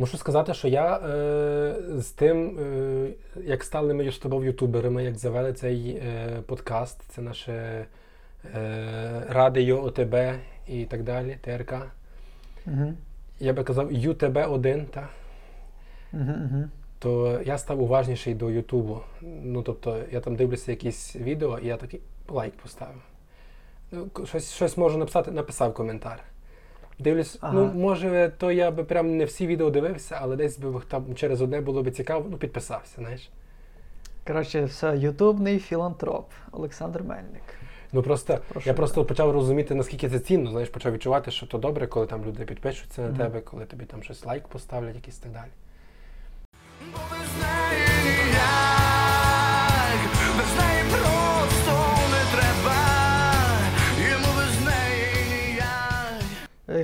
Мушу 0.00 0.16
сказати, 0.18 0.54
що 0.54 0.68
я 0.68 0.96
е, 0.96 1.74
з 1.98 2.06
тим, 2.10 2.58
е, 2.58 3.10
як 3.44 3.64
стали 3.64 3.94
ми 3.94 4.10
з 4.10 4.18
тобою 4.18 4.46
ютуберами, 4.46 5.04
як 5.04 5.18
завели 5.18 5.52
цей 5.52 5.90
е, 5.90 6.42
подкаст, 6.46 7.02
це 7.08 7.22
наше 7.22 7.86
е, 8.54 9.24
Радіо 9.28 9.82
ОТБ 9.82 10.14
і 10.68 10.84
так 10.84 11.02
далі, 11.02 11.38
ТРК. 11.40 11.72
Угу. 12.66 12.92
Я 13.40 13.52
би 13.52 13.64
казав 13.64 13.92
ЮТБ-1, 13.92 14.84
так? 14.84 15.08
Угу, 16.12 16.22
угу. 16.22 16.64
то 16.98 17.40
я 17.44 17.58
став 17.58 17.82
уважніший 17.82 18.34
до 18.34 18.50
Ютубу. 18.50 19.00
Ну, 19.22 19.62
тобто, 19.62 19.98
я 20.12 20.20
там 20.20 20.36
дивлюся 20.36 20.70
якісь 20.70 21.16
відео, 21.16 21.58
і 21.58 21.66
я 21.66 21.76
такий 21.76 22.00
лайк 22.28 22.52
поставив. 22.54 23.02
Ну, 23.92 24.10
щось, 24.24 24.52
щось 24.52 24.76
можу 24.76 24.98
написати, 24.98 25.30
написав 25.30 25.74
коментар. 25.74 26.22
Дивлюсь, 27.00 27.38
Ага. 27.40 27.52
ну, 27.54 27.72
може, 27.74 28.32
то 28.38 28.52
я 28.52 28.70
би 28.70 28.84
прям 28.84 29.16
не 29.16 29.24
всі 29.24 29.46
відео 29.46 29.70
дивився, 29.70 30.18
але 30.20 30.36
десь 30.36 30.58
би 30.58 30.80
там 30.88 31.14
через 31.14 31.42
одне 31.42 31.60
було 31.60 31.82
б 31.82 31.90
цікаво, 31.90 32.26
ну, 32.30 32.36
підписався, 32.36 32.94
знаєш. 32.98 33.28
Коротше, 34.26 34.64
все, 34.64 34.96
ютубний 34.96 35.58
філантроп 35.58 36.28
Олександр 36.52 37.02
Мельник. 37.02 37.42
Ну 37.92 38.02
просто 38.02 38.38
Прошу 38.48 38.68
я 38.70 38.74
просто 38.74 39.04
почав 39.04 39.30
розуміти, 39.30 39.74
наскільки 39.74 40.10
це 40.10 40.18
цінно, 40.18 40.50
знаєш, 40.50 40.68
почав 40.68 40.92
відчувати, 40.92 41.30
що 41.30 41.46
то 41.46 41.58
добре, 41.58 41.86
коли 41.86 42.06
там 42.06 42.24
люди 42.24 42.44
підпишуться 42.44 43.02
на 43.02 43.08
Мгм. 43.08 43.16
тебе, 43.16 43.40
коли 43.40 43.64
тобі 43.64 43.84
там 43.84 44.02
щось 44.02 44.24
лайк 44.24 44.48
поставлять, 44.48 44.94
якийсь 44.94 45.16
так 45.18 45.32
далі. 45.32 45.50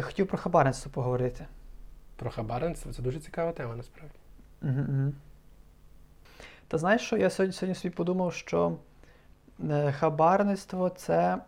Хотів 0.01 0.27
про 0.27 0.39
хабарництво 0.39 0.93
поговорити. 0.93 1.47
Про 2.17 2.31
хабарництво 2.31 2.93
це 2.93 3.03
дуже 3.03 3.21
цікава 3.21 3.53
тема, 3.53 3.77
насправді. 3.77 4.15
Угу, 4.63 4.73
угу. 4.89 5.13
Та 6.69 6.79
знаєш, 6.79 7.03
що 7.03 7.17
я 7.17 7.31
сьогодні, 7.31 7.53
сьогодні 7.53 7.75
собі 7.75 7.95
подумав, 7.95 8.35
що 8.35 8.77
е, 9.71 9.93
хабарництво 9.93 10.89
це 10.89 11.39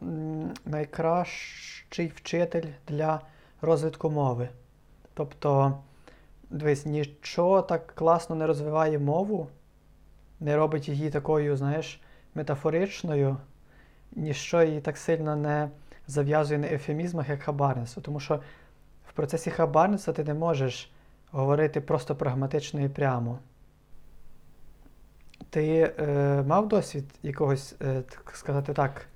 найкращий 0.64 2.12
вчитель 2.16 2.66
для 2.88 3.20
розвитку 3.60 4.10
мови. 4.10 4.48
Тобто, 5.14 5.78
дивись, 6.50 6.86
нічого 6.86 7.62
так 7.62 7.86
класно 7.86 8.36
не 8.36 8.46
розвиває 8.46 8.98
мову, 8.98 9.48
не 10.40 10.56
робить 10.56 10.88
її 10.88 11.10
такою, 11.10 11.56
знаєш, 11.56 12.00
метафоричною, 12.34 13.36
ніщо 14.12 14.62
її 14.62 14.80
так 14.80 14.96
сильно 14.96 15.36
не 15.36 15.68
зав'язує 16.08 16.58
на 16.58 16.66
ефемізмах, 16.66 17.28
як 17.28 17.42
хабарництво. 17.42 18.02
Тому 18.02 18.20
що 18.20 18.40
в 19.08 19.12
процесі 19.12 19.50
хабарництва 19.50 20.12
ти 20.12 20.24
не 20.24 20.34
можеш 20.34 20.90
говорити 21.30 21.80
просто 21.80 22.16
прагматично 22.16 22.80
і 22.80 22.88
прямо. 22.88 23.38
Ти 25.50 25.94
е, 25.98 26.42
мав 26.46 26.68
досвід 26.68 27.04
якогось, 27.22 27.74
е, 27.82 28.02
так 28.02 28.32
сказати 28.34 28.72
так, 28.72 29.06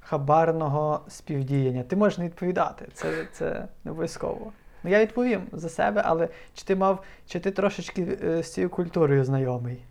хабарного 0.00 1.00
співдіяння? 1.08 1.82
Ти 1.82 1.96
можеш 1.96 2.18
не 2.18 2.24
відповідати, 2.24 2.88
це, 2.94 3.26
це 3.32 3.68
не 3.84 3.90
обов'язково. 3.90 4.52
Ну, 4.82 4.90
я 4.90 5.00
відповім 5.00 5.42
за 5.52 5.68
себе, 5.68 6.02
але 6.04 6.28
чи 6.54 6.64
ти 6.64 6.76
мав, 6.76 7.02
чи 7.26 7.40
ти 7.40 7.50
трошечки 7.50 8.18
е, 8.24 8.42
з 8.42 8.52
цією 8.52 8.70
культурою 8.70 9.24
знайомий? 9.24 9.82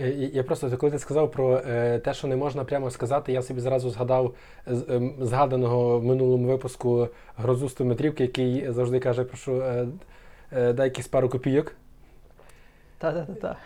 Е, 0.00 0.30
Я 0.32 0.42
просто 0.42 0.76
коли 0.76 0.92
ти 0.92 0.98
сказав 0.98 1.30
про 1.30 1.56
е, 1.56 1.98
те, 1.98 2.14
що 2.14 2.28
не 2.28 2.36
можна 2.36 2.64
прямо 2.64 2.90
сказати, 2.90 3.32
я 3.32 3.42
собі 3.42 3.60
зразу 3.60 3.90
згадав 3.90 4.34
ем, 4.66 5.14
згаданого 5.20 5.98
в 5.98 6.04
минулому 6.04 6.48
випуску 6.48 7.08
грозу 7.36 7.68
стометрівки, 7.68 8.22
який 8.22 8.72
завжди 8.72 9.00
каже, 9.00 9.24
прошу 9.24 9.62
е, 9.62 9.86
дай 10.50 10.86
якісь 10.86 11.08
пару 11.08 11.28
копійок. 11.28 11.72
Та-та-та. 12.98 13.56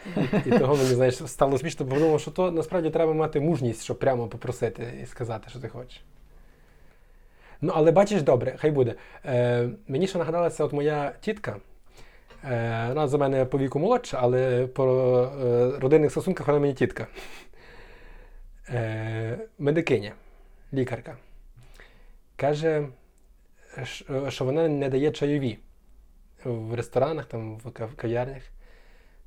І 0.47 0.51
того 0.59 0.77
мені 0.77 0.89
знаєш, 0.89 1.15
стало 1.15 1.59
смішно, 1.59 1.87
бо 1.87 1.95
подумав, 1.95 2.21
що 2.21 2.31
то 2.31 2.51
насправді 2.51 2.91
треба 2.91 3.13
мати 3.13 3.41
мужність, 3.41 3.85
щоб 3.85 3.99
прямо 3.99 4.27
попросити 4.27 4.87
і 5.03 5.07
сказати, 5.07 5.51
що 5.51 5.59
ти 5.59 5.69
хочеш. 5.69 6.03
Ну, 7.61 7.73
але 7.75 7.93
бачиш, 7.93 8.23
добре, 8.23 8.55
хай 8.59 8.71
буде. 8.71 8.95
Е, 9.25 9.69
мені 9.89 10.07
ще 10.07 10.19
нагадалася 10.19 10.65
от 10.65 10.73
моя 10.73 11.13
тітка. 11.21 11.57
Е, 12.45 12.85
вона 12.89 13.09
за 13.09 13.19
мене 13.19 13.45
по 13.45 13.59
віку 13.59 13.79
молодша, 13.79 14.19
але 14.21 14.67
по 14.67 14.85
е, 15.45 15.79
родинних 15.79 16.11
стосунках 16.11 16.47
вона 16.47 16.59
мені 16.59 16.75
тітка. 16.75 17.07
Е, 18.69 19.39
медикиня, 19.59 20.13
лікарка. 20.73 21.17
Каже, 22.37 22.87
що 24.29 24.45
вона 24.45 24.69
не 24.69 24.89
дає 24.89 25.11
чайові 25.11 25.59
в 26.45 26.75
ресторанах, 26.75 27.27
там, 27.27 27.57
в 27.59 27.97
кав'ярнях. 27.97 28.43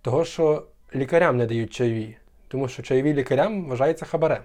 Того, 0.02 0.26
що 0.26 0.68
лікарям 0.96 1.38
не 1.38 1.46
дають 1.46 1.74
чайові, 1.74 2.18
тому 2.48 2.68
що 2.68 2.84
чайові 2.84 3.14
лікарям 3.14 3.66
вважається 3.66 4.06
хабарем. 4.06 4.44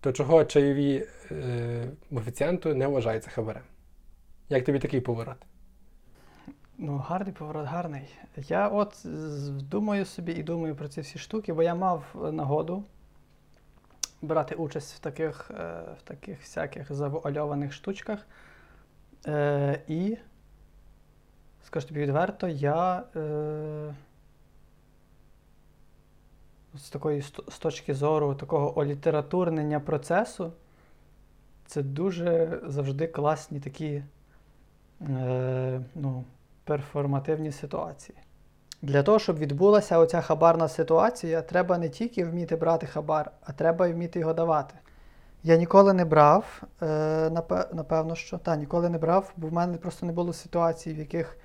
То 0.00 0.12
чого 0.12 0.44
чайові 0.44 1.06
е, 1.30 1.84
офіціанту 2.12 2.74
не 2.74 2.86
вважається 2.86 3.30
хабарем? 3.30 3.62
Як 4.48 4.64
тобі 4.64 4.78
такий 4.78 5.00
поворот? 5.00 5.36
Ну, 6.78 6.98
гарний 6.98 7.32
поворот, 7.32 7.66
гарний. 7.66 8.08
Я 8.36 8.68
от 8.68 9.02
думаю 9.70 10.04
собі 10.04 10.32
і 10.32 10.42
думаю 10.42 10.76
про 10.76 10.88
ці 10.88 11.00
всі 11.00 11.18
штуки, 11.18 11.52
бо 11.52 11.62
я 11.62 11.74
мав 11.74 12.04
е, 12.14 12.32
нагоду 12.32 12.84
брати 14.22 14.54
участь 14.54 14.94
в 14.94 14.98
таких, 14.98 15.50
е, 15.50 15.82
в 15.98 16.02
таких 16.02 16.40
всяких 16.40 16.92
завуальованих 16.92 17.72
штучках. 17.72 18.26
Е, 19.26 19.82
і, 19.88 20.16
скажу 21.64 21.88
тобі 21.88 22.00
відверто, 22.00 22.48
я 22.48 23.04
з 26.74 26.90
такої 26.90 27.22
з 27.48 27.58
точки 27.58 27.94
зору 27.94 28.34
такого 28.34 28.78
олітературнення 28.78 29.80
процесу, 29.80 30.52
це 31.66 31.82
дуже 31.82 32.60
завжди 32.66 33.06
класні 33.06 33.60
такі. 33.60 34.02
Ну, 35.94 36.24
перформативні 36.64 37.52
ситуації. 37.52 38.18
Для 38.82 39.02
того, 39.02 39.18
щоб 39.18 39.38
відбулася 39.38 39.98
оця 39.98 40.20
хабарна 40.20 40.68
ситуація, 40.68 41.42
треба 41.42 41.78
не 41.78 41.88
тільки 41.88 42.24
вміти 42.24 42.56
брати 42.56 42.86
хабар, 42.86 43.30
а 43.42 43.52
треба 43.52 43.86
й 43.86 43.92
вміти 43.92 44.18
його 44.18 44.32
давати. 44.32 44.74
Я 45.42 45.56
ніколи 45.56 45.92
не 45.92 46.04
брав, 46.04 46.62
е, 46.82 47.30
напевно, 47.72 48.14
що 48.14 48.38
та, 48.38 48.56
ніколи 48.56 48.88
не 48.88 48.98
брав, 48.98 49.32
бо 49.36 49.48
в 49.48 49.52
мене 49.52 49.76
просто 49.76 50.06
не 50.06 50.12
було 50.12 50.32
ситуацій, 50.32 50.92
в 50.92 50.98
яких 50.98 51.38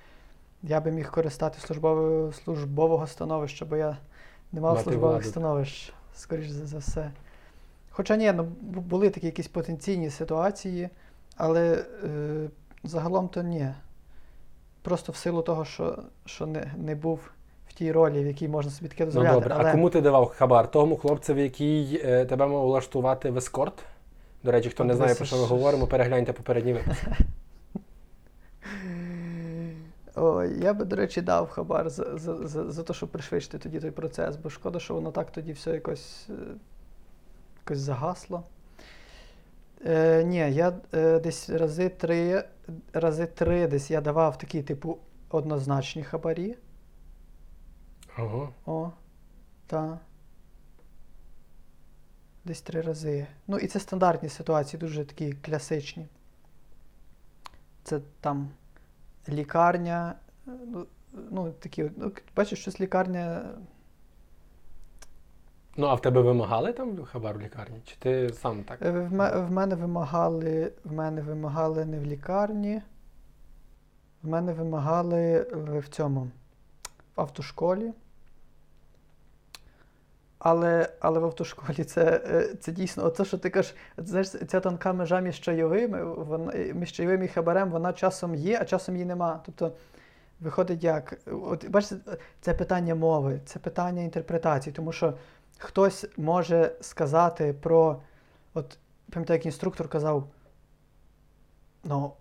я 0.62 0.80
би 0.80 0.90
міг 0.90 1.10
користати 1.10 1.60
службового, 1.60 2.32
службового 2.32 3.06
становища, 3.06 3.64
бо 3.64 3.76
я 3.76 3.96
не 4.52 4.60
мав 4.60 4.72
Мати 4.72 4.84
службових 4.84 5.16
владу. 5.16 5.28
становищ, 5.28 5.92
скоріш 6.14 6.48
за 6.48 6.78
все. 6.78 7.10
Хоча 7.90 8.16
ні, 8.16 8.32
ну, 8.32 8.44
були 8.60 9.10
такі 9.10 9.26
якісь 9.26 9.48
потенційні 9.48 10.10
ситуації, 10.10 10.88
але 11.36 11.84
е, 12.04 12.48
загалом 12.84 13.28
то 13.28 13.42
ні. 13.42 13.68
Просто 14.82 15.12
в 15.12 15.16
силу 15.16 15.42
того, 15.42 15.64
що, 15.64 15.98
що 16.24 16.46
не, 16.46 16.72
не 16.76 16.94
був 16.94 17.20
в 17.68 17.72
тій 17.72 17.92
ролі, 17.92 18.24
в 18.24 18.26
якій 18.26 18.48
можна 18.48 18.72
собі 18.72 18.88
таке 18.88 19.06
Ну 19.06 19.12
добре, 19.12 19.54
але... 19.58 19.68
а 19.68 19.72
кому 19.72 19.90
ти 19.90 20.00
давав 20.00 20.28
хабар? 20.28 20.70
Тому 20.70 20.96
хлопцеві, 20.96 21.42
який 21.42 22.00
е, 22.04 22.24
тебе 22.24 22.46
мав 22.46 22.66
влаштувати 22.66 23.30
в 23.30 23.36
ескорт? 23.36 23.82
До 24.42 24.52
речі, 24.52 24.70
хто 24.70 24.84
не 24.84 24.92
Ну, 24.92 24.96
знає, 24.96 25.14
про 25.14 25.24
що 25.26 25.36
ми 25.36 25.44
говоримо, 25.44 25.86
перегляньте 25.86 26.32
попередній 26.32 26.72
випуск. 26.72 27.04
Ой, 30.14 30.60
я 30.62 30.74
би, 30.74 30.84
до 30.84 30.96
речі, 30.96 31.20
дав 31.20 31.50
хабар 31.50 31.90
за, 31.90 32.18
за, 32.18 32.48
за, 32.48 32.70
за 32.70 32.82
те, 32.82 32.92
щоб 32.92 33.08
пришвидшити 33.08 33.58
тоді 33.58 33.80
той 33.80 33.90
процес, 33.90 34.36
бо 34.36 34.50
шкода, 34.50 34.78
що 34.78 34.94
воно 34.94 35.10
так 35.10 35.30
тоді 35.30 35.52
все 35.52 35.70
якось, 35.70 36.26
е, 36.30 36.32
якось 37.64 37.78
загасло. 37.78 38.42
Е, 39.86 40.24
ні, 40.24 40.36
я 40.36 40.80
е, 40.94 41.20
десь 41.20 41.50
рази 41.50 41.88
три, 41.88 42.44
рази 42.92 43.26
три 43.26 43.66
десь 43.66 43.90
я 43.90 44.00
давав 44.00 44.38
такі, 44.38 44.62
типу, 44.62 44.98
однозначні 45.28 46.04
хабарі. 46.04 46.56
Ага. 48.16 48.48
О, 48.66 48.90
та. 49.66 49.98
Десь 52.44 52.60
три 52.62 52.80
рази. 52.80 53.26
Ну, 53.46 53.58
і 53.58 53.66
це 53.66 53.80
стандартні 53.80 54.28
ситуації, 54.28 54.80
дуже 54.80 55.04
такі 55.04 55.32
класичні. 55.32 56.06
Це 57.84 58.00
там 58.20 58.50
лікарня. 59.28 60.14
е, 60.48 60.50
Ну, 60.66 60.86
ну 61.30 61.52
такі, 61.52 61.90
ну, 61.96 62.12
бачиш, 62.36 62.60
щось 62.60 62.80
лікарня. 62.80 63.50
Ну, 65.76 65.86
а 65.86 65.94
в 65.94 66.00
тебе 66.00 66.20
вимагали 66.20 66.72
там 66.72 67.04
хабар 67.04 67.38
в 67.38 67.40
лікарні? 67.40 67.80
Чи 67.84 67.96
ти 67.96 68.32
сам 68.32 68.62
так? 68.62 68.82
Е, 68.82 68.90
В, 68.90 69.08
в 69.46 69.50
мене 69.50 69.74
вимагали. 69.74 70.72
В 70.84 70.92
мене 70.92 71.22
вимагали 71.22 71.84
не 71.84 71.98
в 71.98 72.04
лікарні. 72.04 72.82
В 74.22 74.28
мене 74.28 74.52
вимагали 74.52 75.46
в 75.52 75.78
в 75.78 75.88
цьому 75.88 76.30
в 77.16 77.20
автошколі. 77.20 77.92
Але, 80.38 80.88
але 81.00 81.18
в 81.18 81.24
автошколі 81.24 81.84
це, 81.84 82.20
е, 82.26 82.54
це 82.60 82.72
дійсно, 82.72 83.04
оце, 83.04 83.24
що 83.24 83.38
ти 83.38 83.50
кажеш, 83.50 83.74
знаєш, 83.96 84.28
ця 84.28 84.60
тонка 84.60 84.92
межа 84.92 85.20
між 85.20 85.40
чайовими, 85.40 86.04
вона, 86.04 86.52
між 86.52 86.92
чайовим 86.92 87.22
і 87.22 87.28
хабарем, 87.28 87.70
вона 87.70 87.92
часом 87.92 88.34
є, 88.34 88.58
а 88.60 88.64
часом 88.64 88.94
її 88.94 89.06
нема. 89.06 89.40
Тобто 89.46 89.72
Виходить 90.40 90.84
як? 90.84 91.18
От 91.26 91.70
бачите, 91.70 92.16
це 92.40 92.54
питання 92.54 92.94
мови, 92.94 93.40
це 93.44 93.58
питання 93.58 94.02
інтерпретації, 94.02 94.72
тому 94.72 94.92
що 94.92 95.14
хтось 95.60 96.06
може 96.16 96.76
сказати 96.80 97.52
про. 97.52 98.02
От, 98.54 98.78
пам'ятаю, 99.10 99.38
як 99.38 99.46
інструктор 99.46 99.88
казав, 99.88 100.28
ну, 101.84 102.12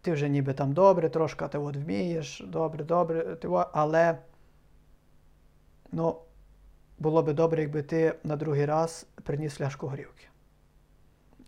ти 0.00 0.12
вже 0.12 0.28
ніби 0.28 0.54
там 0.54 0.72
добре, 0.72 1.08
трошки 1.08 1.48
ти 1.48 1.58
от 1.58 1.76
вмієш, 1.76 2.42
добре, 2.46 2.84
добре, 2.84 3.36
ти, 3.36 3.48
але 3.72 4.18
ну, 5.92 6.16
було 6.98 7.22
би 7.22 7.32
добре, 7.32 7.62
якби 7.62 7.82
ти 7.82 8.14
на 8.24 8.36
другий 8.36 8.66
раз 8.66 9.06
приніс 9.22 9.54
фляжку 9.54 9.86
горілки. 9.86 10.26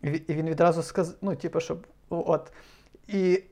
І 0.02 0.34
він 0.34 0.48
відразу 0.48 0.82
сказав, 0.82 1.14
ну, 1.22 1.36
типу, 1.36 1.60
щоб 1.60 1.86
от. 2.08 2.52
І, 3.08 3.42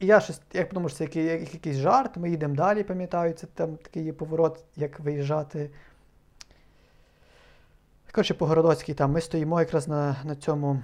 я 0.00 0.20
щось, 0.20 0.40
як 0.52 0.68
подумав, 0.68 0.90
що 0.90 0.98
це 0.98 1.04
який, 1.04 1.24
якийсь 1.24 1.76
жарт, 1.76 2.16
ми 2.16 2.30
їдемо 2.30 2.54
далі, 2.54 2.84
пам'ятаю, 2.84 3.32
це 3.32 3.46
там 3.46 3.76
такий 3.76 4.04
є 4.04 4.12
поворот, 4.12 4.64
як 4.76 5.00
виїжджати. 5.00 5.70
Коротше, 8.14 8.34
по 8.34 8.46
Городоцькій 8.46 8.94
там 8.94 9.12
ми 9.12 9.20
стоїмо 9.20 9.60
якраз 9.60 9.88
на, 9.88 10.16
на 10.24 10.36
цьому 10.36 10.82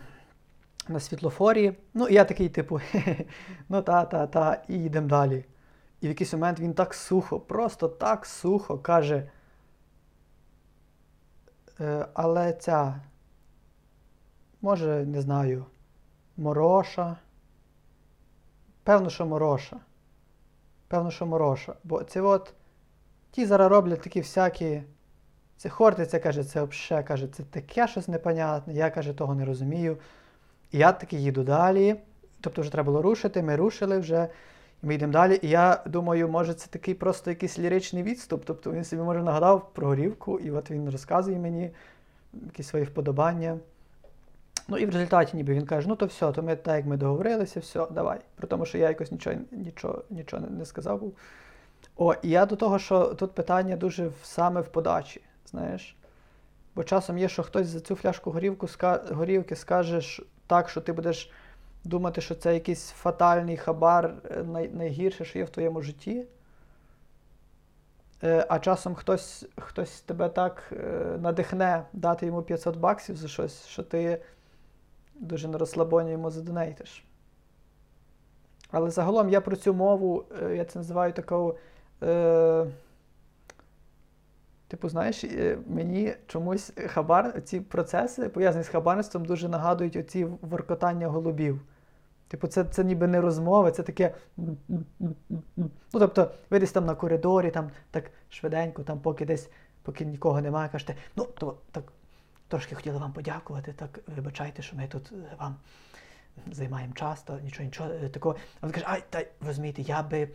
на 0.89 1.01
світлофорі. 1.01 1.73
Ну, 1.95 2.09
і 2.09 2.15
я 2.15 2.25
такий, 2.25 2.49
типу, 2.49 2.81
ну 3.69 3.83
та, 3.83 4.05
та, 4.05 4.27
та, 4.27 4.63
і 4.69 4.85
йдемо 4.85 5.09
далі. 5.09 5.45
І 6.01 6.07
в 6.07 6.09
якийсь 6.09 6.33
момент 6.33 6.61
він 6.61 6.75
так 6.75 6.95
сухо, 6.95 7.41
просто 7.41 7.89
так 7.89 8.27
сухо 8.27 8.79
каже. 8.79 9.31
«Е, 11.81 12.07
але 12.15 12.53
ця, 12.53 13.01
може, 14.63 15.07
не 15.07 15.21
знаю, 15.21 15.67
мороша. 16.37 17.17
Певно, 18.83 19.11
що 19.11 19.27
мороша. 19.27 19.81
Певно, 20.89 21.11
що 21.11 21.27
мороша. 21.27 21.75
Бо 21.85 22.05
це 22.05 22.21
от 22.21 22.55
ті 23.31 23.47
зараз 23.47 23.71
роблять 23.71 24.03
такі 24.03 24.21
всякі. 24.21 24.83
Це 25.61 25.69
хортиця, 25.69 26.19
каже, 26.19 26.45
це 26.45 26.63
взагалі, 26.63 27.07
каже, 27.07 27.29
це 27.29 27.43
таке 27.43 27.89
щось 27.89 28.09
непонятне, 28.09 28.75
я 28.75 28.91
каже, 28.91 29.13
того 29.13 29.35
не 29.35 29.45
розумію. 29.45 29.97
І 30.73 30.79
я 30.79 30.93
таки 30.93 31.17
їду 31.17 31.43
далі. 31.43 31.97
Тобто 32.41 32.61
вже 32.61 32.73
треба 32.73 32.87
було 32.87 33.03
рушити, 33.03 33.43
ми 33.43 33.57
рушили 33.57 33.99
вже, 33.99 34.29
і 34.83 34.87
ми 34.87 34.95
йдемо 34.95 35.13
далі. 35.13 35.39
І 35.43 35.49
я 35.49 35.83
думаю, 35.87 36.29
може, 36.29 36.55
це 36.55 36.67
такий 36.71 36.95
просто 36.95 37.31
якийсь 37.31 37.59
ліричний 37.59 38.03
відступ. 38.03 38.43
Тобто 38.45 38.73
він 38.73 38.85
собі 38.85 39.03
може 39.03 39.23
нагадав 39.23 39.71
про 39.73 39.87
горівку, 39.87 40.39
і 40.39 40.51
от 40.51 40.71
він 40.71 40.91
розказує 40.91 41.39
мені 41.39 41.71
якісь 42.45 42.69
свої 42.69 42.85
вподобання. 42.85 43.59
Ну 44.69 44.79
і 44.79 44.87
в 44.87 44.91
результаті 44.91 45.37
ніби 45.37 45.55
він 45.55 45.67
каже, 45.67 45.89
ну 45.89 45.97
то 45.97 46.07
все, 46.07 46.33
то 46.33 46.43
ми 46.43 46.57
так 46.57 46.77
як 46.77 46.87
ми 46.87 46.97
договорилися, 46.97 47.61
все, 47.61 47.87
давай. 47.91 48.21
При 48.35 48.49
тому, 48.49 48.67
що 48.67 48.79
я 48.79 48.89
якось 48.89 49.13
нічого, 49.13 49.37
нічого, 49.53 50.03
нічого 50.11 50.47
не 50.51 50.65
сказав 50.65 51.01
був. 51.01 51.15
О, 51.97 52.15
і 52.23 52.29
я 52.29 52.47
до 52.47 52.57
того, 52.57 52.79
що 52.79 53.05
тут 53.05 53.33
питання 53.33 53.77
дуже 53.77 54.11
саме 54.23 54.61
в 54.61 54.69
подачі, 54.69 55.21
знаєш. 55.51 55.97
Бо 56.75 56.85
часом 56.85 57.19
є, 57.19 57.29
що 57.29 57.43
хтось 57.43 57.67
за 57.67 57.81
цю 57.81 57.95
фляжку 57.95 58.31
горівку 58.31 58.69
горівки 59.11 59.57
скаже 59.57 60.23
так, 60.47 60.69
що 60.69 60.81
ти 60.81 60.93
будеш 60.93 61.31
думати, 61.85 62.21
що 62.21 62.35
це 62.35 62.55
якийсь 62.55 62.91
фатальний 62.91 63.57
хабар, 63.57 64.15
е, 64.31 64.43
най- 64.43 64.69
найгірше, 64.69 65.25
що 65.25 65.39
є 65.39 65.45
в 65.45 65.51
твоєму 65.51 65.83
житті. 65.83 66.25
Е, 68.23 68.47
А 68.49 68.59
часом 68.59 68.95
хтось, 68.95 69.47
хтось 69.59 70.01
тебе 70.01 70.29
так 70.29 70.73
е, 70.73 71.19
надихне 71.21 71.85
дати 71.93 72.27
йому 72.27 72.43
500 72.43 72.77
баксів 72.77 73.17
за 73.17 73.29
щось, 73.29 73.67
що 73.67 73.83
ти 73.83 74.23
дуже 75.15 75.49
на 75.49 75.59
розслабоні 75.59 76.11
йому 76.11 76.31
задонейтиш. 76.31 77.05
Але 78.71 78.91
загалом 78.91 79.29
я 79.31 79.41
про 79.41 79.57
цю 79.57 79.75
мову, 79.75 80.25
я 80.55 80.65
це 80.65 80.79
називаю 80.79 81.13
такою. 81.13 81.57
Типу, 84.71 84.89
знаєш, 84.89 85.25
е, 85.25 85.59
мені 85.67 86.15
чомусь 86.27 86.73
хабар, 86.87 87.43
ці 87.43 87.61
процеси, 87.61 88.29
пов'язані 88.29 88.65
з 88.65 88.69
хабарництвом, 88.69 89.25
дуже 89.25 89.49
нагадують 89.49 89.97
оці 89.97 90.25
воркотання 90.25 91.09
голубів. 91.09 91.61
Типу, 92.29 92.49
це, 92.49 92.65
це 92.65 92.85
ніби 92.85 93.07
не 93.07 93.21
розмови, 93.21 93.71
це 93.71 93.83
таке. 93.83 94.15
Ну, 94.37 95.17
тобто, 95.93 96.31
ви 96.51 96.59
десь 96.59 96.73
там 96.73 96.87
на 96.87 96.95
коридорі, 96.95 97.51
там 97.51 97.71
так 97.91 98.11
швиденько, 98.29 98.83
там 98.83 99.01
поки 99.01 99.25
десь, 99.25 99.51
поки 99.83 100.05
нікого 100.05 100.41
немає, 100.41 100.69
кажете, 100.69 100.95
ну, 101.17 101.25
то 101.25 101.57
так 101.73 101.85
трошки 102.49 102.75
хотіли 102.75 102.99
вам 102.99 103.13
подякувати, 103.13 103.73
так 103.73 104.01
вибачайте, 104.17 104.63
що 104.63 104.77
ми 104.77 104.87
тут 104.87 105.13
е, 105.13 105.37
вам 105.41 105.57
займаємо 106.53 106.93
час, 106.93 107.23
то 107.23 107.39
нічого, 107.41 107.65
нічого 107.65 107.91
е, 107.91 108.09
такого. 108.09 108.37
А 108.61 108.67
він 108.67 108.73
каже, 108.73 108.87
ай, 108.89 109.03
та 109.11 109.25
розумієте, 109.47 109.83
я 109.83 110.03
би. 110.03 110.29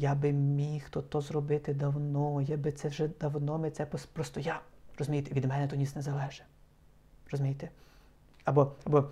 Я 0.00 0.14
би 0.14 0.32
міг 0.32 0.90
то, 0.90 1.02
то 1.02 1.20
зробити 1.20 1.74
давно, 1.74 2.40
я 2.40 2.56
би 2.56 2.72
це 2.72 2.88
вже 2.88 3.08
давно 3.08 3.58
ми 3.58 3.70
це 3.70 3.84
пос- 3.84 4.06
просто 4.12 4.40
я. 4.40 4.60
Розумієте, 4.98 5.34
від 5.34 5.44
мене 5.44 5.68
то 5.68 5.76
ніс 5.76 5.96
не 5.96 6.02
залежить. 6.02 6.42
Розумієте? 7.30 7.70
Або, 8.44 8.72
або 8.84 9.04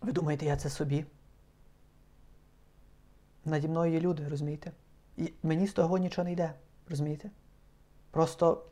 ви 0.00 0.12
думаєте, 0.12 0.46
я 0.46 0.56
це 0.56 0.70
собі? 0.70 1.04
Наді 3.44 3.68
мною 3.68 3.92
є 3.92 4.00
люди, 4.00 4.28
розумієте? 4.28 4.72
І 5.16 5.32
мені 5.42 5.66
з 5.66 5.72
того 5.72 5.98
нічого 5.98 6.24
не 6.24 6.32
йде, 6.32 6.52
розумієте? 6.88 7.30
Просто, 8.10 8.64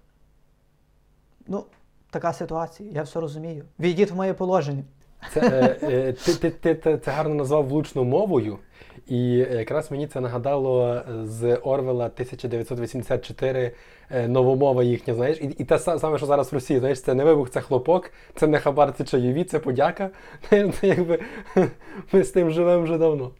ну, 1.46 1.64
така 2.10 2.32
ситуація, 2.32 2.90
я 2.92 3.02
все 3.02 3.20
розумію. 3.20 3.64
Війдіть 3.78 4.10
в 4.10 4.16
моє 4.16 4.34
положення. 4.34 4.84
Це, 5.32 5.40
е, 5.40 5.78
е, 5.82 6.12
ти, 6.12 6.34
ти, 6.34 6.50
ти, 6.50 6.74
ти 6.74 6.98
це 6.98 7.10
гарно 7.10 7.34
назвав 7.34 7.68
влучною 7.68 8.08
мовою, 8.08 8.58
і 9.06 9.32
якраз 9.32 9.90
мені 9.90 10.06
це 10.06 10.20
нагадало 10.20 11.02
з 11.22 11.56
Орвела 11.56 12.06
1984 12.06 13.74
е, 14.10 14.28
новомова 14.28 14.82
їхня, 14.82 15.14
знаєш, 15.14 15.38
і, 15.40 15.44
і 15.44 15.64
те 15.64 15.78
саме, 15.78 16.18
що 16.18 16.26
зараз 16.26 16.52
в 16.52 16.54
Росії, 16.54 16.78
знаєш, 16.78 17.02
це 17.02 17.14
не 17.14 17.24
вибух, 17.24 17.50
це 17.50 17.60
хлопок, 17.60 18.12
це 18.34 18.46
не 18.46 18.58
хабар, 18.58 18.94
це 18.98 19.04
чайові, 19.04 19.44
це 19.44 19.58
подяка. 19.58 20.10
Це 20.50 20.70
якби 20.82 21.20
ми 22.12 22.24
з 22.24 22.30
тим 22.30 22.50
живемо 22.50 22.82
вже 22.82 22.98
давно. 22.98 23.30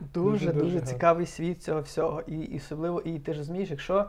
Дуже 0.00 0.52
Дуже-дуже 0.52 0.80
цікавий 0.80 1.26
світ 1.26 1.62
цього 1.62 1.80
всього. 1.80 2.22
І, 2.26 2.38
і 2.38 2.56
особливо, 2.56 3.00
і 3.00 3.18
ти 3.18 3.32
ж 3.32 3.38
розумієш, 3.38 3.70
якщо 3.70 4.04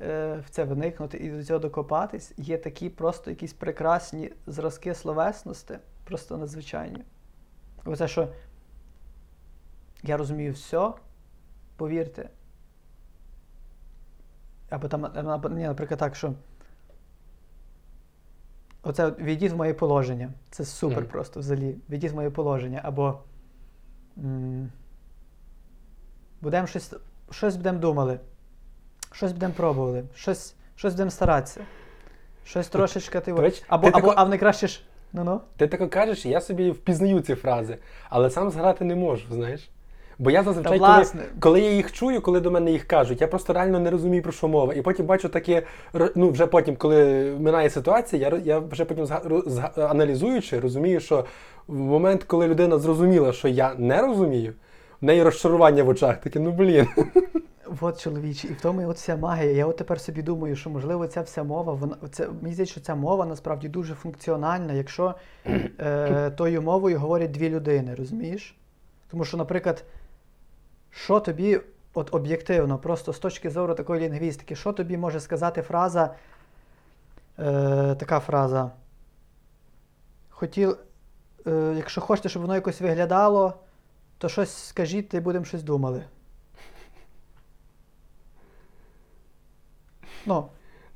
е, 0.00 0.38
в 0.46 0.50
це 0.50 0.64
вникнути 0.64 1.18
і 1.18 1.30
до 1.30 1.44
цього 1.44 1.58
докопатись, 1.58 2.32
є 2.36 2.58
такі 2.58 2.88
просто 2.88 3.30
якісь 3.30 3.52
прекрасні 3.52 4.30
зразки 4.46 4.94
словесності, 4.94 5.74
просто 6.04 6.36
надзвичайні. 6.36 7.04
Оце, 7.84 8.08
що 8.08 8.28
я 10.04 10.16
розумію 10.16 10.52
все, 10.52 10.90
повірте. 11.76 12.28
Або 14.70 14.88
там, 14.88 15.12
ні, 15.56 15.62
наприклад, 15.62 16.00
так, 16.00 16.16
що. 16.16 16.32
Оце 18.82 19.06
от 19.06 19.20
війдіть 19.20 19.52
в 19.52 19.56
моє 19.56 19.74
положення. 19.74 20.30
Це 20.50 20.64
супер 20.64 20.98
Мгм. 20.98 21.06
просто 21.08 21.40
взагалі. 21.40 21.76
Війдіть 21.90 22.12
в 22.12 22.14
моє 22.14 22.30
положення. 22.30 22.80
Або. 22.84 23.18
Будемо 26.40 26.66
щось, 26.66 26.94
щось 27.30 27.56
будемо 27.56 27.78
думали, 27.78 28.20
щось 29.12 29.32
будемо 29.32 29.52
пробували, 29.54 30.04
щось, 30.14 30.54
щось 30.76 30.92
будемо 30.92 31.10
старатися. 31.10 31.60
Щось 32.44 32.68
трошечки 32.68 33.20
ти. 33.20 33.30
Або, 33.32 33.42
ти 33.48 33.62
або, 33.68 33.90
тако- 33.90 34.14
а 34.16 34.24
в 34.24 34.28
найкраще 34.28 34.66
ж. 34.66 34.82
Ну-ну. 35.12 35.40
Ти 35.56 35.68
тако 35.68 35.88
кажеш, 35.88 36.26
я 36.26 36.40
собі 36.40 36.70
впізнаю 36.70 37.20
ці 37.20 37.34
фрази, 37.34 37.78
але 38.08 38.30
сам 38.30 38.50
зграти 38.50 38.84
не 38.84 38.94
можу, 38.94 39.34
знаєш. 39.34 39.70
Бо 40.18 40.30
я 40.30 40.42
зазвичай, 40.42 40.78
Та, 40.78 41.04
коли, 41.04 41.24
коли 41.40 41.60
я 41.60 41.70
їх 41.70 41.92
чую, 41.92 42.20
коли 42.20 42.40
до 42.40 42.50
мене 42.50 42.70
їх 42.70 42.84
кажуть, 42.84 43.20
я 43.20 43.26
просто 43.26 43.52
реально 43.52 43.80
не 43.80 43.90
розумію, 43.90 44.22
про 44.22 44.32
що 44.32 44.48
мова. 44.48 44.74
І 44.74 44.82
потім 44.82 45.06
бачу 45.06 45.28
таке, 45.28 45.62
ну 46.14 46.30
вже 46.30 46.46
потім, 46.46 46.76
коли 46.76 47.24
минає 47.40 47.70
ситуація, 47.70 48.28
я, 48.28 48.38
я 48.44 48.58
вже 48.58 48.84
потім 48.84 49.06
аналізуючи, 49.76 50.60
розумію, 50.60 51.00
що 51.00 51.24
в 51.66 51.74
момент, 51.74 52.24
коли 52.24 52.48
людина 52.48 52.78
зрозуміла, 52.78 53.32
що 53.32 53.48
я 53.48 53.74
не 53.78 54.02
розумію, 54.02 54.52
в 55.00 55.04
неї 55.04 55.22
розчарування 55.22 55.82
в 55.82 55.88
очах, 55.88 56.16
таке, 56.16 56.40
ну 56.40 56.52
блін. 56.52 56.86
От 57.80 58.00
чоловічі, 58.00 58.48
і 58.48 58.52
в 58.52 58.60
тому 58.60 58.82
і 58.82 58.84
от 58.84 58.96
вся 58.96 59.16
магія. 59.16 59.50
Я 59.52 59.66
от 59.66 59.76
тепер 59.76 60.00
собі 60.00 60.22
думаю, 60.22 60.56
що 60.56 60.70
можливо 60.70 61.06
ця 61.06 61.20
вся 61.20 61.42
мова, 61.42 61.72
вона 61.72 61.96
це 62.10 62.28
мені 62.42 62.54
здається, 62.54 62.72
що 62.72 62.80
ця 62.80 62.94
мова 62.94 63.26
насправді 63.26 63.68
дуже 63.68 63.94
функціональна, 63.94 64.72
якщо 64.72 65.14
е, 65.46 66.30
тою 66.36 66.62
мовою 66.62 66.98
говорять 66.98 67.30
дві 67.30 67.48
людини, 67.48 67.94
розумієш? 67.94 68.56
Тому 69.10 69.24
що, 69.24 69.36
наприклад, 69.36 69.84
що 70.94 71.20
тобі, 71.20 71.60
от 71.94 72.14
об'єктивно, 72.14 72.78
просто 72.78 73.12
з 73.12 73.18
точки 73.18 73.50
зору 73.50 73.74
такої 73.74 74.00
лінгвістики, 74.00 74.56
що 74.56 74.72
тобі 74.72 74.96
може 74.96 75.20
сказати 75.20 75.62
фраза, 75.62 76.14
е, 77.38 77.94
така 77.94 78.20
фраза. 78.20 78.70
Хотів, 80.30 80.76
е, 81.46 81.74
якщо 81.76 82.00
хочете, 82.00 82.28
щоб 82.28 82.42
воно 82.42 82.54
якось 82.54 82.80
виглядало, 82.80 83.54
то 84.18 84.28
щось 84.28 84.52
скажіть, 84.52 85.14
і 85.14 85.20
будемо 85.20 85.44
щось 85.44 85.62
думали. 85.62 86.04
Ну, 90.26 90.48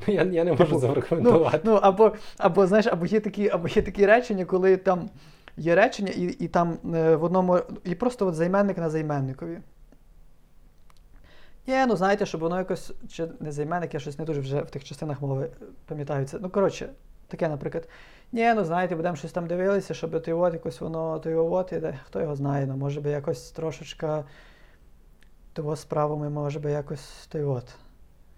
Я, 0.07 0.23
я 0.23 0.45
не 0.45 0.51
можу 0.51 0.65
Типу, 0.65 0.75
ну, 0.75 0.81
зарекомендувати. 0.81 1.61
ну 1.65 1.75
або, 1.75 2.13
або, 2.39 2.67
знаєш, 2.67 2.87
або 2.87 3.07
є 3.07 3.21
такі, 3.21 3.49
або 3.49 3.69
є 3.69 3.83
такі 3.83 4.07
речення, 4.07 4.45
коли 4.45 4.77
там 4.77 5.11
є 5.57 5.75
речення, 5.75 6.13
і, 6.17 6.23
і 6.23 6.49
там 6.49 6.79
е, 6.95 7.17
в 7.17 7.25
одному, 7.25 7.59
і 7.85 7.95
просто 7.95 8.27
от 8.27 8.35
займенник 8.35 8.79
на 8.79 8.91
займенникові. 8.91 9.59
Ні, 11.69 11.87
ну 11.89 11.97
знаєте, 11.97 12.27
щоб 12.27 12.41
воно 12.41 12.59
якось 12.59 12.93
чи 13.09 13.29
не 13.41 13.53
займенник, 13.53 13.95
я 13.95 14.01
щось 14.01 14.19
не 14.19 14.25
дуже 14.25 14.41
вже 14.41 14.61
в 14.61 14.71
тих 14.71 14.85
частинах 14.85 15.23
мови 15.23 15.51
е, 15.63 15.65
пам'ятаю 15.87 16.27
це. 16.27 16.39
Ну, 16.41 16.51
коротше, 16.51 16.89
таке, 17.27 17.49
наприклад. 17.49 17.89
Ні, 18.33 18.55
ну 18.55 18.65
знаєте, 18.65 18.97
будемо 18.97 19.17
щось 19.17 19.33
там 19.33 19.47
дивилися, 19.47 19.95
щоб 19.95 20.23
той 20.23 20.35
от 20.35 20.53
якось 20.53 20.81
воно 20.81 21.19
той 21.19 21.35
от 21.35 21.73
іде. 21.73 21.99
Хто 22.07 22.21
його 22.21 22.37
знає, 22.37 22.67
ну 22.67 22.77
може 22.77 23.01
би 23.01 23.11
якось 23.11 23.51
трошечка 23.51 24.25
того 25.53 25.77
справами, 25.77 26.31
може 26.31 26.61
би 26.61 26.71
якось 26.71 27.27
той 27.27 27.45
от. 27.45 27.75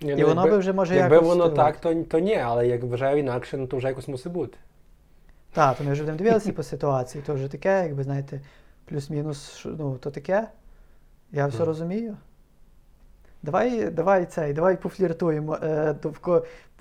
Ні, 0.01 0.13
І 0.13 0.17
ну, 0.17 0.27
воно 0.27 0.41
якби- 0.41 0.51
би 0.51 0.59
вже 0.59 0.73
може 0.73 0.95
Якби 0.95 1.15
якось 1.15 1.29
воно 1.29 1.49
так, 1.49 1.81
то, 1.81 1.95
то 1.95 2.19
ні, 2.19 2.37
але 2.37 2.67
як 2.69 2.83
вважаю 2.83 3.19
інакше, 3.19 3.57
ну 3.57 3.67
то 3.67 3.77
вже 3.77 3.89
якось 3.89 4.09
мусить 4.09 4.33
бути. 4.33 4.59
Так, 5.53 5.77
то 5.77 5.85
ми 5.85 5.93
вже 5.93 6.03
будемо 6.03 6.19
дивилися 6.19 6.53
по 6.53 6.63
ситуації, 6.63 7.25
то 7.27 7.35
вже 7.35 7.49
таке, 7.49 7.83
якби 7.83 8.03
знаєте, 8.03 8.41
плюс-мінус, 8.85 9.67
ну, 9.79 9.99
то 9.99 10.11
таке. 10.11 10.49
Я 11.33 11.47
все 11.47 11.59
Ну. 11.59 11.65
розумію. 11.65 12.17
Давай, 13.43 13.91
давай 13.91 14.27
цей, 14.27 14.53
давай 14.53 14.77
пофліртуємо 14.77 15.59
е, 15.63 15.95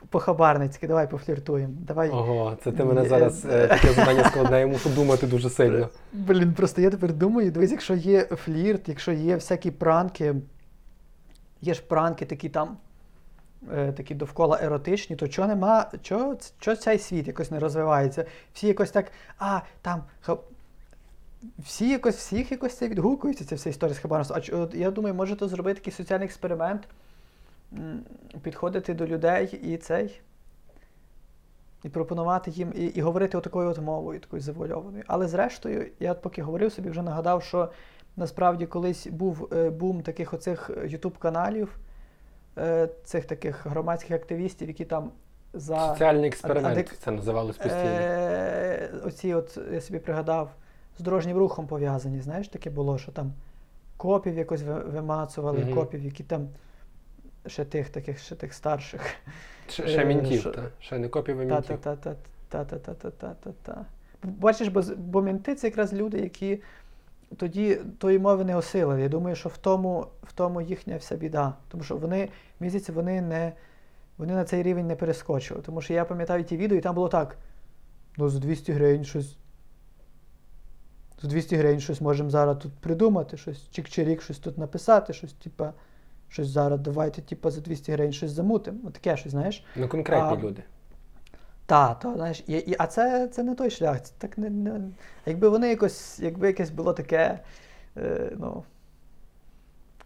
по-хабарницьки, 0.09 0.87
давай 0.87 1.09
пофліртуємо. 1.09 1.73
Давай. 1.87 2.09
Ого, 2.09 2.57
це 2.63 2.71
ти 2.71 2.83
мене 2.83 3.05
зараз 3.05 3.45
е, 3.45 3.49
е, 3.49 3.67
таке 3.67 3.93
завдання 3.93 4.23
складне, 4.23 4.59
я 4.59 4.67
мушу 4.67 4.89
думати 4.89 5.27
дуже 5.27 5.49
сильно. 5.49 5.89
Блін, 6.13 6.53
просто 6.53 6.81
я 6.81 6.89
тепер 6.89 7.13
думаю, 7.13 7.51
дивись, 7.51 7.71
якщо 7.71 7.93
є 7.93 8.21
флірт, 8.21 8.89
якщо 8.89 9.11
є 9.11 9.35
всякі 9.35 9.71
пранки, 9.71 10.35
є 11.61 11.73
ж 11.73 11.81
пранки 11.87 12.25
такі 12.25 12.49
там, 12.49 12.77
е, 13.73 13.91
такі 13.91 14.15
довкола 14.15 14.59
еротичні, 14.61 15.15
то 15.15 15.27
чого 15.27 15.47
нема, 15.47 15.91
чого, 16.01 16.35
чого 16.59 16.77
цей 16.77 16.99
світ 16.99 17.27
якось 17.27 17.51
не 17.51 17.59
розвивається? 17.59 18.25
Всі 18.53 18.67
якось 18.67 18.91
так, 18.91 19.11
а, 19.39 19.59
там. 19.81 20.03
Всі 21.59 21.89
якось, 21.89 22.15
всіх 22.15 22.51
якось 22.51 22.77
це 22.77 22.87
відгукується, 22.87 23.45
ця 23.45 23.55
вся 23.55 23.69
історія 23.69 23.95
з 23.95 23.99
хабарництвом. 23.99 24.41
А 24.53 24.63
от 24.63 24.75
я 24.75 24.91
думаю, 24.91 25.15
може 25.15 25.35
то 25.35 25.47
зробити 25.47 25.79
такий 25.79 25.93
соціальний 25.93 26.25
експеримент, 26.25 26.87
підходити 28.41 28.93
до 28.93 29.07
людей 29.07 29.59
і 29.63 29.77
цей. 29.77 30.21
І 31.83 31.89
пропонувати 31.89 32.51
їм, 32.51 32.73
і, 32.75 32.85
і 32.85 33.01
говорити 33.01 33.37
отакою 33.37 33.69
от 33.69 33.79
мовою, 33.79 34.19
такою 34.19 34.41
завуальованою. 34.41 35.03
Але 35.07 35.27
зрештою, 35.27 35.87
я 35.99 36.11
от 36.11 36.21
поки 36.21 36.41
говорив 36.41 36.71
собі, 36.71 36.89
вже 36.89 37.01
нагадав, 37.01 37.43
що 37.43 37.71
насправді 38.17 38.65
колись 38.65 39.07
був 39.07 39.49
е, 39.53 39.69
бум 39.69 40.01
таких 40.01 40.33
оцих 40.33 40.69
ютуб-каналів, 40.85 41.79
е, 42.57 42.89
цих 43.03 43.25
таких 43.25 43.65
громадських 43.65 44.15
активістів, 44.15 44.67
які 44.67 44.85
там 44.85 45.11
за 45.53 45.87
Соціальний 45.89 46.27
експеримент 46.27 46.77
а 46.77 46.81
дик- 46.81 46.97
це 47.03 47.11
називалось 47.11 47.57
постійно. 47.57 47.83
е, 47.85 48.89
оці, 49.05 49.33
от 49.33 49.59
я 49.71 49.81
собі 49.81 49.99
пригадав, 49.99 50.51
з 50.99 51.01
дорожнім 51.01 51.37
рухом 51.37 51.67
пов'язані. 51.67 52.21
Знаєш, 52.21 52.47
таке 52.47 52.69
було, 52.69 52.97
що 52.97 53.11
там 53.11 53.33
копів 53.97 54.37
якось 54.37 54.63
вимацували, 54.63 55.59
mm-hmm. 55.59 55.73
копів, 55.73 56.03
які 56.03 56.23
там 56.23 56.47
ще 57.47 57.65
тих 57.65 57.89
таких, 57.89 58.19
ще 58.19 58.35
тих 58.35 58.53
старших. 58.53 59.01
Ще, 59.69 59.87
ще 59.87 60.01
е, 60.01 60.05
мінтів, 60.05 60.43
та? 60.43 60.63
ще 60.79 60.99
не 60.99 61.07
копів 61.07 61.39
а 61.39 61.43
мінтів. 61.43 61.77
Та-та-та-та-та-та-та-та. 61.77 63.85
Бачиш, 64.23 64.67
бо, 64.67 64.83
бо 64.97 65.21
мінти 65.21 65.55
це 65.55 65.67
якраз 65.67 65.93
люди, 65.93 66.19
які 66.19 66.61
тоді 67.37 67.75
тої 67.75 68.19
мови 68.19 68.43
не 68.43 68.55
осилили. 68.55 69.01
Я 69.01 69.09
думаю, 69.09 69.35
що 69.35 69.49
в 69.49 69.57
тому 69.57 70.07
в 70.23 70.33
тому 70.33 70.61
їхня 70.61 70.97
вся 70.97 71.15
біда. 71.15 71.53
Тому 71.67 71.83
що 71.83 71.97
вони, 71.97 72.29
місяці, 72.59 72.91
вони 72.91 73.21
не. 73.21 73.53
Вони 74.17 74.33
на 74.33 74.43
цей 74.43 74.63
рівень 74.63 74.87
не 74.87 74.95
перескочили. 74.95 75.61
Тому 75.61 75.81
що 75.81 75.93
я 75.93 76.05
пам'ятаю 76.05 76.43
ті 76.43 76.57
відео, 76.57 76.77
і 76.77 76.81
там 76.81 76.95
було 76.95 77.07
так: 77.07 77.37
ну, 78.17 78.29
з 78.29 78.39
200 78.39 78.71
гривень 78.71 79.05
щось 79.05 79.38
за 81.21 81.27
200 81.27 81.55
гривень 81.55 81.79
щось 81.79 82.01
можемо 82.01 82.29
зараз 82.29 82.57
тут 82.57 82.73
придумати, 82.73 83.37
щось 83.37 83.69
чик-чирік, 83.71 84.21
щось 84.21 84.39
тут 84.39 84.57
написати, 84.57 85.13
щось, 85.13 85.33
типа, 85.33 85.73
щось 86.29 86.47
зараз 86.47 86.79
давайте, 86.79 87.21
типа, 87.21 87.51
за 87.51 87.61
200 87.61 87.91
гривень 87.91 88.13
щось 88.13 88.31
замутимо. 88.31 88.79
Ну, 88.83 88.91
таке 88.91 89.17
щось, 89.17 89.31
знаєш. 89.31 89.65
Ну, 89.75 89.87
конкретні 89.87 90.37
А, 90.37 90.41
люди. 90.41 90.63
Та, 91.65 91.93
то, 91.93 92.13
знаєш, 92.13 92.43
і, 92.47 92.53
і, 92.53 92.75
а 92.79 92.87
це, 92.87 93.27
це 93.27 93.43
не 93.43 93.55
той 93.55 93.69
шлях. 93.69 94.01
Це 94.01 94.13
так 94.17 94.37
не, 94.37 94.49
не, 94.49 94.81
якби 95.25 95.49
вони 95.49 95.69
якось, 95.69 96.19
якби 96.19 96.47
якесь 96.47 96.69
було 96.69 96.93
таке, 96.93 97.39
е, 97.97 98.31
ну, 98.37 98.63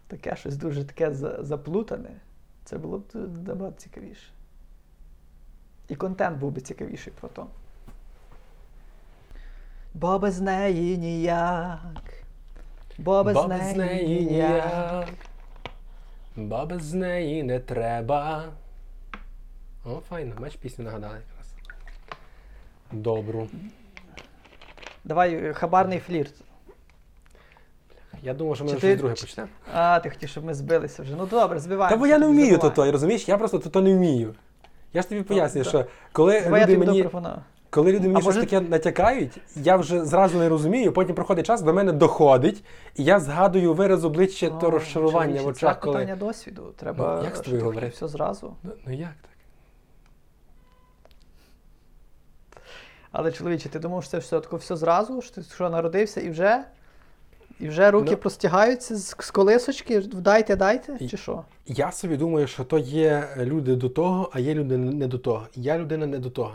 таке 0.06 0.36
щось 0.36 0.56
дуже 0.56 0.84
таке 0.84 1.14
за, 1.14 1.42
заплутане, 1.44 2.10
це 2.64 2.78
було 2.78 2.98
б 2.98 3.04
набагато 3.46 3.76
цікавіше. 3.76 4.30
І 5.88 5.94
контент 5.94 6.38
був 6.38 6.52
би 6.52 6.60
цікавіший 6.60 7.12
про 7.20 7.28
то. 7.28 7.46
Бо 9.94 10.18
без 10.18 10.40
неї 10.40 10.98
ніяк. 10.98 11.78
Бо 12.98 13.24
без, 13.24 13.34
Бо 13.34 13.44
неї, 13.44 13.62
без 13.62 13.76
неї 13.76 14.26
ніяк, 14.26 15.08
бо 16.36 16.66
без 16.66 16.92
неї 16.92 17.42
не 17.42 17.60
треба. 17.60 18.44
О, 19.84 20.00
файно, 20.08 20.34
бач, 20.40 20.56
пісню 20.56 20.84
нагадали 20.84 21.14
якраз. 21.14 21.54
Добру. 22.92 23.48
Давай 25.04 25.34
е, 25.34 25.52
хабарний 25.52 25.98
флірт. 25.98 26.34
Я 28.22 28.34
думав, 28.34 28.56
що 28.56 28.64
ми 28.64 28.70
Чи 28.70 28.78
щось 28.78 28.98
друге 28.98 29.14
почнемо. 29.14 29.48
А, 29.74 30.00
ти 30.00 30.10
хотів, 30.10 30.28
щоб 30.28 30.44
ми 30.44 30.54
збилися 30.54 31.02
вже. 31.02 31.16
Ну 31.16 31.26
добре, 31.26 31.60
збиваємо. 31.60 31.96
Та 31.96 32.00
бо 32.00 32.06
я 32.06 32.18
не 32.18 32.26
вмію 32.26 32.58
то, 32.58 32.70
то, 32.70 32.92
розумієш? 32.92 33.28
Я 33.28 33.38
просто 33.38 33.58
то, 33.58 33.70
то 33.70 33.80
не 33.80 33.94
вмію. 33.94 34.34
Я 34.92 35.02
ж 35.02 35.08
тобі 35.08 35.22
пояснюю, 35.22 35.64
що 35.64 35.86
коли 36.12 36.40
Давай 36.40 36.60
я 36.60 36.66
люди 36.66 36.74
тобі 36.74 36.86
мені, 36.86 37.02
допропоную. 37.02 37.42
Коли 37.74 37.92
люди 37.92 38.00
мені 38.08 38.14
А 38.18 38.20
щось 38.20 38.34
може- 38.34 38.40
таке 38.46 38.60
натякають, 38.60 39.38
я 39.56 39.76
вже 39.76 40.04
зразу 40.04 40.38
не 40.38 40.48
розумію, 40.48 40.92
потім 40.92 41.14
проходить 41.14 41.46
час, 41.46 41.62
до 41.62 41.74
мене 41.74 41.92
доходить, 41.92 42.64
і 42.96 43.04
я 43.04 43.20
згадую 43.20 43.74
вираз 43.74 44.04
обличчя 44.04 44.48
О, 44.62 44.70
розчарування 44.70 45.42
в 45.42 45.46
очах, 45.46 45.74
Це 45.74 45.80
коли. 45.80 45.96
питання 45.98 46.16
досвіду. 46.16 46.72
Треба 46.76 47.16
Ну, 47.18 47.24
як 47.24 47.36
з 47.36 47.40
тобою 47.40 47.90
все 47.92 48.08
зразу. 48.08 48.54
Ну, 48.62 48.70
ну 48.86 48.92
як 48.92 49.08
так? 49.22 49.30
Але 53.12 53.32
чоловіче, 53.32 53.68
ти 53.68 53.78
думав, 53.78 54.02
що 54.02 54.10
це 54.10 54.18
все 54.18 54.40
таке 54.40 54.56
все 54.56 54.76
зразу? 54.76 55.22
Що 55.22 55.34
ти 55.34 55.42
що 55.54 55.70
народився 55.70 56.20
і 56.20 56.30
вже? 56.30 56.64
І 57.60 57.68
вже 57.68 57.90
руки 57.90 58.10
Ну. 58.10 58.16
простягаються 58.16 58.96
з, 58.96 59.08
з 59.18 59.30
колисочки, 59.30 60.00
дайте, 60.00 60.56
дайте, 60.56 60.96
І- 61.00 61.08
чи 61.08 61.16
що? 61.16 61.44
Я 61.66 61.92
собі 61.92 62.16
думаю, 62.16 62.46
що 62.46 62.64
то 62.64 62.78
є 62.78 63.28
люди 63.36 63.76
до 63.76 63.88
того, 63.88 64.30
а 64.32 64.40
є 64.40 64.54
люди 64.54 64.76
не 64.76 65.06
до 65.06 65.18
того. 65.18 65.46
Я 65.54 65.78
людина 65.78 66.06
не 66.06 66.18
до 66.18 66.30
того. 66.30 66.52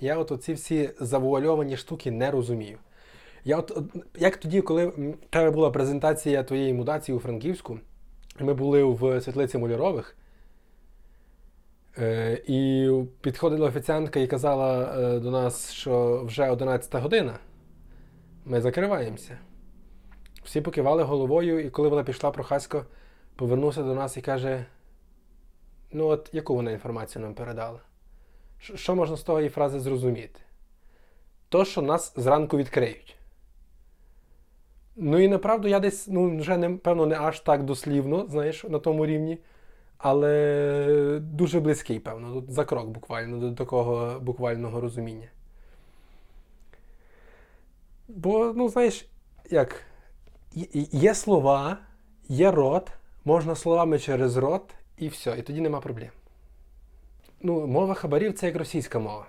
Я 0.00 0.18
от 0.18 0.32
оці 0.32 0.52
всі 0.52 0.90
завуальовані 1.00 1.76
штуки 1.76 2.10
не 2.10 2.30
розумію. 2.30 2.78
Я 3.44 3.58
от, 3.58 3.78
як 4.18 4.36
тоді, 4.36 4.60
коли 4.60 4.86
в 4.86 5.14
тебе 5.30 5.50
була 5.50 5.70
презентація 5.70 6.42
твоєї 6.42 6.74
мутації 6.74 7.16
у 7.16 7.20
Франківську, 7.20 7.80
ми 8.40 8.54
були 8.54 8.84
в 8.84 9.20
світлиці 9.20 9.58
Мольорових, 9.58 10.16
е, 11.98 12.42
і 12.46 12.90
підходила 13.20 13.68
офіціантка 13.68 14.20
і 14.20 14.26
казала 14.26 14.94
е, 14.98 15.18
до 15.18 15.30
нас, 15.30 15.72
що 15.72 16.24
вже 16.24 16.50
11 16.50 16.94
година, 17.02 17.38
ми 18.44 18.60
закриваємося. 18.60 19.38
Всі 20.44 20.60
покивали 20.60 21.02
головою, 21.02 21.60
і 21.60 21.70
коли 21.70 21.88
вона 21.88 22.04
пішла 22.04 22.30
прохасько, 22.30 22.84
повернувся 23.36 23.82
до 23.82 23.94
нас 23.94 24.16
і 24.16 24.20
каже: 24.20 24.66
Ну, 25.92 26.06
от 26.06 26.30
яку 26.32 26.54
вона 26.54 26.70
інформацію 26.70 27.22
нам 27.22 27.34
передала? 27.34 27.80
Що 28.58 28.94
можна 28.94 29.16
з 29.16 29.22
того 29.22 29.38
її 29.38 29.50
фрази 29.50 29.80
зрозуміти? 29.80 30.40
То, 31.48 31.64
що 31.64 31.82
нас 31.82 32.12
зранку 32.16 32.56
відкриють. 32.56 33.16
Ну 34.96 35.18
і 35.18 35.28
направду 35.28 35.68
я 35.68 35.80
десь, 35.80 36.08
ну, 36.08 36.38
вже 36.38 36.56
не, 36.56 36.70
певно, 36.70 37.06
не 37.06 37.16
аж 37.18 37.40
так 37.40 37.64
дослівно, 37.64 38.26
знаєш, 38.28 38.64
на 38.64 38.78
тому 38.78 39.06
рівні, 39.06 39.38
але 39.98 41.20
дуже 41.22 41.60
близький, 41.60 41.98
певно, 41.98 42.42
за 42.48 42.64
крок 42.64 42.88
буквально 42.88 43.38
до 43.38 43.52
такого 43.52 44.20
буквального 44.20 44.80
розуміння. 44.80 45.28
Бо, 48.08 48.52
ну, 48.56 48.68
знаєш, 48.68 49.08
як 49.50 49.82
є 50.92 51.14
слова, 51.14 51.78
є 52.28 52.50
рот, 52.50 52.92
можна 53.24 53.54
словами 53.54 53.98
через 53.98 54.36
рот, 54.36 54.74
і 54.96 55.08
все, 55.08 55.36
і 55.38 55.42
тоді 55.42 55.60
нема 55.60 55.80
проблем. 55.80 56.10
Ну, 57.42 57.66
мова 57.66 57.94
хабарів 57.94 58.34
це 58.34 58.46
як 58.46 58.56
російська 58.56 58.98
мова. 58.98 59.26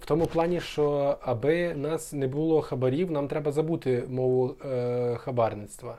В 0.00 0.06
тому 0.06 0.26
плані, 0.26 0.60
що 0.60 1.18
аби 1.22 1.74
нас 1.74 2.12
не 2.12 2.26
було 2.26 2.62
хабарів, 2.62 3.10
нам 3.10 3.28
треба 3.28 3.52
забути 3.52 4.04
мову 4.08 4.54
е, 4.64 5.16
хабарництва. 5.16 5.98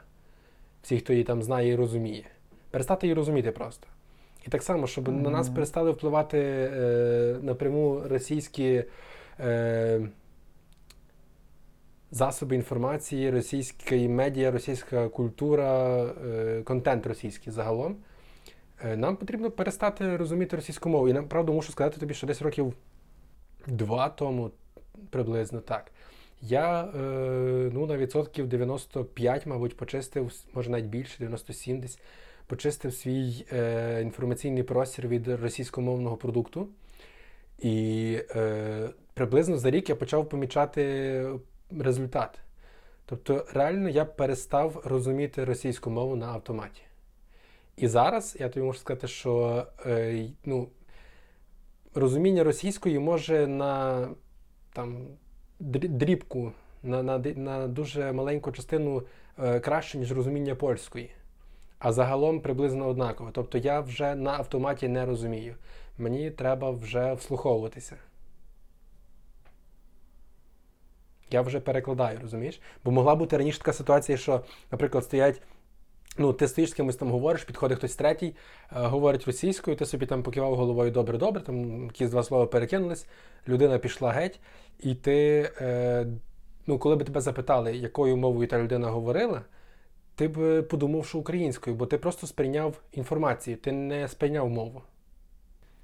Всі, 0.83 0.99
хто 0.99 1.13
її 1.13 1.25
там 1.25 1.43
знає 1.43 1.71
і 1.71 1.75
розуміє. 1.75 2.25
Перестати 2.71 3.07
її 3.07 3.15
розуміти 3.15 3.51
просто. 3.51 3.87
І 4.47 4.49
так 4.49 4.63
само, 4.63 4.87
щоб 4.87 5.07
на 5.07 5.29
нас 5.29 5.49
перестали 5.49 5.91
впливати 5.91 6.39
е, 6.39 7.35
напряму 7.41 8.01
російські 8.05 8.83
е, 9.39 10.09
засоби 12.11 12.55
інформації, 12.55 13.31
російські 13.31 14.07
медіа, 14.07 14.51
російська 14.51 15.09
культура, 15.09 16.03
е, 16.03 16.61
контент 16.65 17.07
російський 17.07 17.53
загалом. 17.53 17.95
Е, 18.85 18.97
Нам 18.97 19.15
потрібно 19.15 19.51
перестати 19.51 20.17
розуміти 20.17 20.55
російську 20.55 20.89
мову. 20.89 21.09
І 21.09 21.13
нам 21.13 21.27
правду 21.27 21.53
мушу 21.53 21.71
сказати 21.71 21.99
тобі, 21.99 22.13
що 22.13 22.27
десь 22.27 22.41
років 22.41 22.73
два 23.67 24.09
тому, 24.09 24.51
приблизно 25.09 25.59
так. 25.59 25.91
Я 26.41 26.81
е, 26.83 26.89
ну, 27.73 27.85
на 27.85 27.97
відсотків 27.97 28.47
95, 28.47 29.45
мабуть, 29.45 29.77
почистив, 29.77 30.31
може 30.53 30.69
навіть 30.69 30.85
більше, 30.85 31.15
97 31.19 31.79
десь, 31.79 31.99
почистив 32.47 32.93
свій 32.93 33.45
е, 33.53 34.01
інформаційний 34.01 34.63
простір 34.63 35.07
від 35.07 35.27
російськомовного 35.27 36.17
продукту. 36.17 36.67
І 37.59 38.19
е, 38.35 38.89
приблизно 39.13 39.57
за 39.57 39.71
рік 39.71 39.89
я 39.89 39.95
почав 39.95 40.29
помічати 40.29 41.25
результат. 41.79 42.39
Тобто, 43.05 43.45
реально 43.53 43.89
я 43.89 44.05
перестав 44.05 44.81
розуміти 44.85 45.45
російську 45.45 45.89
мову 45.89 46.15
на 46.15 46.27
автоматі. 46.27 46.81
І 47.77 47.87
зараз 47.87 48.37
я 48.39 48.49
тобі 48.49 48.65
можу 48.65 48.79
сказати, 48.79 49.07
що 49.07 49.65
е, 49.85 50.25
ну, 50.45 50.69
розуміння 51.95 52.43
російської 52.43 52.99
може 52.99 53.47
на 53.47 54.07
там, 54.73 55.07
дрібку, 55.59 56.51
на, 56.83 57.03
на, 57.03 57.17
на 57.17 57.67
дуже 57.67 58.11
маленьку 58.11 58.51
частину 58.51 59.03
е, 59.39 59.59
краще, 59.59 59.97
ніж 59.97 60.11
розуміння 60.11 60.55
польської. 60.55 61.11
А 61.79 61.91
загалом 61.91 62.41
приблизно 62.41 62.87
однаково. 62.87 63.29
Тобто 63.33 63.57
я 63.57 63.79
вже 63.79 64.15
на 64.15 64.31
автоматі 64.31 64.87
не 64.87 65.05
розумію. 65.05 65.55
Мені 65.97 66.31
треба 66.31 66.71
вже 66.71 67.13
вслуховуватися. 67.13 67.95
Я 71.31 71.41
вже 71.41 71.59
перекладаю, 71.59 72.19
розумієш? 72.21 72.61
Бо 72.83 72.91
могла 72.91 73.15
бути 73.15 73.37
раніше 73.37 73.59
така 73.59 73.73
ситуація, 73.73 74.17
що, 74.17 74.43
наприклад, 74.71 75.03
стоять. 75.03 75.41
Ну, 76.17 76.33
ти 76.33 76.47
стоїш 76.47 76.69
з 76.69 76.73
кимось 76.73 76.95
там 76.95 77.11
говориш, 77.11 77.43
підходить 77.43 77.77
хтось 77.77 77.95
третій, 77.95 78.27
е, 78.27 78.33
говорить 78.69 79.25
російською, 79.25 79.77
ти 79.77 79.85
собі 79.85 80.05
там 80.05 80.23
покивав 80.23 80.55
головою 80.55 80.91
добре-добре, 80.91 81.41
там 81.41 81.83
якісь 81.83 82.09
два 82.09 82.23
слова 82.23 82.45
перекинулись, 82.45 83.07
людина 83.47 83.77
пішла 83.77 84.11
геть, 84.11 84.39
і 84.79 84.95
ти, 84.95 85.49
е, 85.61 86.07
ну, 86.67 86.79
коли 86.79 86.95
б 86.95 87.03
тебе 87.03 87.21
запитали, 87.21 87.75
якою 87.77 88.17
мовою 88.17 88.47
та 88.47 88.59
людина 88.59 88.89
говорила, 88.89 89.41
ти 90.15 90.27
б 90.27 90.61
подумав, 90.61 91.05
що 91.05 91.17
українською, 91.17 91.75
бо 91.75 91.85
ти 91.85 91.97
просто 91.97 92.27
сприйняв 92.27 92.81
інформацію, 92.91 93.57
ти 93.57 93.71
не 93.71 94.07
сприйняв 94.07 94.49
мову. 94.49 94.81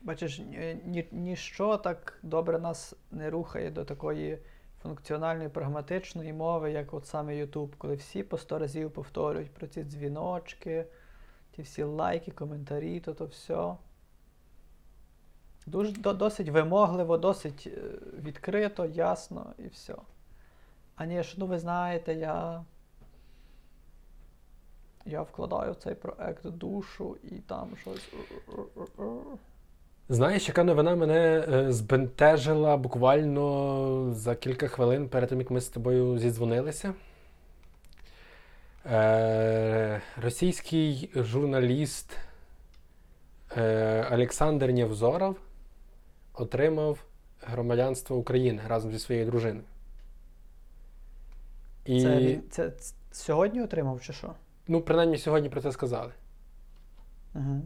Бачиш, 0.02 0.40
ні- 0.40 0.78
ні, 0.86 1.08
ніщо 1.12 1.78
так 1.78 2.20
добре 2.24 2.60
нас 2.60 2.96
не 3.12 3.30
рухає 3.30 3.72
до 3.72 3.86
такої 3.86 4.38
функціональної, 4.84 5.50
прагматичної 5.50 6.34
мови, 6.34 6.72
як 6.72 6.94
от 6.94 7.08
саме 7.08 7.46
YouTube, 7.46 7.70
коли 7.78 7.96
всі 7.96 8.24
по 8.24 8.38
сто 8.38 8.60
разів 8.60 8.92
повторюють 8.92 9.52
про 9.52 9.68
ці 9.68 9.84
дзвіночки, 9.84 10.86
ті 11.52 11.62
всі 11.62 11.84
лайки, 11.84 12.32
коментарі, 12.32 13.00
то 13.00 13.14
то 13.14 13.26
все. 13.26 13.76
Дуже 15.66 15.92
досить 15.92 16.50
вимогливо, 16.50 17.18
досить 17.18 17.68
е, 17.68 17.82
відкрито, 18.24 18.86
ясно 18.86 19.54
і 19.58 19.68
все. 19.68 19.96
А 20.96 21.06
ні, 21.06 21.24
ну 21.38 21.46
ви 21.46 21.60
знаєте, 21.60 22.14
я. 22.14 22.66
Я 25.06 25.22
вкладаю 25.22 25.72
в 25.72 25.76
цей 25.76 25.96
проект 25.96 26.46
душу 26.46 27.18
і 27.24 27.36
там 27.36 27.78
щось. 27.78 28.14
Знаєш, 30.10 30.48
яка 30.48 30.64
новина 30.64 30.96
мене 30.96 31.46
е, 31.54 31.72
збентежила 31.72 32.78
буквально 32.78 34.14
за 34.14 34.36
кілька 34.36 34.68
хвилин 34.68 35.10
перед 35.10 35.30
тим, 35.30 35.40
як 35.40 35.52
ми 35.52 35.62
з 35.62 35.68
тобою 35.68 36.18
зідзвонилися. 36.18 36.94
Е, 38.86 40.02
російський 40.22 41.12
журналіст 41.16 42.18
е, 43.58 44.08
Олександр 44.12 44.72
Нєвзоров 44.72 45.38
отримав 46.34 47.04
громадянство 47.42 48.18
України 48.18 48.62
разом 48.68 48.92
зі 48.92 49.00
своєю 49.00 49.26
дружиною. 49.26 49.66
І, 51.86 52.02
Це 52.02 52.18
він 52.18 52.42
це, 52.50 52.72
сьогодні 53.12 53.62
отримав 53.62 54.02
чи 54.02 54.14
що? 54.14 54.34
ну, 54.68 54.82
принаймні, 54.82 55.18
сьогодні 55.18 55.50
про 55.50 55.62
це 55.62 55.72
сказали. 55.72 56.12
Угу. 57.36 57.62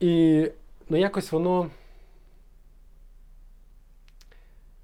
І 0.00 0.50
ну, 0.92 0.98
якось 0.98 1.32
воно 1.32 1.70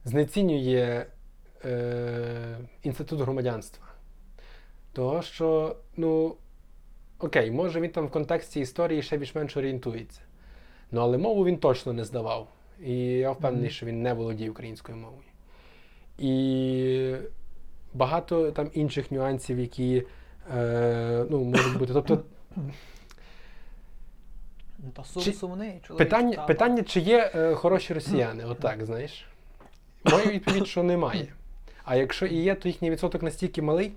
знецінює 0.04 1.06
е, 1.64 2.58
інститут 2.82 3.20
громадянства. 3.20 3.86
Того, 4.92 5.22
що, 5.22 5.76
ну, 5.96 6.36
окей, 7.18 7.50
може 7.50 7.80
він 7.80 7.90
там 7.90 8.06
в 8.06 8.10
контексті 8.10 8.60
історії 8.60 9.02
ще 9.02 9.16
більш-менш 9.16 9.56
орієнтується. 9.56 10.20
Ну, 10.90 11.00
але 11.00 11.18
мову 11.18 11.44
він 11.44 11.56
точно 11.56 11.92
не 11.92 12.04
здавав. 12.04 12.48
І 12.84 12.94
я 13.04 13.30
впевнений, 13.30 13.70
що 13.70 13.86
він 13.86 14.02
не 14.02 14.12
володіє 14.12 14.50
українською 14.50 14.98
мовою. 14.98 15.22
І 16.18 17.14
багато 17.94 18.50
там 18.50 18.70
інших 18.74 19.10
нюансів, 19.10 19.58
які 19.58 20.02
е, 20.56 21.26
ну, 21.30 21.44
можуть 21.44 21.78
бути. 21.78 21.92
Тобто, 21.92 22.22
Та 24.94 25.04
сум 25.04 25.22
Чи- 25.22 25.32
сумний 25.32 25.80
чоловік. 25.82 26.08
Питання, 26.08 26.36
та, 26.36 26.46
питання, 26.46 26.82
чи 26.82 27.00
є 27.00 27.30
е, 27.34 27.54
хороші 27.54 27.94
росіяни, 27.94 28.44
отак, 28.48 28.84
знаєш. 28.84 29.26
Моя 30.04 30.26
відповідь, 30.26 30.66
що 30.66 30.82
немає. 30.82 31.32
А 31.84 31.96
якщо 31.96 32.26
і 32.26 32.36
є, 32.36 32.54
то 32.54 32.68
їхній 32.68 32.90
відсоток 32.90 33.22
настільки 33.22 33.62
малий, 33.62 33.92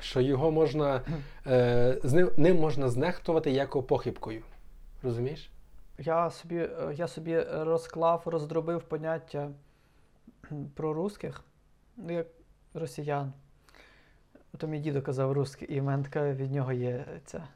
що 0.00 0.20
його 0.20 0.50
можна, 0.50 1.02
е, 1.46 1.98
з 2.02 2.12
ним, 2.12 2.30
ним 2.36 2.56
можна 2.56 2.88
знехтувати 2.88 3.50
як 3.50 3.82
похибкою. 3.86 4.42
Розумієш? 5.02 5.50
Я 5.98 6.30
собі, 6.30 6.56
е, 6.56 6.94
я 6.94 7.08
собі 7.08 7.40
розклав, 7.40 8.22
роздробив 8.24 8.82
поняття 8.82 9.50
про 10.74 10.94
русських, 10.94 11.44
ну, 11.96 12.12
як 12.12 12.26
росіян. 12.74 13.32
То 14.56 14.66
мій 14.66 14.78
дідо 14.78 15.02
казав 15.02 15.32
русський, 15.32 15.68
і 15.68 15.80
в 15.80 15.84
мене 15.84 16.02
така 16.02 16.32
від 16.32 16.52
нього 16.52 16.72
є 16.72 17.04
ця 17.24 17.48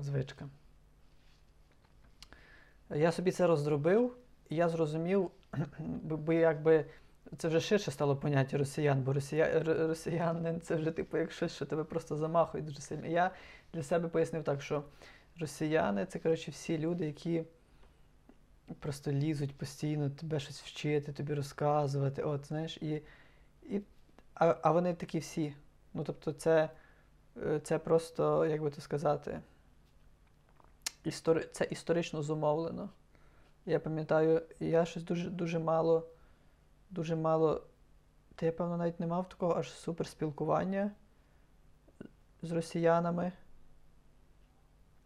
звичка. 0.00 0.48
Я 2.90 3.12
собі 3.12 3.30
це 3.30 3.46
роздробив, 3.46 4.16
і 4.48 4.56
я 4.56 4.68
зрозумів, 4.68 5.30
бо, 6.02 6.32
якби 6.32 6.84
це 7.38 7.48
вже 7.48 7.60
ширше 7.60 7.90
стало 7.90 8.16
поняття 8.16 8.58
росіян, 8.58 9.02
бо 9.02 9.12
росія, 9.12 9.62
росіянин 9.62 10.60
це 10.60 10.74
вже 10.74 10.90
типу 10.90 11.16
як 11.16 11.32
щось, 11.32 11.54
що 11.54 11.66
тебе 11.66 11.84
просто 11.84 12.16
замахує 12.16 12.64
дуже 12.64 12.80
сильно. 12.80 13.06
Я 13.06 13.30
для 13.72 13.82
себе 13.82 14.08
пояснив 14.08 14.44
так, 14.44 14.62
що 14.62 14.84
росіяни 15.40 16.06
це, 16.06 16.18
коротше, 16.18 16.50
всі 16.50 16.78
люди, 16.78 17.06
які 17.06 17.44
просто 18.80 19.12
лізуть 19.12 19.58
постійно 19.58 20.10
тебе 20.10 20.40
щось 20.40 20.62
вчити, 20.62 21.12
тобі 21.12 21.34
розказувати. 21.34 22.22
От, 22.22 22.46
знаєш, 22.46 22.76
і, 22.76 23.02
і, 23.62 23.80
а, 24.34 24.54
а 24.62 24.72
вони 24.72 24.94
такі 24.94 25.18
всі. 25.18 25.54
Ну, 25.94 26.04
тобто, 26.04 26.32
це, 26.32 26.70
е, 27.46 27.60
це 27.60 27.78
просто, 27.78 28.46
як 28.46 28.62
би 28.62 28.70
то 28.70 28.80
сказати, 28.80 29.40
істори... 31.04 31.48
це 31.52 31.64
історично 31.64 32.22
зумовлено. 32.22 32.88
Я 33.66 33.80
пам'ятаю, 33.80 34.42
я 34.60 34.84
щось 34.84 35.02
дуже, 35.02 35.30
дуже 35.30 35.58
мало, 35.58 36.08
дуже 36.90 37.16
мало. 37.16 37.66
Та 38.34 38.46
я, 38.46 38.52
певно, 38.52 38.76
навіть 38.76 39.00
не 39.00 39.06
мав 39.06 39.28
такого 39.28 39.54
аж 39.54 39.72
суперспілкування 39.72 40.90
з 42.42 42.52
росіянами. 42.52 43.32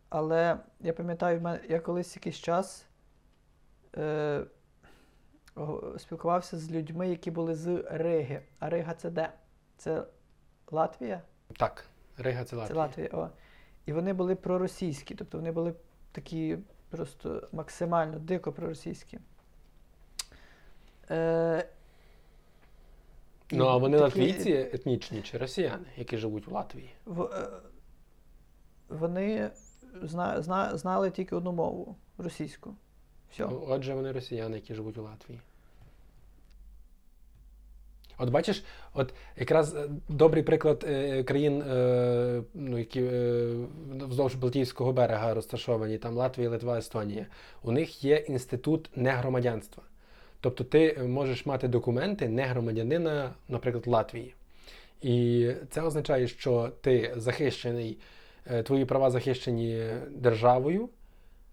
Але 0.09 0.59
я 0.81 0.93
пам'ятаю, 0.93 1.61
я 1.69 1.81
колись 1.81 2.17
якийсь 2.17 2.37
час 2.37 2.87
е, 3.97 4.45
спілкувався 5.99 6.59
з 6.59 6.71
людьми, 6.71 7.09
які 7.09 7.31
були 7.31 7.55
з 7.55 7.85
Риги. 7.91 8.43
А 8.59 8.71
Рига 8.71 8.95
це 8.95 9.11
де? 9.11 9.33
Це 9.77 10.05
Латвія? 10.71 11.23
Так, 11.57 11.85
Рига 12.17 12.45
це 12.45 12.57
Латвія. 12.57 12.75
Це. 12.75 12.81
Латвія. 12.81 13.09
О. 13.13 13.29
І 13.87 13.93
вони 13.93 14.13
були 14.13 14.35
проросійські, 14.35 15.15
тобто 15.15 15.39
вони 15.39 15.53
були 15.53 15.75
такі 16.13 16.59
просто 16.91 17.49
максимально 17.53 18.19
дико 18.19 18.53
проросійські. 18.53 19.19
Е, 21.11 21.69
і 23.51 23.57
Ну, 23.57 23.67
а 23.67 23.77
вони 23.77 23.99
такі- 23.99 24.21
латвійці 24.21 24.53
етнічні 24.53 25.23
чи 25.23 25.39
росіяни, 25.39 25.87
які 25.97 26.17
живуть 26.19 26.47
в 26.47 26.53
Латвії? 26.53 26.91
В, 27.05 27.23
е, 27.23 27.49
вони 28.89 29.51
зна, 30.03 30.43
зна, 30.43 30.77
знали 30.79 31.11
тільки 31.11 31.37
одну 31.37 31.53
мову 31.53 31.97
російську. 32.19 32.75
Все. 33.31 33.47
Ну, 33.47 33.65
Отже, 33.69 33.95
вони 33.95 34.13
росіяни, 34.13 34.57
які 34.57 34.75
живуть 34.75 34.99
у 34.99 35.03
Латвії. 35.03 35.41
От 38.19 38.31
бачиш, 38.31 38.65
от 38.95 39.15
якраз 39.37 39.75
е, 39.75 39.89
добрий 40.09 40.43
приклад 40.43 40.85
е, 40.89 41.23
країн, 41.23 41.63
е, 41.63 42.43
ну, 42.55 42.79
які 42.79 43.03
вздовж 44.09 44.35
Балтійського 44.35 44.93
берега 44.93 45.35
розташовані, 45.35 45.99
там 45.99 46.15
Латвія, 46.15 46.51
Литва, 46.51 46.79
Естонія. 46.79 47.27
У 47.63 47.73
них 47.73 48.05
є 48.05 48.17
інститут 48.17 48.91
негромадянства. 48.97 49.83
Тобто 50.41 50.65
ти 50.65 50.99
можеш 51.09 51.47
мати 51.47 51.69
документи 51.69 52.29
не 52.29 52.43
громадянина, 52.43 53.35
наприклад, 53.49 53.87
Латвії. 53.87 54.35
І 55.03 55.51
це 55.71 55.83
означає, 55.83 56.29
що 56.29 56.71
ти 56.81 57.13
захищений, 57.17 57.99
твої 58.65 58.85
права 58.85 59.11
захищені 59.11 59.85
державою, 60.11 60.89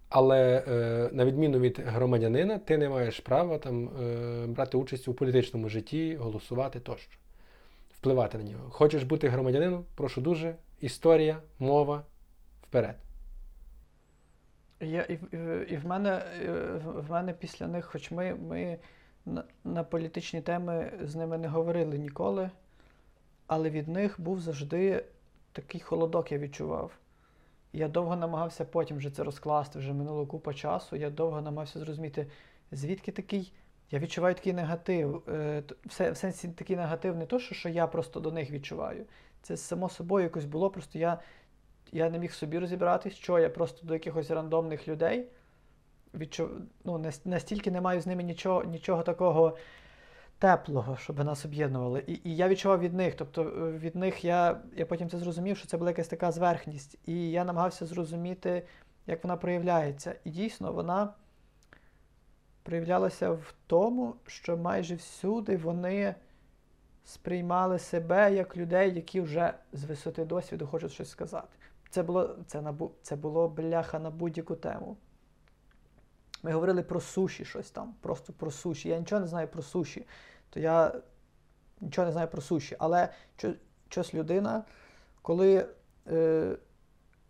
але 0.08 0.64
е, 0.68 1.10
на 1.12 1.24
відміну 1.24 1.58
від 1.58 1.78
громадянина, 1.78 2.58
ти 2.58 2.78
не 2.78 2.88
маєш 2.88 3.20
права 3.20 3.58
там 3.58 3.88
е, 3.88 4.46
брати 4.46 4.76
участь 4.76 5.08
у 5.08 5.14
політичному 5.14 5.68
житті, 5.68 6.16
голосувати 6.16 6.80
тощо, 6.80 7.18
впливати 7.98 8.38
на 8.38 8.44
нього. 8.44 8.70
Хочеш 8.70 9.02
бути 9.02 9.28
громадянином? 9.28 9.84
Прошу 9.94 10.20
дуже. 10.20 10.54
Історія, 10.80 11.38
мова, 11.58 12.02
вперед. 12.62 12.96
Я, 14.80 15.02
і, 15.02 15.18
і, 15.68 15.76
в 15.76 15.86
мене, 15.86 16.22
е, 16.42 16.52
в 16.84 17.10
мене 17.10 17.32
після 17.32 17.66
них, 17.66 17.84
хоч 17.84 18.10
ми, 18.10 18.34
ми 18.34 18.78
на, 19.26 19.44
на 19.64 19.84
політичні 19.84 20.40
теми 20.40 20.92
з 21.02 21.14
ними 21.14 21.38
не 21.38 21.48
говорили 21.48 21.98
ніколи, 21.98 22.50
але 23.46 23.70
від 23.70 23.88
них 23.88 24.20
був 24.20 24.40
завжди 24.40 25.04
такий 25.52 25.80
холодок, 25.80 26.32
я 26.32 26.38
відчував. 26.38 26.90
Я 27.76 27.88
довго 27.88 28.16
намагався 28.16 28.64
потім 28.64 28.96
вже 28.96 29.10
це 29.10 29.24
розкласти, 29.24 29.78
вже 29.78 29.92
минуло 29.92 30.26
купа 30.26 30.54
часу. 30.54 30.96
Я 30.96 31.10
довго 31.10 31.40
намагався 31.40 31.78
зрозуміти, 31.78 32.26
звідки 32.72 33.12
такий. 33.12 33.52
Я 33.90 33.98
відчуваю 33.98 34.34
такий 34.34 34.52
негатив. 34.52 35.22
Е, 35.28 35.62
все, 35.86 36.10
в 36.10 36.16
сенсі 36.16 36.48
такий 36.48 36.76
негатив 36.76 37.16
не 37.16 37.26
то, 37.26 37.38
що, 37.38 37.54
що 37.54 37.68
я 37.68 37.86
просто 37.86 38.20
до 38.20 38.32
них 38.32 38.50
відчуваю. 38.50 39.04
Це 39.42 39.56
само 39.56 39.88
собою 39.88 40.24
якось 40.24 40.44
було, 40.44 40.70
просто 40.70 40.98
я 40.98 41.18
я 41.92 42.10
не 42.10 42.18
міг 42.18 42.32
собі 42.32 42.58
розібратись, 42.58 43.14
що 43.14 43.38
я 43.38 43.50
просто 43.50 43.86
до 43.86 43.94
якихось 43.94 44.30
рандомних 44.30 44.88
людей 44.88 45.26
відчув, 46.14 46.50
ну, 46.84 47.04
настільки 47.24 47.70
не 47.70 47.80
маю 47.80 48.00
з 48.00 48.06
ними 48.06 48.22
нічого, 48.22 48.64
нічого 48.64 49.02
такого 49.02 49.56
теплого, 50.38 50.96
щоб 50.96 51.24
нас 51.24 51.44
об'єднували. 51.44 52.04
І, 52.06 52.20
і 52.24 52.36
я 52.36 52.48
відчував 52.48 52.80
від 52.80 52.94
них. 52.94 53.14
Тобто 53.14 53.42
е, 53.42 53.78
від 53.78 53.96
них 53.96 54.24
я, 54.24 54.60
я 54.76 54.86
потім 54.86 55.10
це 55.10 55.18
зрозумів, 55.18 55.56
що 55.56 55.66
це 55.66 55.76
була 55.76 55.90
якась 55.90 56.08
така 56.08 56.32
зверхність. 56.32 56.98
І 57.06 57.30
я 57.30 57.44
намагався 57.44 57.86
зрозуміти, 57.86 58.66
як 59.06 59.24
вона 59.24 59.36
проявляється. 59.36 60.14
І 60.24 60.30
дійсно 60.30 60.72
вона 60.72 61.14
проявлялася 62.62 63.30
в 63.30 63.54
тому, 63.66 64.14
що 64.26 64.56
майже 64.56 64.94
всюди 64.94 65.56
вони 65.56 66.14
сприймали 67.04 67.78
себе 67.78 68.34
як 68.34 68.56
людей, 68.56 68.94
які 68.94 69.20
вже 69.20 69.54
з 69.72 69.84
висоти 69.84 70.24
досвіду 70.24 70.66
хочуть 70.66 70.92
щось 70.92 71.10
сказати. 71.10 71.48
Це 71.90 72.02
було, 72.02 72.36
це, 72.46 72.60
набу, 72.60 72.92
це 73.02 73.16
було 73.16 73.48
бляха 73.48 73.98
на 73.98 74.10
будь-яку 74.10 74.56
тему. 74.56 74.96
Ми 76.46 76.52
говорили 76.52 76.82
про 76.82 77.00
суші 77.00 77.44
щось 77.44 77.70
там, 77.70 77.94
просто 78.00 78.32
про 78.32 78.50
суші. 78.50 78.88
Я 78.88 78.98
нічого 78.98 79.20
не 79.20 79.26
знаю 79.26 79.48
про 79.48 79.62
суші, 79.62 80.06
то 80.50 80.60
я 80.60 80.92
нічого 81.80 82.06
не 82.06 82.12
знаю 82.12 82.28
про 82.28 82.42
суші. 82.42 82.76
Але 82.78 83.08
щось 83.88 84.14
людина, 84.14 84.64
коли, 85.22 85.68
е, 86.06 86.56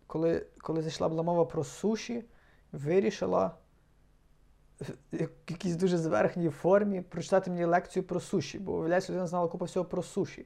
коли, 0.07 0.45
коли 0.57 0.81
зайшла 0.81 1.09
була 1.09 1.23
мова 1.23 1.45
про 1.45 1.63
суші, 1.63 2.25
вирішила 2.71 3.51
в 5.13 5.29
якійсь 5.49 5.75
дуже 5.75 5.97
зверхній 5.97 6.49
формі 6.49 7.01
прочитати 7.01 7.51
мені 7.51 7.65
лекцію 7.65 8.03
про 8.03 8.19
суші, 8.19 8.59
бо 8.59 8.73
виявляється, 8.73 9.11
людина 9.11 9.27
знала 9.27 9.47
купу 9.47 9.65
всього 9.65 9.85
про 9.85 10.03
суші. 10.03 10.45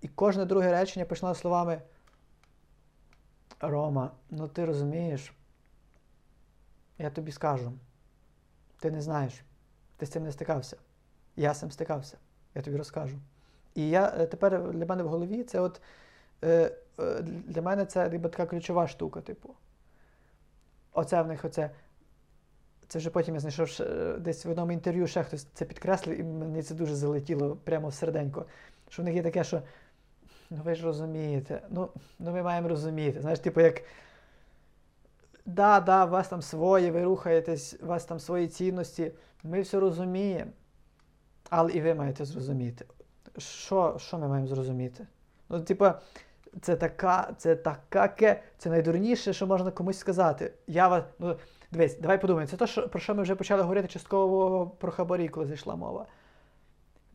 І 0.00 0.08
кожне 0.08 0.44
друге 0.44 0.72
речення 0.72 1.04
починало 1.04 1.34
словами 1.34 1.82
Рома, 3.60 4.10
ну 4.30 4.48
ти 4.48 4.64
розумієш, 4.64 5.32
я 7.04 7.10
тобі 7.10 7.32
скажу, 7.32 7.72
ти 8.80 8.90
не 8.90 9.02
знаєш, 9.02 9.44
ти 9.96 10.06
з 10.06 10.10
цим 10.10 10.22
не 10.22 10.32
стикався. 10.32 10.76
Я 11.36 11.54
з 11.54 11.60
цим 11.60 11.70
стикався, 11.70 12.18
я 12.54 12.62
тобі 12.62 12.76
розкажу. 12.76 13.18
І 13.74 13.88
я 13.88 14.14
е, 14.18 14.26
тепер 14.26 14.72
для 14.72 14.86
мене 14.86 15.02
в 15.02 15.08
голові 15.08 15.42
це 15.42 15.60
от 15.60 15.80
е, 16.44 16.72
е, 17.00 17.22
для 17.22 17.62
мене 17.62 17.86
це 17.86 18.10
ніби 18.10 18.28
така 18.28 18.46
ключова 18.46 18.88
штука, 18.88 19.20
типу. 19.20 19.54
Оце 20.92 21.22
в 21.22 21.26
них 21.26 21.44
оце. 21.44 21.70
Це 22.88 22.98
вже 22.98 23.10
потім 23.10 23.34
я 23.34 23.40
знайшов 23.40 23.68
десь 24.18 24.44
в 24.44 24.50
одному 24.50 24.72
інтерв'ю 24.72 25.06
ще 25.06 25.22
хтось 25.22 25.44
це 25.54 25.64
підкреслив, 25.64 26.20
і 26.20 26.22
мені 26.22 26.62
це 26.62 26.74
дуже 26.74 26.94
залетіло 26.94 27.56
прямо 27.56 27.88
в 27.88 27.94
серденько. 27.94 28.46
Що 28.88 29.02
в 29.02 29.04
них 29.04 29.14
є 29.14 29.22
таке, 29.22 29.44
що 29.44 29.62
ну 30.50 30.62
ви 30.64 30.74
ж 30.74 30.84
розумієте, 30.84 31.62
ну, 31.70 31.88
ну 32.18 32.32
ми 32.32 32.42
маємо 32.42 32.68
розуміти. 32.68 33.20
Знаєш, 33.20 33.38
типу, 33.38 33.60
як. 33.60 33.82
Да, 35.46 35.80
да, 35.80 36.04
у 36.04 36.08
вас 36.08 36.28
там 36.28 36.42
своє, 36.42 36.90
ви 36.90 37.04
рухаєтесь, 37.04 37.76
у 37.82 37.86
вас 37.86 38.04
там 38.04 38.20
свої 38.20 38.48
цінності, 38.48 39.12
ми 39.42 39.60
все 39.60 39.80
розуміємо. 39.80 40.50
Але 41.50 41.72
і 41.72 41.80
ви 41.80 41.94
маєте 41.94 42.24
зрозуміти. 42.24 42.84
Що, 43.38 43.96
що 43.98 44.18
ми 44.18 44.28
маємо 44.28 44.48
зрозуміти? 44.48 45.06
Ну, 45.48 45.60
типу, 45.60 45.86
це 46.60 46.76
така, 46.76 47.34
це 47.38 47.56
таке, 47.56 48.42
це 48.58 48.70
найдурніше, 48.70 49.32
що 49.32 49.46
можна 49.46 49.70
комусь 49.70 49.98
сказати. 49.98 50.52
Я 50.66 50.88
вас, 50.88 51.04
ну, 51.18 51.36
дивись, 51.72 51.98
давай 51.98 52.20
подумаємо. 52.20 52.50
Це 52.50 52.56
те, 52.56 52.82
про 52.86 53.00
що 53.00 53.14
ми 53.14 53.22
вже 53.22 53.34
почали 53.34 53.62
говорити 53.62 53.88
частково 53.88 54.66
про 54.66 54.92
хабарі, 54.92 55.28
коли 55.28 55.46
зайшла 55.46 55.76
мова. 55.76 56.06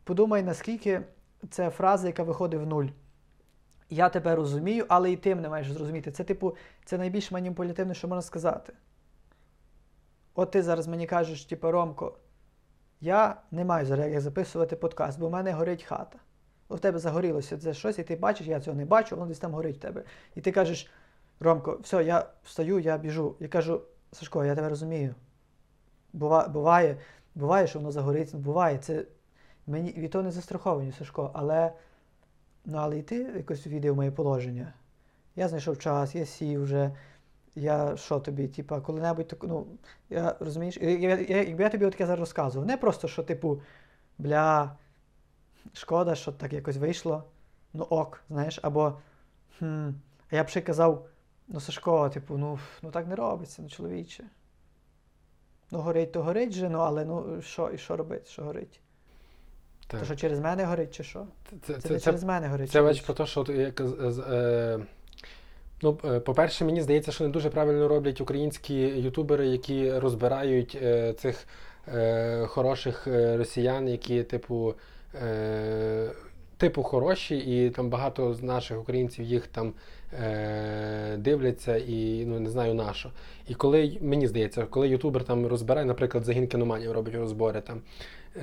Подумай, 0.03 0.43
наскільки 0.43 1.01
це 1.49 1.69
фраза, 1.69 2.07
яка 2.07 2.23
виходить 2.23 2.61
в 2.61 2.65
нуль. 2.65 2.85
Я 3.89 4.09
тебе 4.09 4.35
розумію, 4.35 4.85
але 4.87 5.11
і 5.11 5.17
ти 5.17 5.35
мене 5.35 5.49
маєш 5.49 5.71
зрозуміти. 5.71 6.11
Це, 6.11 6.23
типу, 6.23 6.55
це 6.85 6.97
найбільш 6.97 7.31
маніпулятивне, 7.31 7.93
що 7.93 8.07
можна 8.07 8.21
сказати. 8.21 8.73
От 10.35 10.51
ти 10.51 10.63
зараз 10.63 10.87
мені 10.87 11.07
кажеш, 11.07 11.45
типу, 11.45 11.71
Ромко, 11.71 12.17
я 13.01 13.35
не 13.51 13.65
маю 13.65 13.85
зараз 13.85 14.11
як 14.11 14.21
записувати 14.21 14.75
подкаст, 14.75 15.19
бо 15.19 15.27
в 15.27 15.31
мене 15.31 15.51
горить 15.51 15.83
хата. 15.83 16.19
У 16.67 16.77
тебе 16.77 16.99
загорілося 16.99 17.57
це 17.57 17.73
щось, 17.73 17.99
і 17.99 18.03
ти 18.03 18.15
бачиш, 18.15 18.47
я 18.47 18.59
цього 18.59 18.77
не 18.77 18.85
бачу, 18.85 19.15
воно 19.15 19.27
десь 19.27 19.39
там 19.39 19.53
горить 19.53 19.77
в 19.77 19.79
тебе. 19.79 20.03
І 20.35 20.41
ти 20.41 20.51
кажеш, 20.51 20.91
Ромко, 21.39 21.79
все, 21.81 22.03
я 22.03 22.29
встаю, 22.43 22.79
я 22.79 22.97
біжу. 22.97 23.35
Я 23.39 23.47
кажу, 23.47 23.81
Сашко, 24.11 24.45
я 24.45 24.55
тебе 24.55 24.69
розумію. 24.69 25.15
Бува, 26.13 26.47
буває, 26.47 26.97
буває, 27.35 27.67
що 27.67 27.79
воно 27.79 27.91
загориться, 27.91 28.37
буває. 28.37 28.77
Це 28.77 29.05
мені 29.67 29.91
від 29.91 30.11
того 30.11 30.23
не 30.23 30.31
застраховані, 30.31 30.91
Сашко, 30.91 31.31
але. 31.33 31.71
Ну, 32.65 32.77
але 32.77 32.99
і 32.99 33.01
ти 33.01 33.15
якось 33.15 33.67
увійди 33.67 33.91
в 33.91 33.95
моє 33.95 34.11
положення. 34.11 34.73
Я 35.35 35.47
знайшов 35.47 35.77
час, 35.77 36.15
я 36.15 36.25
сів 36.25 36.63
вже. 36.63 36.91
Я 37.55 37.97
що 37.97 38.19
тобі, 38.19 38.47
типа, 38.47 38.81
коли-небудь 38.81 39.27
так, 39.27 39.43
ну, 39.43 39.67
я 40.09 40.35
розумієш, 40.39 40.77
я, 40.77 40.89
я, 40.89 41.19
я, 41.19 41.43
якби 41.43 41.63
я 41.63 41.69
тобі 41.69 41.85
таке 41.85 42.05
зараз 42.05 42.19
розказував, 42.19 42.67
не 42.67 42.77
просто, 42.77 43.07
що, 43.07 43.23
типу, 43.23 43.61
бля, 44.17 44.75
шкода, 45.73 46.15
що 46.15 46.31
так 46.31 46.53
якось 46.53 46.77
вийшло, 46.77 47.23
ну 47.73 47.83
ок, 47.83 48.21
знаєш, 48.29 48.59
або 48.63 48.99
хм, 49.59 49.89
а 50.31 50.35
я 50.35 50.43
б 50.43 50.47
ще 50.47 50.61
казав, 50.61 51.07
ну 51.47 51.59
Сашко, 51.59 52.09
типу, 52.09 52.37
ну, 52.37 52.59
ну 52.81 52.91
так 52.91 53.07
не 53.07 53.15
робиться, 53.15 53.61
ну 53.61 53.69
чоловіче. 53.69 54.23
Ну, 55.71 55.81
горить, 55.81 56.11
то 56.11 56.23
горить 56.23 56.51
же, 56.51 56.69
ну, 56.69 56.79
але 56.79 57.05
ну 57.05 57.41
що, 57.41 57.69
і 57.69 57.77
що 57.77 57.97
робити, 57.97 58.25
що 58.29 58.43
горить? 58.43 58.81
Так. 59.91 59.99
То 59.99 60.05
що 60.05 60.15
через 60.15 60.39
мене 60.39 60.65
горить, 60.65 60.95
чи 60.95 61.03
що? 61.03 61.25
Це, 61.49 61.55
Це, 61.61 61.81
це, 61.81 61.89
це, 61.89 61.99
через 61.99 62.23
мене 62.23 62.47
горить. 62.47 62.71
Це 62.71 62.81
бач 62.81 63.01
про 63.01 63.13
те, 63.13 63.25
що 63.25 63.45
як, 63.49 63.81
е, 64.29 64.79
ну, 65.81 65.97
е, 66.05 66.19
по-перше, 66.19 66.65
мені 66.65 66.81
здається, 66.81 67.11
що 67.11 67.23
не 67.23 67.29
дуже 67.29 67.49
правильно 67.49 67.87
роблять 67.87 68.21
українські 68.21 68.75
ютубери, 68.79 69.47
які 69.47 69.91
розбирають 69.93 70.77
е, 70.81 71.13
цих 71.13 71.47
е, 71.87 72.45
хороших 72.47 73.07
е, 73.07 73.37
росіян, 73.37 73.87
які, 73.87 74.23
типу, 74.23 74.73
е, 75.23 76.11
типу 76.57 76.83
хороші, 76.83 77.37
і 77.37 77.69
там 77.69 77.89
багато 77.89 78.33
з 78.33 78.43
наших 78.43 78.79
українців 78.79 79.25
їх 79.25 79.47
там 79.47 79.73
е, 80.13 81.15
дивляться 81.17 81.77
і 81.77 82.25
ну 82.25 82.39
не 82.39 82.49
знаю 82.49 82.73
на 82.73 82.93
що. 82.93 83.11
І 83.47 83.53
коли 83.53 83.97
мені 84.01 84.27
здається, 84.27 84.65
коли 84.65 84.89
ютубер 84.89 85.23
там 85.23 85.47
розбирає, 85.47 85.85
наприклад, 85.85 86.25
загін 86.25 86.47
кіноманів 86.47 86.91
робить 86.91 87.15
розбори 87.15 87.61
там. 87.61 87.81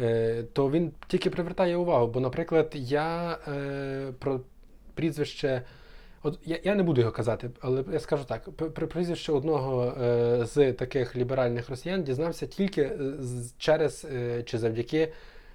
Е, 0.02 0.44
То 0.52 0.70
він 0.70 0.92
тільки 1.08 1.30
привертає 1.30 1.76
увагу. 1.76 2.06
Бо, 2.06 2.20
наприклад, 2.20 2.70
я 2.74 3.38
е, 3.48 4.12
про 4.18 4.40
прізвище. 4.94 5.62
От 6.22 6.38
я, 6.44 6.58
я 6.64 6.74
не 6.74 6.82
буду 6.82 7.00
його 7.00 7.12
казати, 7.12 7.50
але 7.60 7.84
я 7.92 8.00
скажу 8.00 8.24
так: 8.24 8.50
про 8.50 8.88
прізвище 8.88 9.32
одного 9.32 9.84
е, 10.02 10.44
з 10.46 10.72
таких 10.72 11.16
ліберальних 11.16 11.70
росіян 11.70 12.02
дізнався 12.02 12.46
тільки 12.46 12.82
е, 12.82 12.98
з- 13.20 13.52
через 13.58 14.06
е, 14.14 14.42
чи 14.42 14.58
завдяки, 14.58 15.12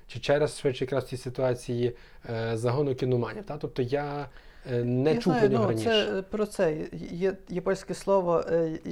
чи 0.08 0.20
через 0.20 0.60
швидше 0.60 0.84
якраз 0.84 1.08
цій 1.08 1.18
ситуації 1.18 1.96
е, 2.30 2.58
загону 2.58 2.96
кіноманів. 2.96 3.44
Та? 3.44 3.58
Тобто 3.58 3.82
я 3.82 4.30
е, 4.72 4.84
не 4.84 5.14
Я 5.14 5.16
чув 5.22 5.34
знаю, 5.34 5.40
про 5.40 5.50
нього 5.50 5.64
ну, 5.64 5.70
раніше. 5.70 6.06
Це 6.16 6.22
про 6.22 6.46
це. 6.46 6.78
Є, 7.12 7.34
є, 7.50 7.62
польське 7.62 7.94
слово, 7.94 8.44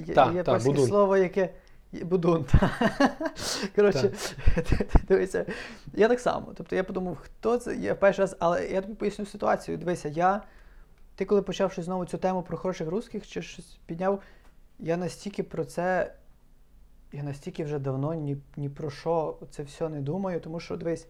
є, 0.08 0.14
Та, 0.14 0.32
є 0.32 0.44
та, 0.44 0.52
польське 0.52 0.70
будун. 0.72 0.88
слово, 0.88 1.18
яке. 1.18 1.50
Будун. 1.92 2.46
Коротше, 3.76 4.12
дивися, 5.08 5.46
я 5.94 6.08
так 6.08 6.20
само. 6.20 6.54
Тобто 6.56 6.76
я 6.76 6.84
подумав, 6.84 7.16
хто 7.16 7.58
це? 7.58 7.76
Я 7.76 7.96
перший 7.96 8.24
раз, 8.24 8.36
але 8.40 8.68
я 8.68 8.82
тобі 8.82 8.94
поясню 8.94 9.26
ситуацію. 9.26 9.78
Дивися, 9.78 10.10
я. 10.10 10.42
Ти 11.16 11.26
коли 11.26 11.42
почав 11.42 11.72
щось 11.72 11.86
знову 11.86 12.06
цю 12.06 12.18
тему 12.18 12.44
про 12.44 12.58
хороших 12.58 12.88
русських 12.88 13.28
чи 13.28 13.42
щось 13.42 13.80
підняв, 13.86 14.22
я 14.80 14.98
настільки 14.98 15.44
про 15.44 15.66
це. 15.66 16.14
Я 17.12 17.24
настільки 17.24 17.64
вже 17.64 17.80
давно 17.80 18.14
ні, 18.14 18.38
ні 18.58 18.70
про 18.70 18.90
що 18.90 19.38
це 19.52 19.64
все 19.64 19.90
не 19.90 20.02
думаю, 20.02 20.40
тому 20.40 20.60
що 20.60 20.78
дивись, 20.78 21.08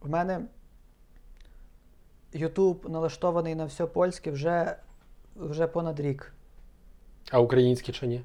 в 0.00 0.10
мене 0.10 0.40
Ютуб 2.32 2.90
налаштований 2.90 3.54
на 3.54 3.64
все 3.64 3.86
польське 3.86 4.30
вже, 4.30 4.76
вже 5.36 5.66
понад 5.66 6.00
рік. 6.00 6.32
А 7.30 7.40
українські 7.40 7.92
чи 7.92 8.06
ні? 8.06 8.24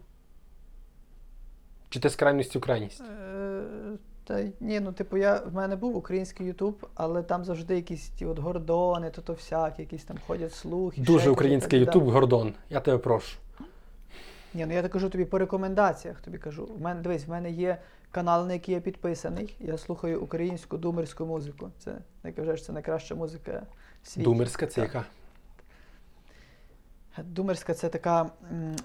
Чи 1.91 1.99
ти 1.99 2.09
з 2.09 2.15
крайності 2.15 2.57
в 2.57 2.61
крайність? 2.61 3.01
Е, 3.01 3.61
та 4.23 4.43
ні, 4.59 4.79
ну 4.79 4.91
типу, 4.93 5.17
я, 5.17 5.35
в 5.35 5.53
мене 5.53 5.75
був 5.75 5.95
український 5.97 6.47
Ютуб, 6.47 6.87
але 6.95 7.23
там 7.23 7.45
завжди 7.45 7.75
якісь 7.75 8.09
ті 8.09 8.25
от 8.25 8.39
гордони, 8.39 9.09
то 9.09 9.21
то 9.21 9.33
всякі, 9.33 9.81
якісь 9.81 10.03
там 10.03 10.17
ходять 10.27 10.53
слухи. 10.53 11.01
Дуже 11.01 11.25
якось, 11.25 11.33
український 11.33 11.85
так, 11.85 11.95
Ютуб, 11.95 12.09
Гордон. 12.09 12.53
Я 12.69 12.79
тебе 12.79 12.97
прошу. 12.97 13.37
Ні, 14.53 14.65
ну 14.65 14.73
я 14.73 14.81
так 14.81 14.91
кажу 14.91 15.09
тобі 15.09 15.25
по 15.25 15.37
рекомендаціях. 15.37 16.21
Тобі 16.21 16.37
кажу. 16.37 16.69
В 16.77 16.81
мене 16.81 17.01
дивись, 17.01 17.27
в 17.27 17.29
мене 17.29 17.51
є 17.51 17.77
канал, 18.11 18.47
на 18.47 18.53
який 18.53 18.75
я 18.75 18.81
підписаний. 18.81 19.55
Я 19.59 19.77
слухаю 19.77 20.21
українську 20.21 20.77
думерську 20.77 21.25
музику. 21.25 21.71
Це 21.79 21.97
як 22.23 22.37
вважаєш, 22.37 22.65
це 22.65 22.73
найкраща 22.73 23.15
музика 23.15 23.63
в 24.03 24.07
світі. 24.07 24.25
Думерська 24.25 24.67
це 24.67 24.81
яка? 24.81 25.05
Думерська 27.17 27.73
це 27.73 27.89
така 27.89 28.29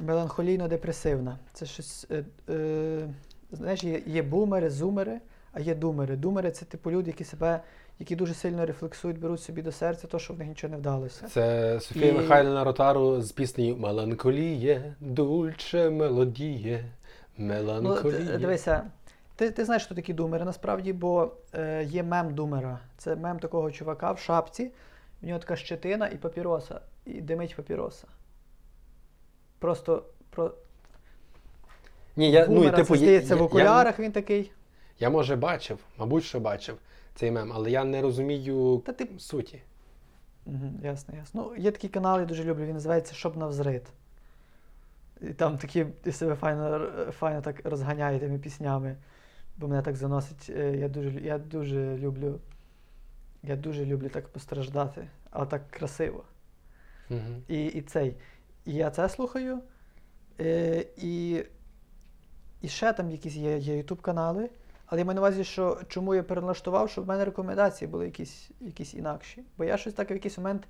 меланхолійно-депресивна. 0.06 1.36
Це 1.52 1.66
щось. 1.66 2.06
Е, 2.10 2.24
е, 2.52 3.08
знаєш, 3.52 3.84
є, 3.84 4.02
є 4.06 4.22
бумери, 4.22 4.70
зумери, 4.70 5.20
а 5.52 5.60
є 5.60 5.74
думери. 5.74 6.16
Думери 6.16 6.50
це 6.50 6.64
типу 6.64 6.90
люди, 6.90 7.10
які 7.10 7.24
себе, 7.24 7.60
які 7.98 8.16
дуже 8.16 8.34
сильно 8.34 8.66
рефлексують, 8.66 9.20
беруть 9.20 9.40
собі 9.42 9.62
до 9.62 9.72
серця, 9.72 10.06
то, 10.06 10.18
що 10.18 10.34
в 10.34 10.38
них 10.38 10.48
нічого 10.48 10.70
не 10.70 10.76
вдалося. 10.76 11.26
Це 11.28 11.78
Софія 11.80 12.06
І- 12.06 12.12
Михайлівна 12.12 12.64
Ротару 12.64 13.20
з 13.22 13.32
піснею 13.32 13.76
Меланколіє, 13.76 14.94
дульче 15.00 15.90
мелодіє, 15.90 16.84
Ну, 17.38 17.46
меланколіє. 17.46 18.24
д- 18.24 18.38
дивися, 18.38 18.82
ти, 19.36 19.50
ти 19.50 19.64
знаєш, 19.64 19.84
що 19.84 19.94
такі 19.94 20.12
думери 20.12 20.44
насправді, 20.44 20.92
бо 20.92 21.32
е, 21.54 21.84
є 21.84 22.02
мем 22.02 22.34
думера. 22.34 22.78
Це 22.98 23.16
мем 23.16 23.38
такого 23.38 23.70
чувака 23.70 24.12
в 24.12 24.18
шапці, 24.18 24.70
в 25.22 25.26
нього 25.26 25.38
така 25.38 25.56
щетина 25.56 26.08
і 26.08 26.16
папіроса, 26.16 26.80
і 27.06 27.20
димить 27.20 27.56
папіроса. 27.56 28.06
Просто 29.58 30.04
про 30.30 30.54
Ні, 32.16 32.30
я, 32.30 32.46
ну, 32.46 32.64
і, 32.64 32.70
типу, 32.70 32.94
я- 32.94 33.00
здається 33.00 33.34
я, 33.34 33.40
в 33.40 33.44
окулярах 33.44 33.98
він 33.98 34.12
такий. 34.12 34.52
Я, 35.00 35.10
може, 35.10 35.36
бачив, 35.36 35.78
мабуть, 35.98 36.24
що 36.24 36.40
бачив 36.40 36.78
цей 37.14 37.30
мем, 37.30 37.52
але 37.54 37.70
я 37.70 37.84
не 37.84 38.02
розумію 38.02 38.82
Та 38.86 38.92
ти 38.92 39.08
суті. 39.18 39.62
Угу, 40.46 40.70
ясно, 40.82 41.14
ясно. 41.16 41.52
Ну, 41.56 41.62
є 41.62 41.70
такий 41.70 41.90
канал, 41.90 42.20
я 42.20 42.26
дуже 42.26 42.44
люблю, 42.44 42.64
він 42.64 42.74
називається 42.74 43.14
Щоб 43.14 43.36
навзрит. 43.36 43.82
І 45.20 45.26
там 45.26 45.58
такі 45.58 45.84
ти 45.84 46.12
себе 46.12 46.34
файно, 46.34 46.90
файно 47.10 47.40
так 47.42 47.60
розганяє 47.64 48.18
тими 48.18 48.38
піснями, 48.38 48.96
бо 49.56 49.68
мене 49.68 49.82
так 49.82 49.96
заносить. 49.96 50.50
Е, 50.56 50.76
Я 50.76 50.88
дуже, 50.88 51.10
лю- 51.10 51.24
я 51.24 51.38
дуже 51.38 51.96
люблю. 51.96 52.40
Я 53.42 53.56
дуже 53.56 53.84
люблю 53.84 54.08
так 54.08 54.28
постраждати, 54.28 55.08
але 55.30 55.46
так 55.46 55.70
красиво. 55.70 56.24
Угу. 57.10 57.42
І, 57.48 57.64
і 57.64 57.82
цей. 57.82 58.16
І 58.66 58.74
я 58.74 58.90
це 58.90 59.08
слухаю. 59.08 59.58
Е, 60.40 60.86
і, 60.96 61.42
і 62.60 62.68
ще 62.68 62.92
там 62.92 63.10
якісь 63.10 63.34
є, 63.34 63.58
є 63.58 63.82
YouTube 63.82 64.00
канали. 64.00 64.50
Але 64.86 65.00
я 65.00 65.04
маю 65.04 65.14
на 65.14 65.20
увазі, 65.20 65.44
що 65.44 65.80
чому 65.88 66.14
я 66.14 66.22
перелаштував, 66.22 66.90
щоб 66.90 67.04
в 67.04 67.08
мене 67.08 67.24
рекомендації 67.24 67.88
були 67.88 68.04
якісь, 68.04 68.50
якісь 68.60 68.94
інакші. 68.94 69.42
Бо 69.58 69.64
я 69.64 69.76
щось 69.76 69.94
так 69.94 70.10
в 70.10 70.12
якийсь 70.12 70.38
момент 70.38 70.68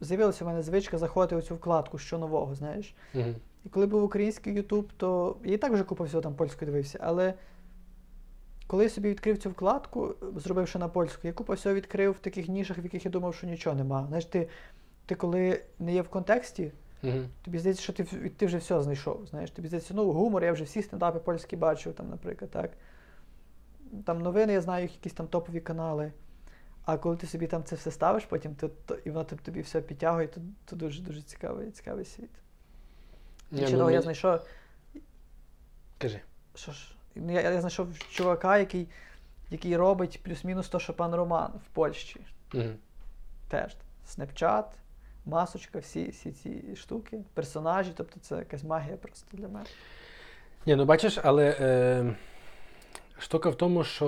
з'явилася 0.00 0.44
в 0.44 0.48
мене 0.48 0.62
звичка 0.62 0.98
заходити 0.98 1.36
у 1.36 1.42
цю 1.42 1.54
вкладку, 1.54 1.98
що 1.98 2.18
нового, 2.18 2.54
знаєш. 2.54 2.94
Угу. 3.14 3.34
І 3.64 3.68
коли 3.68 3.86
був 3.86 4.04
український 4.04 4.62
YouTube, 4.62 4.88
то 4.96 5.36
я 5.44 5.54
і 5.54 5.58
так 5.58 5.72
вже 5.72 5.84
купа 5.84 6.04
всього 6.04 6.22
там 6.22 6.34
польською 6.34 6.70
дивився. 6.70 6.98
Але 7.02 7.34
коли 8.66 8.84
я 8.84 8.90
собі 8.90 9.08
відкрив 9.08 9.38
цю 9.38 9.50
вкладку, 9.50 10.14
зробивши 10.36 10.78
на 10.78 10.88
польську, 10.88 11.20
я 11.26 11.32
купа 11.32 11.54
всього 11.54 11.74
відкрив 11.74 12.12
в 12.12 12.18
таких 12.18 12.48
нішах, 12.48 12.78
в 12.78 12.84
яких 12.84 13.04
я 13.04 13.10
думав, 13.10 13.34
що 13.34 13.46
нічого 13.46 13.76
нема. 13.76 14.04
Знаєш, 14.08 14.24
ти, 14.24 14.48
ти 15.06 15.14
коли 15.14 15.62
не 15.78 15.94
є 15.94 16.02
в 16.02 16.08
контексті, 16.08 16.72
Угу. 17.02 17.18
тобі 17.42 17.58
здається, 17.58 17.82
що 17.82 17.92
ти, 17.92 18.04
ти 18.36 18.46
вже 18.46 18.58
все 18.58 18.82
знайшов. 18.82 19.26
Знаєш, 19.26 19.50
тобі 19.50 19.68
здається, 19.68 19.94
ну 19.94 20.12
гумор, 20.12 20.44
я 20.44 20.52
вже 20.52 20.64
всі 20.64 20.82
стендапи 20.82 21.18
польські 21.18 21.56
бачив, 21.56 21.92
там, 21.92 22.10
наприклад, 22.10 22.50
так. 22.50 22.70
Там 24.04 24.22
новини, 24.22 24.52
я 24.52 24.60
знаю, 24.60 24.82
якісь 24.82 25.12
там 25.12 25.26
топові 25.26 25.60
канали. 25.60 26.12
А 26.84 26.96
коли 26.96 27.16
ти 27.16 27.26
собі 27.26 27.46
там 27.46 27.64
це 27.64 27.76
все 27.76 27.90
ставиш, 27.90 28.24
потім 28.24 28.54
то, 28.54 28.68
то, 28.68 28.94
і 28.94 29.10
воно 29.10 29.24
тобі- 29.24 29.60
все 29.60 29.80
підтягує, 29.80 30.26
то, 30.28 30.40
то 30.64 30.76
дуже 30.76 31.02
дуже 31.02 31.22
цікавий, 31.22 31.70
цікавий 31.70 32.04
світ. 32.04 32.30
І 33.52 33.56
ще 33.56 33.70
ну, 33.70 33.78
того 33.78 33.90
я 33.90 34.02
знайшов. 34.02 34.40
Кажи. 35.98 36.20
Що 36.54 36.72
ж, 36.72 36.94
ну, 37.14 37.32
я, 37.32 37.40
я 37.40 37.60
знайшов 37.60 37.98
чувака, 37.98 38.58
який, 38.58 38.88
який 39.50 39.76
робить 39.76 40.20
плюс-мінус 40.22 40.68
то, 40.68 40.78
що 40.78 40.94
пан 40.94 41.14
Роман 41.14 41.52
в 41.66 41.74
Польщі. 41.74 42.20
Угу. 42.54 42.64
Теж. 43.48 43.76
Снепчат, 44.06 44.74
масочка, 45.26 45.78
всі, 45.78 46.08
всі 46.08 46.30
ці 46.30 46.76
штуки, 46.76 47.18
персонажі, 47.34 47.92
тобто 47.96 48.20
це 48.20 48.36
якась 48.36 48.64
магія 48.64 48.96
просто 48.96 49.36
для 49.36 49.48
мене. 49.48 49.66
Ні, 50.66 50.76
ну 50.76 50.84
бачиш, 50.84 51.18
але 51.22 51.56
е, 51.60 52.14
штука 53.18 53.50
в 53.50 53.54
тому, 53.54 53.84
що 53.84 54.06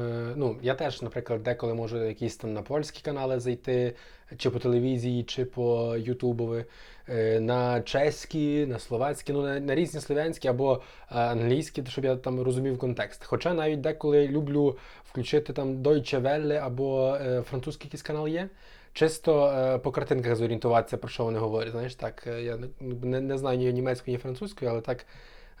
е, 0.00 0.32
ну, 0.36 0.58
я 0.62 0.74
теж, 0.74 1.02
наприклад, 1.02 1.42
деколи 1.42 1.74
можу 1.74 2.04
якісь 2.04 2.36
там 2.36 2.52
на 2.52 2.62
польські 2.62 3.02
канали 3.02 3.40
зайти, 3.40 3.94
чи 4.36 4.50
по 4.50 4.58
телевізії, 4.58 5.22
чи 5.22 5.44
по 5.44 5.96
Ютубові, 5.96 6.64
е, 7.08 7.40
на 7.40 7.80
чеські, 7.80 8.66
на 8.66 8.78
словацькі, 8.78 9.32
ну 9.32 9.42
на, 9.42 9.60
на 9.60 9.74
різні 9.74 10.00
слов'янські 10.00 10.48
або 10.48 10.74
е, 10.74 10.80
англійські, 11.08 11.84
щоб 11.88 12.04
я 12.04 12.16
там 12.16 12.40
розумів 12.40 12.78
контекст. 12.78 13.24
Хоча 13.24 13.54
навіть 13.54 13.80
деколи 13.80 14.28
люблю 14.28 14.78
включити 15.04 15.52
там 15.52 15.76
Deutsche 15.76 16.20
Welle 16.20 16.54
або 16.54 17.14
е, 17.14 17.42
французький 17.42 17.86
якийсь 17.86 18.02
канал 18.02 18.28
є. 18.28 18.48
Чисто 18.96 19.46
е, 19.46 19.78
по 19.78 19.90
картинках 19.90 20.36
зорієнтуватися, 20.36 20.96
про 20.96 21.08
що 21.08 21.24
вони 21.24 21.38
говорять. 21.38 21.72
Знаєш, 21.72 21.94
так, 21.94 22.26
е, 22.26 22.42
я 22.42 22.58
не, 22.80 23.20
не, 23.20 23.38
знаю 23.38 23.58
ні 23.58 23.72
німецької, 23.72 24.16
ні 24.16 24.22
французької, 24.22 24.70
але 24.70 24.80
так 24.80 25.06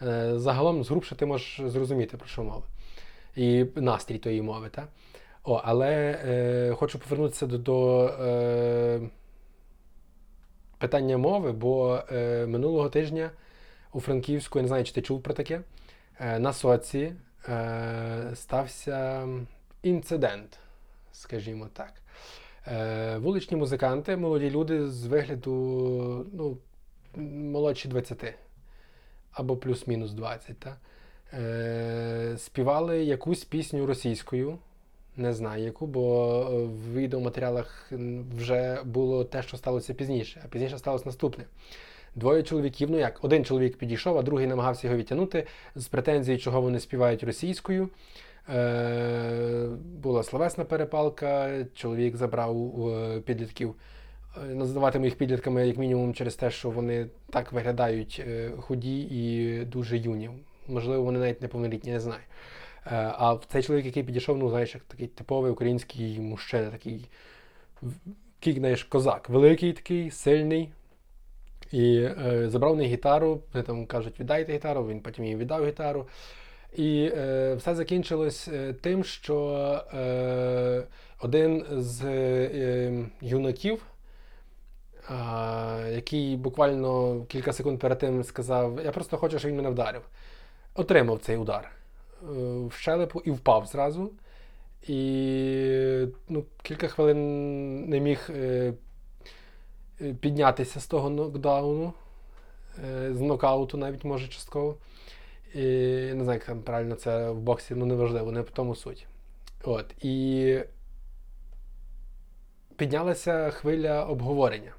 е, 0.02 0.38
загалом 0.38 0.84
згрубше 0.84 1.14
ти 1.14 1.26
можеш 1.26 1.60
зрозуміти, 1.70 2.16
про 2.16 2.26
що 2.28 2.44
мова. 2.44 2.62
І 3.34 3.66
настрій 3.74 4.18
тої 4.18 4.42
мови. 4.42 4.68
Та? 4.68 4.86
О, 5.44 5.60
але 5.64 6.20
е, 6.26 6.74
хочу 6.74 6.98
повернутися 6.98 7.46
до, 7.46 7.58
до 7.58 8.06
е, 8.06 9.00
питання 10.78 11.18
мови, 11.18 11.52
бо 11.52 12.02
е, 12.12 12.46
минулого 12.46 12.88
тижня 12.88 13.30
у 13.92 14.00
Франківську, 14.00 14.58
я 14.58 14.62
не 14.62 14.68
знаю, 14.68 14.84
чи 14.84 14.92
ти 14.92 15.02
чув 15.02 15.22
про 15.22 15.34
таке, 15.34 15.60
е, 16.20 16.38
на 16.38 16.52
соці 16.52 17.12
е, 17.48 18.30
стався 18.34 19.28
інцидент, 19.82 20.58
скажімо 21.12 21.68
так. 21.72 21.92
Е, 22.72 23.16
вуличні 23.18 23.56
музиканти, 23.56 24.16
молоді 24.16 24.50
люди 24.50 24.86
з 24.86 25.06
вигляду 25.06 26.26
ну, 26.32 26.56
молодші 27.24 27.88
20 27.88 28.34
або 29.32 29.56
плюс-мінус 29.56 30.12
20, 30.12 30.58
та? 30.58 30.76
Е, 31.32 32.34
співали 32.38 33.04
якусь 33.04 33.44
пісню 33.44 33.86
російською. 33.86 34.58
Не 35.16 35.34
знаю 35.34 35.64
яку, 35.64 35.86
бо 35.86 36.40
е, 36.40 36.64
в 36.64 36.94
відеоматеріалах 36.94 37.92
вже 38.36 38.82
було 38.84 39.24
те, 39.24 39.42
що 39.42 39.56
сталося 39.56 39.94
пізніше, 39.94 40.42
а 40.44 40.48
пізніше 40.48 40.78
сталося 40.78 41.04
наступне. 41.06 41.44
Двоє 42.14 42.42
чоловіків, 42.42 42.90
ну 42.90 42.98
як, 42.98 43.24
один 43.24 43.44
чоловік 43.44 43.76
підійшов, 43.76 44.18
а 44.18 44.22
другий 44.22 44.46
намагався 44.46 44.86
його 44.86 44.98
відтягнути 44.98 45.46
з 45.74 45.86
претензією, 45.86 46.42
чого 46.42 46.60
вони 46.60 46.80
співають 46.80 47.24
російською. 47.24 47.88
Е, 48.48 49.68
була 50.02 50.22
словесна 50.22 50.64
перепалка, 50.64 51.64
чоловік 51.74 52.16
забрав 52.16 52.88
е, 52.88 53.20
підлітків. 53.20 53.74
Е, 54.36 54.54
Називатиму 54.54 55.04
їх 55.04 55.14
підлітками, 55.14 55.66
як 55.66 55.76
мінімум, 55.76 56.14
через 56.14 56.34
те, 56.34 56.50
що 56.50 56.70
вони 56.70 57.06
так 57.30 57.52
виглядають 57.52 58.24
худі 58.58 59.00
і 59.00 59.64
дуже 59.64 59.98
юні. 59.98 60.30
Можливо, 60.68 61.02
вони 61.02 61.18
навіть 61.18 61.42
неповнолітні, 61.42 61.92
не 61.92 62.00
знаю. 62.00 62.20
А 62.90 63.38
цей 63.48 63.62
чоловік, 63.62 63.86
який 63.86 64.02
підійшов, 64.02 64.38
ну, 64.38 64.50
знаєш, 64.50 64.76
такий 64.88 65.06
типовий 65.06 65.52
український 65.52 66.20
мужчина, 66.20 66.70
такий, 66.70 67.08
такий, 68.38 68.54
знаєш, 68.54 68.84
козак, 68.84 69.28
великий 69.28 69.72
такий, 69.72 70.10
сильний. 70.10 70.72
І 71.72 71.96
е, 71.98 72.44
забрав 72.48 72.76
них 72.76 72.88
гітару, 72.88 73.40
вони 73.52 73.64
там 73.64 73.86
кажуть, 73.86 74.20
віддайте 74.20 74.52
гітару, 74.52 74.86
він 74.86 75.00
потім 75.00 75.24
їй 75.24 75.36
віддав 75.36 75.66
гітару. 75.66 76.06
І 76.76 77.12
е, 77.16 77.54
все 77.54 77.74
закінчилось 77.74 78.48
е, 78.48 78.72
тим, 78.72 79.04
що 79.04 79.60
е, 79.94 80.82
один 81.20 81.64
з 81.70 82.04
е, 82.04 83.04
юнаків, 83.20 83.86
а, 85.08 85.88
який 85.92 86.36
буквально 86.36 87.22
кілька 87.28 87.52
секунд 87.52 87.78
перед 87.78 87.98
тим 87.98 88.24
сказав: 88.24 88.80
Я 88.84 88.92
просто 88.92 89.16
хочу, 89.16 89.38
щоб 89.38 89.48
він 89.48 89.56
мене 89.56 89.70
вдарив. 89.70 90.02
Отримав 90.74 91.18
цей 91.18 91.36
удар 91.36 91.70
е, 92.22 92.26
в 92.66 92.72
щелепу 92.72 93.20
і 93.20 93.30
впав 93.30 93.66
зразу. 93.66 94.10
І 94.88 96.06
ну, 96.28 96.44
кілька 96.62 96.88
хвилин 96.88 97.88
не 97.88 98.00
міг 98.00 98.30
е, 98.30 98.72
е, 100.00 100.14
піднятися 100.14 100.80
з 100.80 100.86
того 100.86 101.10
нокдауну, 101.10 101.92
е, 102.84 103.14
з 103.14 103.20
нокауту 103.20 103.78
навіть 103.78 104.04
може 104.04 104.28
частково. 104.28 104.76
І 105.56 105.60
не 106.14 106.24
знаю, 106.24 106.40
як 106.48 106.64
правильно 106.64 106.94
це 106.94 107.30
в 107.30 107.38
боксі, 107.38 107.74
ну 107.74 107.86
неважливо, 107.86 108.32
не 108.32 108.40
в 108.40 108.50
тому 108.50 108.74
суть. 108.74 109.06
От. 109.64 110.04
І 110.04 110.60
піднялася 112.76 113.50
хвиля 113.50 114.04
обговорення. 114.04 114.72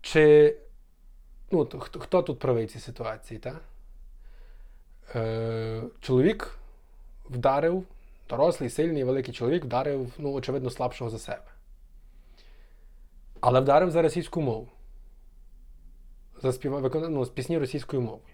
Чи 0.00 0.56
ну, 1.50 1.64
то 1.64 1.80
хто, 1.80 2.00
хто 2.00 2.22
тут 2.22 2.38
правий 2.38 2.66
в 2.66 2.70
цій 2.70 2.78
ситуації, 2.78 3.40
та? 3.40 3.58
Е, 5.14 5.82
чоловік 6.00 6.58
вдарив, 7.24 7.84
дорослий, 8.28 8.70
сильний, 8.70 9.04
великий 9.04 9.34
чоловік 9.34 9.64
вдарив, 9.64 10.12
ну, 10.18 10.32
очевидно, 10.32 10.70
слабшого 10.70 11.10
за 11.10 11.18
себе. 11.18 11.46
Але 13.40 13.60
вдарив 13.60 13.90
за 13.90 14.02
російську 14.02 14.40
мову. 14.40 14.68
заспівав 16.42 16.80
виконав 16.80 17.10
ну, 17.10 17.24
з 17.24 17.30
пісні 17.30 17.58
російською 17.58 18.02
мовою. 18.02 18.31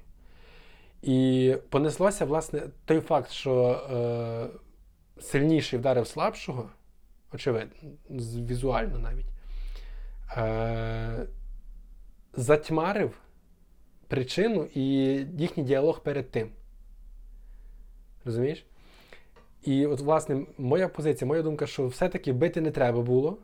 І 1.02 1.54
понеслося, 1.68 2.24
власне, 2.24 2.62
той 2.84 3.00
факт, 3.00 3.30
що 3.30 3.70
е, 3.70 5.22
сильніший 5.22 5.78
вдарив 5.78 6.06
слабшого, 6.06 6.70
очевидно, 7.32 7.72
візуально 8.11 8.98
навіть, 8.98 9.26
е, 10.37 11.26
затьмарив 12.32 13.18
причину 14.08 14.68
і 14.74 14.82
їхній 15.38 15.62
діалог 15.62 16.02
перед 16.02 16.30
тим. 16.30 16.50
Розумієш? 18.24 18.66
І 19.62 19.87
от, 19.87 20.00
власне, 20.00 20.46
моя 20.58 20.88
позиція, 20.88 21.28
моя 21.28 21.42
думка, 21.42 21.66
що 21.66 21.87
все-таки 21.87 22.32
бити 22.32 22.61
не 22.61 22.70
треба 22.70 23.02
було. 23.02 23.38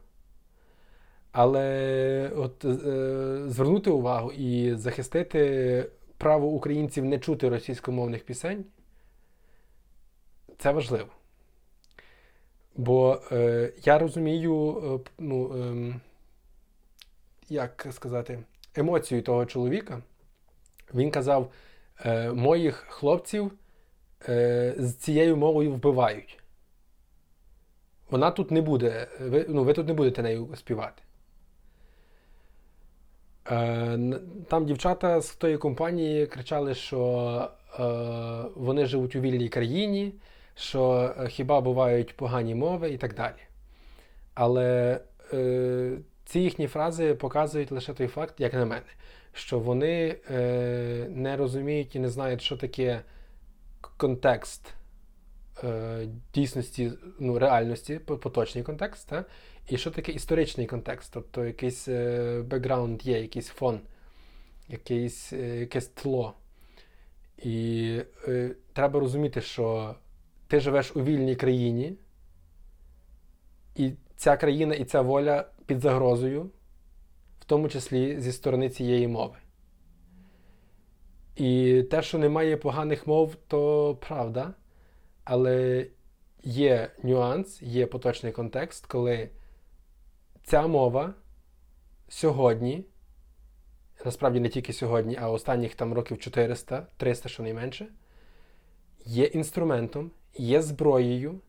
Але 1.33 2.31
от, 2.37 2.64
е, 2.64 3.43
звернути 3.47 3.90
увагу 3.90 4.33
і 4.33 4.75
захистити 4.75 5.87
право 6.25 6.47
українців 6.47 7.05
не 7.05 7.19
чути 7.19 7.49
російськомовних 7.49 8.25
пісень 8.25 8.65
це 10.59 10.71
важливо. 10.73 11.09
Бо 12.77 13.21
е, 13.33 13.73
я 13.85 13.99
розумію, 13.99 14.83
е, 15.07 15.11
ну, 15.19 15.53
ем, 15.53 16.01
як 17.49 17.87
сказати, 17.91 18.39
емоцію 18.75 19.23
того 19.23 19.47
чоловіка. 19.47 20.03
Він 20.95 21.11
казав: 21.11 21.53
е, 22.05 22.33
моїх 22.33 22.77
хлопців 22.77 23.53
е, 24.29 24.75
з 24.79 24.95
цією 24.95 25.37
мовою 25.37 25.73
вбивають. 25.73 26.39
Вона 28.11 28.31
тут 28.31 28.51
не 28.51 28.61
буде, 28.61 29.09
ви, 29.21 29.47
ну, 29.49 29.65
ви 29.65 29.73
тут 29.73 29.87
не 29.87 29.95
будете 29.95 30.23
нею 30.23 30.49
співати. 30.57 31.04
Е, 33.51 33.99
там 34.49 34.67
дівчата 34.67 35.21
з 35.21 35.35
тої 35.35 35.59
компанії 35.59 36.27
кричали, 36.27 36.75
що 36.75 37.51
е, 37.79 37.83
вони 38.55 38.87
живуть 38.87 39.17
у 39.17 39.21
вільній 39.21 39.49
країні, 39.49 40.13
що 40.55 41.15
е, 41.19 41.29
хіба 41.29 41.61
бувають 41.61 42.17
погані 42.17 42.55
мови 42.55 42.91
і 42.91 42.97
так 42.97 43.15
далі. 43.15 43.35
Але 44.35 45.01
ці 46.25 46.41
їхні 46.41 46.67
фрази 46.67 47.15
показують 47.15 47.73
лише 47.73 47.95
той 47.95 48.07
факт, 48.07 48.35
як 48.39 48.55
на 48.55 48.65
мене, 48.65 48.83
що 49.33 49.59
вони 49.59 50.17
не 51.09 51.37
розуміють 51.37 51.97
і 51.97 51.99
не 51.99 52.09
знають, 52.09 52.43
що 52.43 52.57
таке 52.57 53.01
контекст 53.97 54.75
е, 55.64 56.09
дійсності, 56.35 56.93
ну, 57.19 57.38
реальності, 57.38 57.99
поточний 57.99 58.64
контекст, 58.64 59.09
та? 59.09 59.25
і 59.69 59.79
що 59.79 59.90
таке 59.90 60.12
історичний 60.12 60.67
контекст, 60.67 61.11
тобто 61.14 61.45
якийсь 61.45 61.88
е, 61.88 62.43
бекграунд 62.43 63.07
є, 63.07 63.21
якийсь 63.21 63.49
фон, 63.49 63.81
якийсь, 64.69 65.33
е, 65.33 65.61
якесь 65.61 65.87
тло. 65.87 66.35
І 67.38 68.01
е, 68.29 68.57
треба 68.73 69.01
розуміти, 69.01 69.40
що 69.40 69.95
ти 70.49 70.61
живеш 70.61 70.97
у 70.97 71.05
вільній 71.05 71.37
країні, 71.37 71.95
і 73.77 73.93
ця 74.17 74.37
країна 74.37 74.75
і 74.75 74.85
ця 74.85 75.01
воля 75.01 75.49
під 75.67 75.81
загрозою, 75.81 76.51
в 77.40 77.45
тому 77.45 77.69
числі 77.69 78.21
зі 78.21 78.33
сторони 78.33 78.71
цієї 78.71 79.09
мови. 79.09 79.37
І 81.37 81.83
те, 81.83 82.03
що 82.03 82.19
немає 82.19 82.57
поганих 82.57 83.07
мов, 83.07 83.35
то 83.49 83.95
правда. 84.09 84.55
Але 85.25 85.87
є 86.43 86.91
нюанс, 87.03 87.63
є 87.63 87.87
поточний 87.87 88.33
контекст, 88.33 88.87
коли 88.87 89.31
ця 90.45 90.67
мова 90.67 91.15
сьогодні, 92.09 92.85
насправді 94.05 94.41
не 94.41 94.49
тільки 94.49 94.73
сьогодні, 94.73 95.17
а 95.21 95.31
останніх 95.31 95.75
там 95.75 95.93
років 95.93 96.19
400, 96.19 96.87
300 96.97 97.29
щонайменше, 97.29 97.87
є 99.05 99.25
інструментом, 99.25 100.11
є 100.39 100.63
зброєю, 100.63 101.41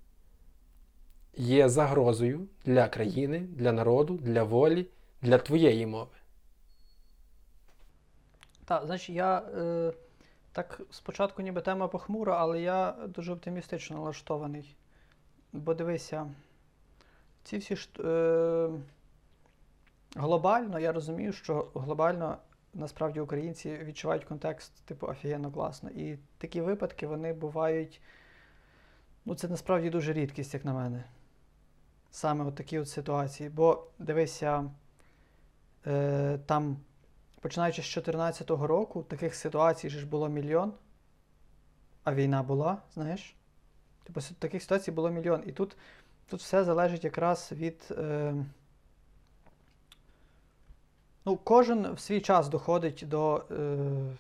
є 1.38 1.70
загрозою 1.70 2.48
для 2.66 2.88
країни, 2.88 3.40
для 3.40 3.72
народу, 3.72 4.18
для 4.18 4.44
волі, 4.44 4.88
для 5.22 5.38
твоєї 5.38 5.86
мови. 5.86 6.12
Так, 8.66 8.86
значить, 8.86 9.16
я 9.16 9.40
е, 9.40 9.94
так 10.56 10.82
спочатку 10.92 11.42
ніби 11.42 11.62
тема 11.62 11.88
похмура, 11.88 12.38
але 12.38 12.62
я 12.62 12.96
дуже 13.08 13.34
оптимістично 13.34 13.96
налаштований. 13.96 14.76
Бо 15.54 15.74
дивися, 15.74 16.32
ці 17.44 17.58
всі. 17.58 17.78
Е, 18.00 18.70
глобально 20.16 20.80
я 20.80 20.92
розумію, 20.92 21.34
що 21.34 21.68
глобально 21.76 22.38
насправді 22.74 23.20
українці 23.20 23.78
відчувають 23.78 24.26
контекст, 24.26 24.86
типу, 24.86 25.08
офігенно 25.08 25.52
класно. 25.52 25.90
І 25.90 26.18
такі 26.38 26.62
випадки 26.62 27.08
вони 27.08 27.34
бувають. 27.34 28.02
Ну, 29.26 29.36
це 29.36 29.48
насправді 29.48 29.90
дуже 29.90 30.14
рідкість, 30.14 30.54
як 30.54 30.66
на 30.66 30.74
мене. 30.74 31.04
Саме 32.12 32.46
от 32.46 32.56
такі 32.56 32.80
от 32.80 32.90
ситуації. 32.90 33.50
Бо 33.50 33.88
дивися, 34.00 34.72
е, 35.88 36.40
там 36.46 36.78
починаючи 37.46 37.82
з 37.82 37.94
2014 37.94 38.50
року, 38.50 39.04
таких 39.04 39.36
ситуацій 39.36 39.90
ж 39.90 40.06
було 40.06 40.30
мільйон, 40.30 40.74
а 42.04 42.14
війна 42.14 42.44
була, 42.44 42.78
знаєш? 42.94 43.36
Типу, 44.04 44.22
таких 44.40 44.62
ситуацій 44.62 44.92
було 44.92 45.10
мільйон. 45.10 45.44
І 45.46 45.52
тут, 45.52 45.78
тут 46.30 46.40
все 46.40 46.64
залежить 46.64 47.04
якраз 47.04 47.52
від. 47.52 47.88
Е... 47.92 48.34
Ну, 51.26 51.38
кожен 51.38 51.94
в 51.94 52.00
свій 52.00 52.22
час 52.22 52.50
доходить 52.50 53.04
до, 53.08 53.46
е... 53.52 54.16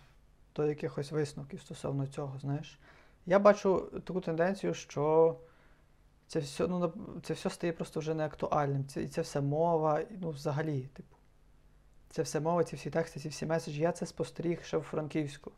до 0.55 0.65
якихось 0.65 1.11
висновків 1.11 1.61
стосовно 1.61 2.07
цього, 2.07 2.39
знаєш. 2.39 2.79
Я 3.25 3.39
бачу 3.39 4.01
таку 4.05 4.21
тенденцію, 4.21 4.73
що 4.73 5.35
це 6.27 6.39
все, 6.39 6.67
ну, 6.67 6.93
це 7.23 7.33
все 7.33 7.49
стає 7.49 7.73
просто 7.73 7.99
вже 7.99 8.13
неактуальним. 8.13 8.87
Це, 8.87 9.03
і 9.03 9.07
це 9.07 9.21
все 9.21 9.41
мова, 9.41 10.01
ну, 10.21 10.29
взагалі, 10.29 10.81
типу. 10.81 11.14
Це 12.15 12.21
все 12.21 12.39
мова, 12.39 12.63
ці 12.63 12.75
всі 12.75 12.89
тексти, 12.89 13.19
ці 13.19 13.29
всі 13.29 13.45
меседжі. 13.45 13.81
Я 13.81 13.91
це 13.91 14.05
спостеріг 14.05 14.63
ще 14.63 14.77
в 14.77 14.81
Франківську. 14.81 15.51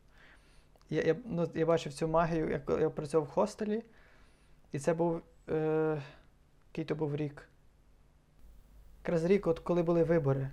Я, 0.89 1.01
я, 1.01 1.15
ну, 1.25 1.51
я 1.53 1.65
бачив 1.65 1.93
цю 1.93 2.07
магію, 2.07 2.49
як 2.49 2.61
я 2.81 2.89
працював 2.89 3.27
в 3.27 3.29
хостелі, 3.29 3.83
і 4.71 4.79
це 4.79 4.93
був. 4.93 5.21
Е, 5.49 6.01
який 6.71 6.85
то 6.85 6.95
був 6.95 7.15
рік? 7.15 7.49
Якраз 9.03 9.25
рік, 9.25 9.47
от 9.47 9.59
коли 9.59 9.83
були 9.83 10.03
вибори 10.03 10.49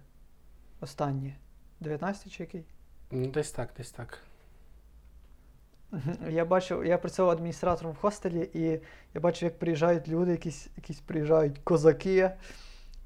останні. 0.80 1.34
19 1.80 2.32
чи 2.32 2.42
який? 2.42 2.64
Ну, 3.10 3.26
десь 3.26 3.52
так, 3.52 3.70
десь 3.76 3.90
так. 3.90 4.18
Я 6.28 6.44
бачив, 6.44 6.84
я 6.84 6.98
працював 6.98 7.30
адміністратором 7.30 7.92
в 7.92 7.96
хостелі, 7.96 8.50
і 8.54 8.80
я 9.14 9.20
бачив, 9.20 9.46
як 9.46 9.58
приїжджають 9.58 10.08
люди, 10.08 10.30
якісь, 10.30 10.68
якісь 10.76 11.00
приїжджають 11.00 11.58
козаки 11.58 12.30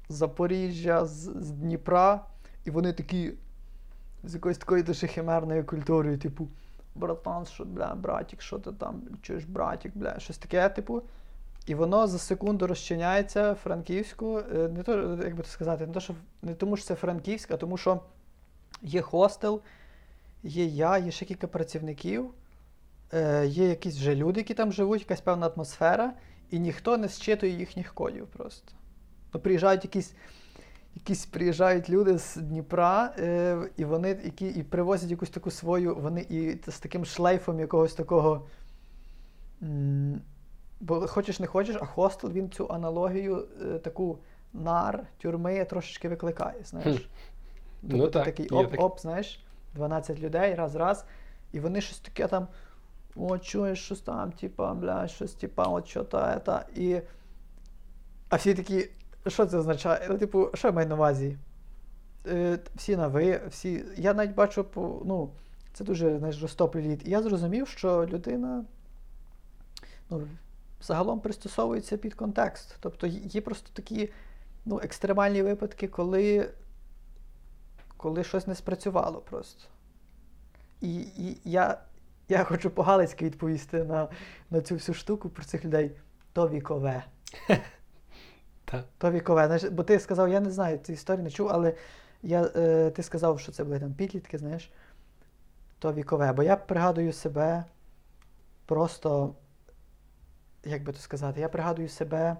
з 0.09 0.15
Запоріжжя, 0.15 1.05
з, 1.05 1.15
з 1.43 1.51
Дніпра, 1.51 2.25
і 2.69 2.71
вони 2.71 2.93
такі 2.93 3.33
з 4.23 4.33
якоюсь 4.33 4.57
такою 4.57 4.83
дуже 4.83 5.07
химерною 5.07 5.65
культурою, 5.65 6.17
типу, 6.17 6.47
братан, 6.95 7.45
що, 7.45 7.65
бля, 7.65 7.95
братік, 7.95 8.41
що 8.41 8.59
ти 8.59 8.71
там, 8.71 9.01
чуєш, 9.21 9.43
братік, 9.45 9.91
бля, 9.95 10.19
щось 10.19 10.37
таке, 10.37 10.69
типу. 10.69 11.01
І 11.65 11.75
воно 11.75 12.07
за 12.07 12.19
секунду 12.19 12.67
розчиняється 12.67 13.55
франківську. 13.55 14.39
е, 14.39 14.67
Не 14.67 14.83
то, 14.83 15.17
як 15.23 15.35
би 15.35 15.43
то 15.43 15.49
сказати, 15.49 15.87
не, 15.87 15.93
то, 15.93 15.99
що, 15.99 16.13
не 16.41 16.53
тому, 16.53 16.77
що 16.77 16.85
це 16.85 16.95
Франківськ, 16.95 17.51
а 17.51 17.57
тому, 17.57 17.77
що 17.77 17.99
є 18.81 19.01
хостел, 19.01 19.61
є 20.43 20.65
я, 20.65 20.97
є 20.97 21.11
ще 21.11 21.25
кілька 21.25 21.47
працівників, 21.47 22.33
е, 23.13 23.45
є 23.47 23.67
якісь 23.67 23.97
вже 23.97 24.15
люди, 24.15 24.39
які 24.39 24.53
там 24.53 24.71
живуть, 24.71 25.01
якась 25.01 25.21
певна 25.21 25.47
атмосфера, 25.47 26.13
і 26.51 26.59
ніхто 26.59 26.97
не 26.97 27.07
зчитує 27.07 27.51
їхніх 27.51 27.93
кодів 27.93 28.27
просто. 28.27 28.73
Ну, 29.33 29.39
приїжджають 29.39 29.83
якісь, 29.83 30.13
якісь 30.95 31.25
приїжджають 31.25 31.89
люди 31.89 32.17
з 32.17 32.35
Дніпра, 32.35 33.13
е, 33.17 33.57
і 33.77 33.85
вони 33.85 34.09
які, 34.23 34.47
і 34.47 34.63
привозять 34.63 35.09
якусь 35.11 35.29
таку 35.29 35.51
свою, 35.51 35.95
вони 35.95 36.25
і 36.29 36.71
з 36.71 36.79
таким 36.79 37.05
шлейфом 37.05 37.59
якогось 37.59 37.93
такого. 37.93 38.47
м, 39.63 40.21
Бо 40.81 41.07
хочеш 41.07 41.39
не 41.39 41.47
хочеш, 41.47 41.75
а 41.81 41.85
хостел 41.85 42.31
він 42.31 42.49
цю 42.49 42.67
аналогію, 42.69 43.47
е, 43.61 43.79
таку 43.79 44.19
нар, 44.53 45.03
тюрми 45.21 45.65
трошечки 45.65 46.09
викликає, 46.09 46.63
знаєш. 46.63 47.09
Тобто 47.81 47.97
Ну 47.97 48.07
так, 48.07 48.25
такий 48.25 48.47
є 48.51 48.57
оп, 48.57 48.71
таке. 48.71 48.83
оп, 48.83 48.99
знаєш, 48.99 49.43
12 49.75 50.19
людей, 50.19 50.55
раз, 50.55 50.75
раз, 50.75 51.05
і 51.51 51.59
вони 51.59 51.81
щось 51.81 51.99
таке 51.99 52.27
там, 52.27 52.47
о, 53.15 53.37
чуєш, 53.37 53.83
щось 53.85 54.01
там, 54.01 54.31
типа, 54.31 54.73
бля, 54.73 55.07
щось, 55.07 55.33
типа, 55.33 55.63
от 55.63 55.87
що 55.87 56.03
та, 56.03 56.39
та. 56.39 56.65
І... 56.75 57.01
А 58.29 58.35
всі 58.35 58.53
такі, 58.53 58.89
що 59.27 59.45
це 59.45 59.57
означає? 59.57 60.07
Ну, 60.09 60.17
типу, 60.17 60.49
що 60.53 60.67
я 60.67 60.71
маю 60.71 60.87
на 60.87 60.95
увазі? 60.95 61.37
Е, 62.27 62.59
всі 62.75 62.97
на 62.97 63.07
ви, 63.07 63.41
всі. 63.49 63.85
Я 63.97 64.13
навіть 64.13 64.35
бачу, 64.35 64.65
ну, 65.05 65.29
це 65.73 65.83
дуже 65.83 66.17
знаєш, 66.17 66.41
розтоплий 66.41 66.83
лід. 66.83 67.01
І 67.05 67.09
я 67.09 67.21
зрозумів, 67.21 67.67
що 67.67 68.05
людина 68.05 68.65
ну, 70.09 70.27
загалом 70.81 71.19
пристосовується 71.19 71.97
під 71.97 72.13
контекст. 72.13 72.75
Тобто 72.79 73.07
є 73.07 73.41
просто 73.41 73.69
такі 73.73 74.09
ну, 74.65 74.79
екстремальні 74.83 75.41
випадки, 75.41 75.87
коли 75.87 76.49
коли 77.97 78.23
щось 78.23 78.47
не 78.47 78.55
спрацювало 78.55 79.19
просто. 79.19 79.63
І, 80.81 80.95
і 80.99 81.37
я, 81.43 81.81
я 82.29 82.43
хочу 82.43 82.69
по-галицьки 82.69 83.25
відповісти 83.25 83.83
на, 83.83 84.07
на 84.49 84.61
цю 84.61 84.75
всю 84.75 84.95
штуку 84.95 85.29
про 85.29 85.43
цих 85.43 85.65
людей. 85.65 85.91
То 86.33 86.49
вікове. 86.49 87.03
То 88.97 89.11
вікове. 89.11 89.59
Бо 89.71 89.83
ти 89.83 89.99
сказав, 89.99 90.29
я 90.29 90.39
не 90.39 90.51
знаю, 90.51 90.77
цю 90.77 90.93
історію 90.93 91.23
не 91.23 91.31
чув, 91.31 91.49
але 91.49 91.73
я, 92.23 92.51
е, 92.55 92.91
ти 92.91 93.03
сказав, 93.03 93.39
що 93.39 93.51
це 93.51 93.63
були 93.63 93.79
там 93.79 93.93
підлітки, 93.93 94.37
знаєш. 94.37 94.71
То 95.79 95.93
вікове. 95.93 96.33
Бо 96.33 96.43
я 96.43 96.55
пригадую 96.55 97.13
себе 97.13 97.63
просто, 98.65 99.35
як 100.63 100.83
би 100.83 100.93
то 100.93 100.99
сказати, 100.99 101.41
я 101.41 101.49
пригадую 101.49 101.89
себе, 101.89 102.37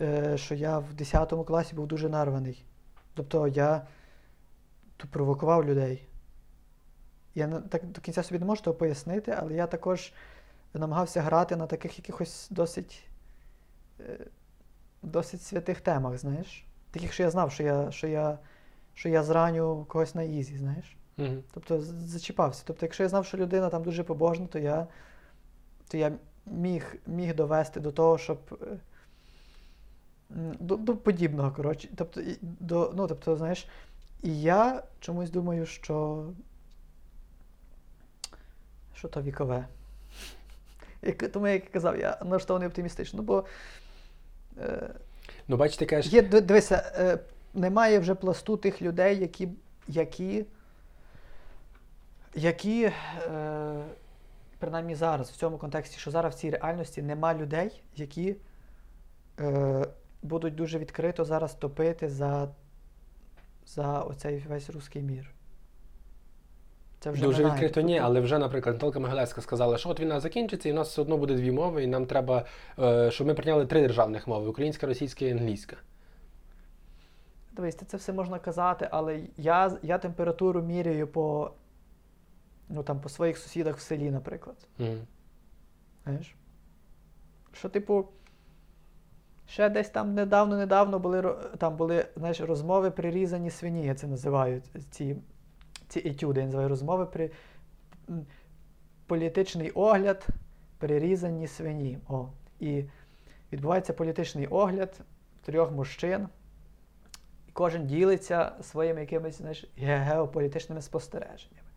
е, 0.00 0.38
що 0.38 0.54
я 0.54 0.78
в 0.78 0.94
10 0.94 1.44
класі 1.44 1.74
був 1.74 1.86
дуже 1.86 2.08
нарваний. 2.08 2.64
Тобто 3.14 3.48
я 3.48 3.86
тут 4.96 5.10
провокував 5.10 5.64
людей. 5.64 6.06
Я 7.34 7.48
так 7.60 7.86
до 7.86 8.00
кінця 8.00 8.22
собі 8.22 8.38
не 8.38 8.46
можу 8.46 8.62
того 8.62 8.76
пояснити, 8.76 9.34
але 9.38 9.54
я 9.54 9.66
також 9.66 10.12
намагався 10.74 11.22
грати 11.22 11.56
на 11.56 11.66
таких 11.66 11.98
якихось 11.98 12.48
досить, 12.50 13.08
е, 14.00 14.26
досить 15.02 15.42
святих 15.42 15.80
темах, 15.80 16.18
знаєш. 16.18 16.64
Таких, 16.90 17.12
що 17.12 17.22
я 17.22 17.30
знав, 17.30 17.52
що 17.52 17.62
я, 17.62 17.90
що 17.90 18.06
я, 18.06 18.38
що 18.94 19.08
я 19.08 19.22
зраню 19.22 19.84
когось 19.88 20.14
на 20.14 20.22
easy, 20.22 20.56
знаєш. 20.56 20.96
Мгм. 21.16 21.42
Тобто 21.54 21.80
зачіпався. 21.82 22.62
Тобто, 22.66 22.86
якщо 22.86 23.02
я 23.02 23.08
знав, 23.08 23.26
що 23.26 23.36
людина 23.38 23.68
там 23.68 23.82
дуже 23.82 24.04
побожна, 24.04 24.46
то 24.46 24.58
я, 24.58 24.86
то 25.88 25.96
я 25.96 26.12
міг, 26.46 26.94
міг 27.06 27.34
довести 27.34 27.80
до 27.80 27.92
того, 27.92 28.18
щоб. 28.18 28.38
е, 28.62 28.66
До, 30.60 30.76
до 30.76 30.96
подібного, 30.96 31.50
коротше. 31.50 31.88
Тобто, 31.96 32.20
і- 32.20 32.38
до, 32.42 32.92
ну, 32.96 33.06
тобто, 33.06 33.36
знаєш, 33.36 33.68
і 34.22 34.40
я 34.42 34.82
чомусь 35.00 35.30
думаю, 35.30 35.66
що. 35.66 36.26
Що 38.94 39.08
то 39.08 39.22
вікове. 39.22 39.66
Як, 41.02 41.32
тому, 41.32 41.46
як 41.48 41.64
я 41.64 41.70
казав, 41.70 41.98
я 41.98 42.18
налаштований 42.24 42.68
оптимістично. 42.68 43.16
Ну, 43.16 43.22
бо 43.22 43.44
Ну, 45.48 45.56
бачите, 45.56 45.86
кажеш, 45.86 46.12
Є, 46.12 46.22
дивися, 46.22 46.92
е, 46.96 47.18
немає 47.54 47.98
вже 47.98 48.14
пласту 48.14 48.56
тих 48.56 48.82
людей, 48.82 49.18
які, 49.18 49.48
які, 49.88 50.44
які 52.34 52.82
е, 52.84 52.92
принаймні 54.58 54.94
зараз, 54.94 55.30
в 55.30 55.36
цьому 55.36 55.58
контексті, 55.58 55.98
що 55.98 56.10
зараз 56.10 56.34
в 56.34 56.38
цій 56.38 56.50
реальності 56.50 57.02
нема 57.02 57.34
людей, 57.34 57.82
які 57.96 58.36
е, 59.40 59.86
будуть 60.22 60.54
дуже 60.54 60.78
відкрито 60.78 61.24
зараз 61.24 61.54
топити 61.54 62.08
за, 62.08 62.48
за 63.66 64.00
оцей 64.00 64.44
весь 64.48 64.70
руський 64.70 65.02
мір. 65.02 65.30
Це 67.00 67.10
вже 67.10 67.22
Дуже 67.22 67.42
минає. 67.42 67.54
відкрито 67.54 67.80
ні, 67.80 67.98
але 67.98 68.20
вже, 68.20 68.38
наприклад, 68.38 68.74
Наталка 68.74 69.00
Могилевська 69.00 69.40
сказала, 69.40 69.78
що 69.78 69.88
от 69.88 70.00
війна 70.00 70.20
закінчиться, 70.20 70.68
і 70.68 70.72
в 70.72 70.74
нас 70.74 70.88
все 70.88 71.02
одно 71.02 71.16
буде 71.16 71.34
дві 71.34 71.50
мови, 71.50 71.84
і 71.84 71.86
нам 71.86 72.06
треба, 72.06 72.44
е, 72.78 73.10
щоб 73.10 73.26
ми 73.26 73.34
прийняли 73.34 73.66
три 73.66 73.80
державних 73.80 74.26
мови: 74.26 74.48
українська, 74.48 74.86
російська 74.86 75.24
і 75.24 75.30
англійська. 75.30 75.76
Дивись, 77.52 77.76
це 77.86 77.96
все 77.96 78.12
можна 78.12 78.38
казати, 78.38 78.88
але 78.90 79.20
я, 79.36 79.78
я 79.82 79.98
температуру 79.98 80.62
міряю 80.62 81.06
по, 81.06 81.50
ну, 82.68 82.82
там, 82.82 83.00
по 83.00 83.08
своїх 83.08 83.38
сусідах 83.38 83.76
в 83.76 83.80
селі, 83.80 84.10
наприклад. 84.10 84.56
Мгм. 84.78 85.06
Знаєш? 86.04 86.34
Що, 87.52 87.68
типу, 87.68 88.08
ще 89.46 89.68
десь 89.68 89.88
там 89.88 90.14
недавно-недавно 90.14 90.98
були, 90.98 91.34
там 91.58 91.76
були 91.76 92.06
знаєш, 92.16 92.40
розмови 92.40 92.90
прирізані 92.90 93.50
свині, 93.50 93.86
я 93.86 93.94
це 93.94 94.06
називаю. 94.06 94.62
Ці, 94.90 95.16
ці 95.90 95.98
етюди, 95.98 96.40
я 96.40 96.46
називаю 96.46 96.68
розмови 96.68 97.06
при 97.06 97.30
політичний 99.06 99.70
огляд 99.70 100.26
прирізані 100.78 101.46
свині. 101.46 101.98
О. 102.08 102.28
І 102.60 102.84
відбувається 103.52 103.92
політичний 103.92 104.46
огляд 104.46 105.00
трьох 105.42 105.72
мужчин. 105.72 106.28
І 107.48 107.52
кожен 107.52 107.86
ділиться 107.86 108.52
своїми 108.62 109.00
якимись 109.00 109.38
знаєш, 109.38 109.66
геополітичними 109.76 110.82
спостереженнями. 110.82 111.68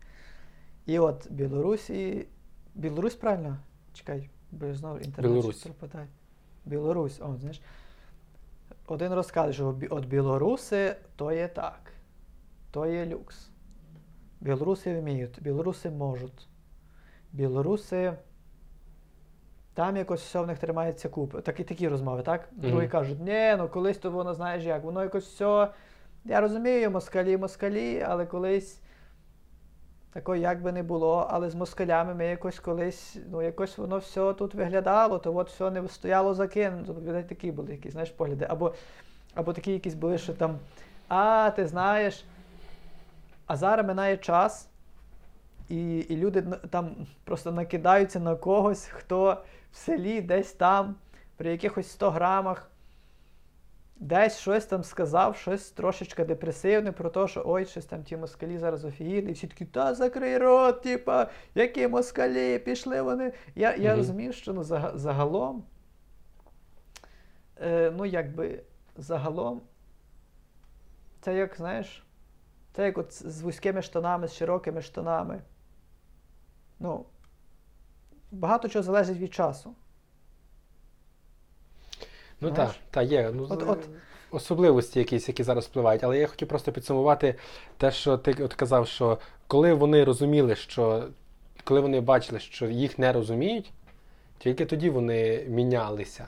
І 0.86 0.98
от 0.98 1.30
Білорусі. 1.30 2.26
Білорусь 2.74 3.14
правильно? 3.14 3.58
Чекай, 3.92 4.30
бо 4.50 4.66
я 4.66 4.74
знову 4.74 4.98
інтернет 4.98 5.32
Білорусь. 5.32 5.62
пропадає. 5.62 6.08
Білорусь, 6.64 7.20
о, 7.20 7.36
знаєш. 7.36 7.60
Один 8.86 9.14
розкаже, 9.14 9.52
що 9.52 9.76
от 9.90 10.04
білоруси 10.06 10.96
то 11.16 11.32
є 11.32 11.48
так. 11.48 11.92
То 12.70 12.86
є 12.86 13.06
люкс. 13.06 13.50
Білоруси 14.44 15.00
вміють, 15.00 15.42
білоруси 15.42 15.90
можуть. 15.90 16.48
Білоруси. 17.32 18.12
Там 19.74 19.96
якось 19.96 20.22
все 20.22 20.40
в 20.40 20.46
них 20.46 20.58
тримається 20.58 21.08
купи. 21.08 21.40
Так 21.40 21.60
і 21.60 21.64
такі 21.64 21.88
розмови, 21.88 22.22
так? 22.22 22.48
Другі 22.52 22.88
кажуть, 22.88 23.20
ні, 23.20 23.54
ну 23.58 23.68
колись 23.68 23.98
то 23.98 24.10
воно 24.10 24.34
знаєш 24.34 24.64
як, 24.64 24.84
воно 24.84 25.02
якось 25.02 25.26
все. 25.26 25.68
Я 26.24 26.40
розумію, 26.40 26.90
москалі, 26.90 27.36
москалі, 27.36 28.04
але 28.08 28.26
колись 28.26 28.80
такого 30.12 30.36
як 30.36 30.62
би 30.62 30.72
не 30.72 30.82
було, 30.82 31.28
але 31.30 31.50
з 31.50 31.54
москалями 31.54 32.14
ми 32.14 32.26
якось 32.26 32.58
колись, 32.58 33.16
ну 33.30 33.42
якось 33.42 33.78
воно 33.78 33.98
все 33.98 34.32
тут 34.32 34.54
виглядало, 34.54 35.18
то 35.18 35.36
от 35.36 35.50
все 35.50 35.70
не 35.70 35.88
стояло 35.88 36.34
закинуто. 36.34 36.94
Тобто 36.94 37.22
такі 37.22 37.52
були 37.52 37.72
якісь, 37.72 37.92
знаєш, 37.92 38.10
погляди. 38.10 38.46
Або, 38.48 38.74
або 39.34 39.52
такі 39.52 39.72
якісь 39.72 39.94
були, 39.94 40.18
що 40.18 40.34
там, 40.34 40.58
а, 41.08 41.50
ти 41.56 41.66
знаєш, 41.66 42.24
а 43.46 43.56
зараз 43.56 43.86
минає 43.86 44.16
час, 44.16 44.70
і, 45.68 45.98
і 45.98 46.16
люди 46.16 46.42
там 46.70 47.06
просто 47.24 47.52
накидаються 47.52 48.20
на 48.20 48.36
когось, 48.36 48.86
хто 48.86 49.42
в 49.72 49.76
селі 49.76 50.20
десь 50.20 50.52
там, 50.52 50.94
при 51.36 51.50
якихось 51.50 51.90
100 51.90 52.10
грамах, 52.10 52.70
десь 53.96 54.38
щось 54.38 54.66
там 54.66 54.84
сказав, 54.84 55.36
щось 55.36 55.70
трошечки 55.70 56.24
депресивне 56.24 56.92
про 56.92 57.10
те, 57.10 57.28
що 57.28 57.42
ой, 57.46 57.66
щось 57.66 57.84
там 57.86 58.02
ті 58.02 58.16
москалі 58.16 58.58
зараз 58.58 58.84
офігіли, 58.84 59.30
і 59.30 59.32
всі 59.32 59.46
такі, 59.46 59.64
та 59.64 59.94
закрий 59.94 60.38
рот, 60.38 60.82
типа, 60.82 61.30
які 61.54 61.88
москалі, 61.88 62.58
пішли 62.58 63.02
вони. 63.02 63.32
Я, 63.54 63.76
я 63.76 63.88
Мгм. 63.88 63.98
розумію, 63.98 64.32
що 64.32 64.52
ну, 64.52 64.62
загалом, 64.94 65.64
е, 67.60 67.92
ну 67.96 68.04
якби 68.04 68.62
загалом, 68.96 69.60
це 71.20 71.34
як, 71.34 71.56
знаєш, 71.56 72.04
це 72.76 72.84
як 72.84 72.98
от 72.98 73.12
з 73.12 73.42
вузькими 73.42 73.82
штанами, 73.82 74.28
з 74.28 74.34
широкими 74.34 74.82
штанами. 74.82 75.42
Ну, 76.80 77.04
багато 78.30 78.68
чого 78.68 78.82
залежить 78.82 79.18
від 79.18 79.34
часу. 79.34 79.74
Ну 82.40 82.50
так, 82.50 82.74
та, 82.90 83.02
є. 83.02 83.30
Ну, 83.34 83.46
От- 83.50 83.62
от- 83.68 83.88
Особливості 84.30 84.98
якісь, 84.98 85.28
які 85.28 85.42
зараз 85.42 85.64
впливають. 85.64 86.04
Але 86.04 86.18
я 86.18 86.26
хотів 86.26 86.48
просто 86.48 86.72
підсумувати 86.72 87.34
те, 87.76 87.90
що 87.90 88.18
ти 88.18 88.44
от 88.44 88.54
казав, 88.54 88.88
що 88.88 89.18
коли 89.46 89.74
вони 89.74 90.04
розуміли, 90.04 90.56
що 90.56 91.08
коли 91.64 91.80
вони 91.80 92.00
бачили, 92.00 92.40
що 92.40 92.66
їх 92.66 92.98
не 92.98 93.12
розуміють, 93.12 93.72
тільки 94.38 94.66
тоді 94.66 94.90
вони 94.90 95.44
мінялися. 95.48 96.26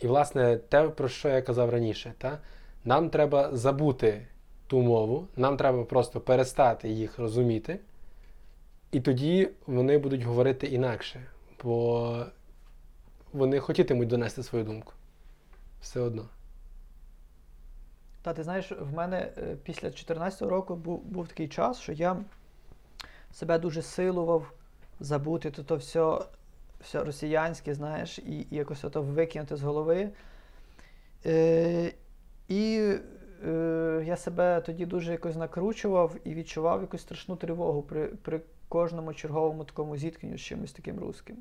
І, 0.00 0.06
власне, 0.06 0.56
те, 0.56 0.88
про 0.88 1.08
що 1.08 1.28
я 1.28 1.42
казав 1.42 1.70
раніше, 1.70 2.14
та? 2.18 2.38
нам 2.84 3.10
треба 3.10 3.56
забути 3.56 4.26
ту 4.72 4.82
мову, 4.82 5.28
нам 5.36 5.56
треба 5.56 5.84
просто 5.84 6.20
перестати 6.20 6.88
їх 6.88 7.18
розуміти, 7.18 7.78
і 8.92 9.00
тоді 9.00 9.50
вони 9.66 9.98
будуть 9.98 10.22
говорити 10.22 10.66
інакше, 10.66 11.26
бо 11.62 12.26
вони 13.32 13.60
хотітимуть 13.60 14.08
донести 14.08 14.42
свою 14.42 14.64
думку. 14.64 14.92
Все 15.80 16.00
одно. 16.00 16.28
Та 18.22 18.32
ти 18.32 18.42
знаєш, 18.42 18.72
в 18.80 18.94
мене 18.94 19.32
е, 19.38 19.56
після 19.62 19.90
14 19.90 20.42
року 20.42 20.76
був, 20.76 21.02
був 21.04 21.28
такий 21.28 21.48
час, 21.48 21.80
що 21.80 21.92
я 21.92 22.16
себе 23.32 23.58
дуже 23.58 23.82
силував 23.82 24.52
забути 25.00 25.50
то, 25.50 25.62
то 25.62 25.76
все, 25.76 26.18
все 26.80 27.04
росіянське, 27.04 27.74
знаєш, 27.74 28.18
і, 28.18 28.46
і 28.50 28.56
якось 28.56 28.84
ото 28.84 29.02
викинути 29.02 29.56
з 29.56 29.62
голови. 29.62 30.08
Е, 31.26 31.92
і 32.48 32.92
е, 33.46 34.02
я 34.06 34.16
себе 34.16 34.60
тоді 34.60 34.86
дуже 34.86 35.12
якось 35.12 35.36
накручував 35.36 36.16
і 36.24 36.34
відчував 36.34 36.80
якусь 36.80 37.00
страшну 37.00 37.36
тривогу 37.36 37.82
при, 37.82 38.06
при 38.06 38.40
кожному 38.68 39.14
черговому 39.14 39.64
такому 39.64 39.96
зіткненню 39.96 40.38
з 40.38 40.40
чимось 40.40 40.72
таким 40.72 41.00
русським. 41.00 41.36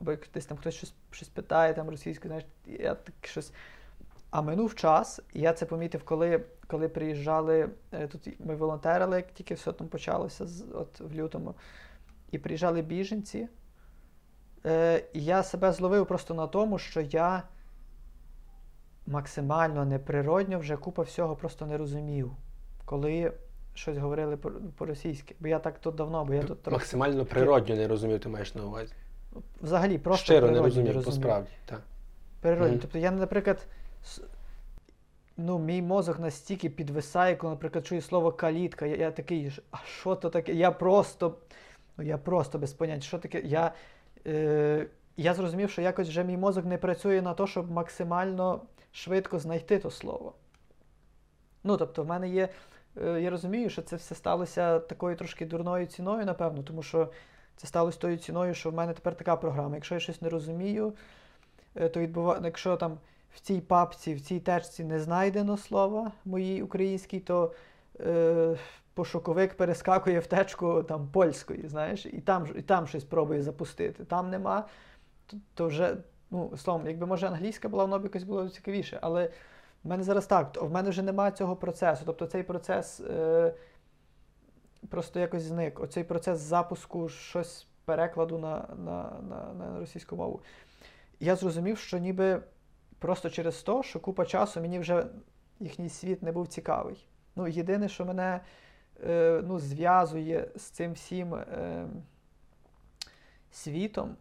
Або 0.00 0.10
як 0.10 0.28
десь 0.34 0.46
там 0.46 0.58
хтось 0.58 0.74
щось, 0.74 0.94
щось 1.10 1.28
питає 1.28 1.74
там 1.74 1.90
російською, 1.90 2.28
знаєш, 2.28 2.46
я 2.84 2.94
так 2.94 3.14
щось. 3.22 3.52
А 4.30 4.42
минув 4.42 4.74
час, 4.74 5.20
і 5.32 5.40
я 5.40 5.52
це 5.52 5.66
помітив, 5.66 6.04
коли, 6.04 6.44
коли 6.66 6.88
приїжджали, 6.88 7.68
е, 7.92 8.06
тут 8.06 8.40
ми 8.40 8.56
волонтерили, 8.56 9.16
як 9.16 9.32
тільки 9.32 9.54
все 9.54 9.72
там 9.72 9.88
почалося 9.88 10.46
от, 10.74 11.00
в 11.00 11.14
лютому, 11.14 11.54
і 12.30 12.38
приїжджали 12.38 12.82
біженці. 12.82 13.48
Е, 14.66 15.04
і 15.12 15.24
я 15.24 15.42
себе 15.42 15.72
зловив 15.72 16.06
просто 16.06 16.34
на 16.34 16.46
тому, 16.46 16.78
що 16.78 17.00
я 17.00 17.42
максимально 19.06 19.84
неприродньо 19.84 20.58
вже 20.58 20.76
купа 20.76 21.02
всього 21.02 21.36
просто 21.36 21.66
не 21.66 21.76
розумів. 21.76 22.30
коли 22.84 23.32
щось 23.74 23.96
говорили 23.96 24.36
по- 24.36 24.50
по-російськи. 24.50 25.34
Бо 25.40 25.48
я 25.48 25.58
так 25.58 25.78
тут 25.78 25.94
давно, 25.94 26.24
бо 26.24 26.34
я 26.34 26.42
тут 26.42 26.62
трохи 26.62 26.76
Максимально 26.76 27.24
природньо 27.24 27.76
не 27.76 27.88
розумів, 27.88 28.20
ти 28.20 28.28
маєш 28.28 28.54
на 28.54 28.64
увазі. 28.64 28.92
взагалі 29.62 29.98
просто 29.98 30.24
Щиро 30.24 30.50
не 30.50 30.60
розумів, 30.60 30.86
розумів. 30.94 31.04
по-справді. 31.04 31.50
Так. 31.66 31.82
Природньо. 32.40 32.68
Мгм. 32.68 32.78
Тобто 32.78 32.98
я, 32.98 33.10
наприклад, 33.10 33.66
ну, 35.36 35.58
мій 35.58 35.82
мозок 35.82 36.18
настільки 36.18 36.70
підвисає, 36.70 37.36
коли, 37.36 37.52
наприклад, 37.52 37.86
чую 37.86 38.00
слово 38.00 38.32
калітка. 38.32 38.86
Я, 38.86 38.96
я 38.96 39.10
такий, 39.10 39.52
а 39.70 39.76
що 39.86 40.14
то 40.14 40.30
таке? 40.30 40.52
Я 40.52 40.70
просто, 40.70 41.34
ну 41.96 42.04
я 42.04 42.18
просто 42.18 42.58
без 42.58 42.72
поняття, 42.72 43.02
що 43.06 43.18
таке. 43.18 43.40
Я, 43.40 43.72
е, 44.26 44.86
я 45.16 45.34
зрозумів, 45.34 45.70
що 45.70 45.82
якось 45.82 46.08
вже 46.08 46.24
мій 46.24 46.36
мозок 46.36 46.64
не 46.64 46.78
працює 46.78 47.22
на 47.22 47.34
те, 47.34 47.46
щоб 47.46 47.70
максимально 47.70 48.60
швидко 48.96 49.38
знайти 49.38 49.78
то 49.78 49.90
слово. 49.90 50.34
Ну, 51.64 51.76
тобто, 51.76 52.02
в 52.02 52.06
мене 52.06 52.28
є. 52.28 52.48
е, 53.02 53.20
Я 53.20 53.30
розумію, 53.30 53.70
що 53.70 53.82
це 53.82 53.96
все 53.96 54.14
сталося 54.14 54.78
такою 54.78 55.16
трошки 55.16 55.46
дурною 55.46 55.86
ціною, 55.86 56.26
напевно, 56.26 56.62
тому 56.62 56.82
що 56.82 57.12
це 57.56 57.66
сталося 57.66 57.98
тою 57.98 58.16
ціною, 58.16 58.54
що 58.54 58.70
в 58.70 58.74
мене 58.74 58.92
тепер 58.92 59.14
така 59.16 59.36
програма. 59.36 59.74
Якщо 59.74 59.94
я 59.94 60.00
щось 60.00 60.22
не 60.22 60.28
розумію, 60.28 60.94
е, 61.74 61.88
то 61.88 62.00
відбува... 62.00 62.40
якщо 62.44 62.76
там 62.76 62.98
в 63.34 63.40
цій 63.40 63.60
папці, 63.60 64.14
в 64.14 64.20
цій 64.20 64.40
течці 64.40 64.84
не 64.84 65.00
знайдено 65.00 65.56
слова 65.56 66.12
моїй 66.24 66.62
українській, 66.62 67.20
то 67.20 67.52
е, 68.00 68.56
пошуковик 68.94 69.54
перескакує 69.56 70.20
в 70.20 70.26
течку 70.26 70.82
там 70.82 71.08
польської, 71.08 71.68
знаєш, 71.68 72.06
і 72.06 72.20
там, 72.20 72.46
і 72.56 72.62
там 72.62 72.86
щось 72.86 73.04
пробує 73.04 73.42
запустити. 73.42 74.04
Там 74.04 74.30
нема, 74.30 74.68
то, 75.26 75.36
то 75.54 75.66
вже, 75.66 75.96
ну, 76.30 76.56
словом, 76.56 76.86
якби 76.86 77.06
може 77.06 77.26
англійська 77.26 77.68
була, 77.68 77.84
воно 77.84 77.98
б 77.98 78.04
якось 78.04 78.24
було 78.24 78.48
цікавіше. 78.48 78.98
Але 79.02 79.30
в 79.84 79.88
мене 79.88 80.02
зараз 80.02 80.26
так, 80.26 80.62
в 80.62 80.70
мене 80.70 80.90
вже 80.90 81.02
немає 81.02 81.32
цього 81.32 81.56
процесу. 81.56 82.02
Тобто 82.06 82.26
цей 82.26 82.42
процес 82.42 83.00
е, 83.00 83.54
просто 84.88 85.20
якось 85.20 85.42
зник. 85.42 85.80
Оцей 85.80 86.04
процес 86.04 86.38
запуску 86.38 87.08
щось 87.08 87.66
перекладу 87.84 88.38
на, 88.38 88.68
на, 88.76 89.20
на, 89.28 89.54
на 89.54 89.78
російську 89.78 90.16
мову. 90.16 90.40
Я 91.20 91.36
зрозумів, 91.36 91.78
що 91.78 91.98
ніби 91.98 92.42
просто 92.98 93.30
через 93.30 93.62
те, 93.62 93.82
що 93.82 94.00
купа 94.00 94.24
часу 94.24 94.60
мені 94.60 94.78
вже 94.78 95.06
їхній 95.60 95.88
світ 95.88 96.22
не 96.22 96.32
був 96.32 96.48
цікавий. 96.48 97.06
Ну, 97.36 97.48
єдине, 97.48 97.88
що 97.88 98.04
мене 98.04 98.40
е, 99.04 99.42
ну, 99.44 99.58
зв'язує 99.58 100.48
з 100.56 100.62
цим 100.62 100.92
всім 100.92 101.34
е, 101.34 101.86
світом, 103.50 104.16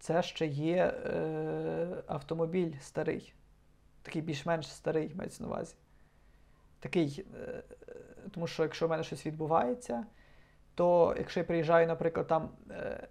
це 0.00 0.22
ще 0.22 0.46
є 0.46 0.76
е, 0.76 2.02
автомобіль 2.06 2.72
старий. 2.80 3.34
Такий 4.02 4.22
більш-менш 4.22 4.72
старий, 4.72 5.14
мається 5.14 5.42
на 5.42 5.48
увазі. 5.48 5.74
Такий, 6.80 7.26
е, 7.48 7.62
тому 8.30 8.46
що 8.46 8.62
якщо 8.62 8.86
в 8.86 8.90
мене 8.90 9.02
щось 9.04 9.26
відбувається, 9.26 10.06
то 10.74 11.14
якщо 11.18 11.40
я 11.40 11.44
приїжджаю, 11.44 11.86
наприклад, 11.86 12.26
там 12.26 12.50
е, 12.70 13.08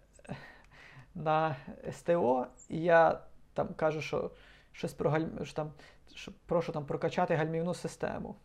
на 1.15 1.55
СТО, 1.91 2.47
і 2.69 2.81
я 2.81 3.21
там 3.53 3.67
кажу, 3.73 4.01
що 4.01 4.31
щось 4.71 4.93
про 4.93 5.09
гальм... 5.09 5.45
що 5.45 5.55
там, 5.55 5.71
що 6.15 6.31
прошу 6.45 6.71
там 6.71 6.85
прокачати 6.85 7.35
гальмівну 7.35 7.73
систему. 7.73 8.35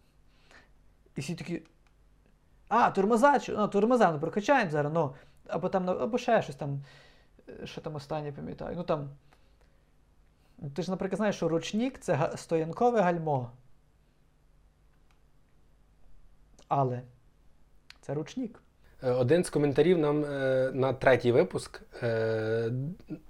І 1.17 1.21
всі 1.21 1.35
такі. 1.35 1.63
А, 2.69 2.91
тормоза, 2.91 3.41
ну, 3.49 3.69
тормоза, 3.69 4.13
ну 4.13 4.21
прокачаємо 4.21 4.71
зараз, 4.71 4.93
ну. 4.93 5.15
Або 5.47 5.69
там, 5.69 5.91
або 5.91 6.19
ще 6.19 6.43
щось 6.43 6.57
там, 6.57 6.85
що 7.65 7.81
там 7.81 7.95
останнє 7.95 8.33
пам'ятаю. 8.33 8.77
Ну 8.77 8.83
там. 8.83 9.11
Ти 10.75 10.83
ж, 10.83 10.91
наприклад, 10.91 11.17
знаєш, 11.17 11.37
що 11.37 11.49
ручник 11.49 11.99
це 11.99 12.33
стоянкове 12.37 13.01
гальмо. 13.01 13.51
Але 16.69 17.03
це 18.01 18.15
ручник. 18.15 18.61
Е, 19.03 19.11
Один 19.11 19.45
з 19.45 19.51
коментарів 19.51 19.99
нам 19.99 20.25
е, 20.25 20.71
на 20.75 20.93
третій 20.93 21.33
випуск 21.33 21.83
е, 22.03 22.71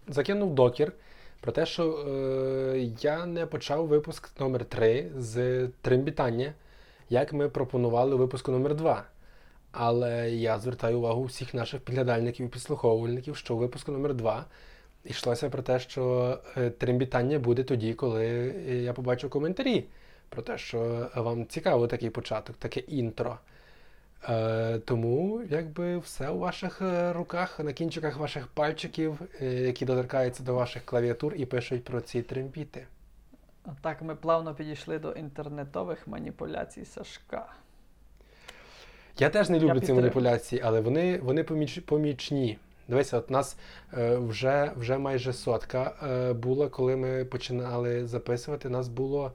закинув 0.09 0.55
докір 0.55 0.93
про 1.41 1.53
те, 1.53 1.67
що 1.67 1.93
е, 1.93 2.79
я 3.01 3.27
не 3.27 3.47
почав 3.47 3.87
випуск 3.87 4.41
номер 4.41 4.65
3 4.65 5.12
з 5.17 5.69
тримбітання, 5.81 6.53
як 7.09 7.33
ми 7.33 7.49
пропонували 7.49 8.17
випуску 8.17 8.53
номер 8.53 8.75
2. 8.75 9.05
Але 9.77 10.31
я 10.31 10.59
звертаю 10.59 10.99
увагу 10.99 11.25
всіх 11.25 11.55
наших 11.55 11.81
підглядальників 11.81 12.47
і 12.47 12.49
підслуховувальників, 12.49 13.37
що 13.37 13.55
у 13.55 13.59
випуску 13.59 13.93
номер 13.93 14.14
2 14.14 14.45
йшлося 15.05 15.51
про 15.51 15.62
те, 15.62 15.79
що 15.79 16.39
е, 16.57 16.70
тримбітання 16.70 17.39
буде 17.39 17.64
тоді, 17.64 17.95
коли 17.95 18.27
е, 18.27 18.83
я 18.83 18.93
побачу 18.93 19.29
коментарі 19.29 19.85
про 20.29 20.43
те, 20.43 20.59
що 20.59 21.11
вам 21.14 21.47
цікаво 21.47 21.87
такий 21.87 22.11
початок, 22.11 22.57
таке 22.57 22.81
інтро. 22.81 23.39
Е, 24.29 24.79
тому 24.79 25.43
якби 25.51 25.99
все 25.99 26.29
у 26.29 26.39
ваших 26.39 26.83
е, 26.83 27.12
руках, 27.12 27.61
на 27.61 27.72
кінчиках 27.72 28.16
ваших 28.16 28.47
пальчиків, 28.47 29.20
які 29.41 29.85
доторкаються 29.85 30.43
до 30.43 30.55
ваших 30.55 30.85
клавіатур 30.85 31.35
і 31.35 31.47
пишуть 31.47 31.85
про 31.85 32.01
ці 32.01 32.22
тремпіти. 32.22 32.87
А 33.64 33.70
так 33.81 34.03
ми 34.03 34.14
плавно 34.14 34.55
підійшли 34.55 34.99
до 34.99 35.12
інтернетових 35.12 36.07
маніпуляцій 36.07 36.85
Сашка. 36.85 37.47
Я 39.19 39.31
теж 39.31 39.51
не 39.51 39.59
люблю 39.59 39.81
ці 39.81 39.93
маніпуляції, 39.93 40.62
але 40.65 40.81
вони, 40.81 41.19
вони 41.19 41.45
поміч, 41.45 41.79
помічні. 41.79 42.59
Дивися, 42.89 43.19
от 43.19 43.31
нас 43.31 43.57
е, 43.99 44.17
вже, 44.17 44.73
вже 44.77 44.99
майже 44.99 45.33
сотка 45.33 45.93
е, 46.03 46.33
була, 46.33 46.69
коли 46.69 46.97
ми 46.97 47.25
починали 47.25 48.07
записувати. 48.07 48.69
Нас 48.69 48.89
було 48.89 49.33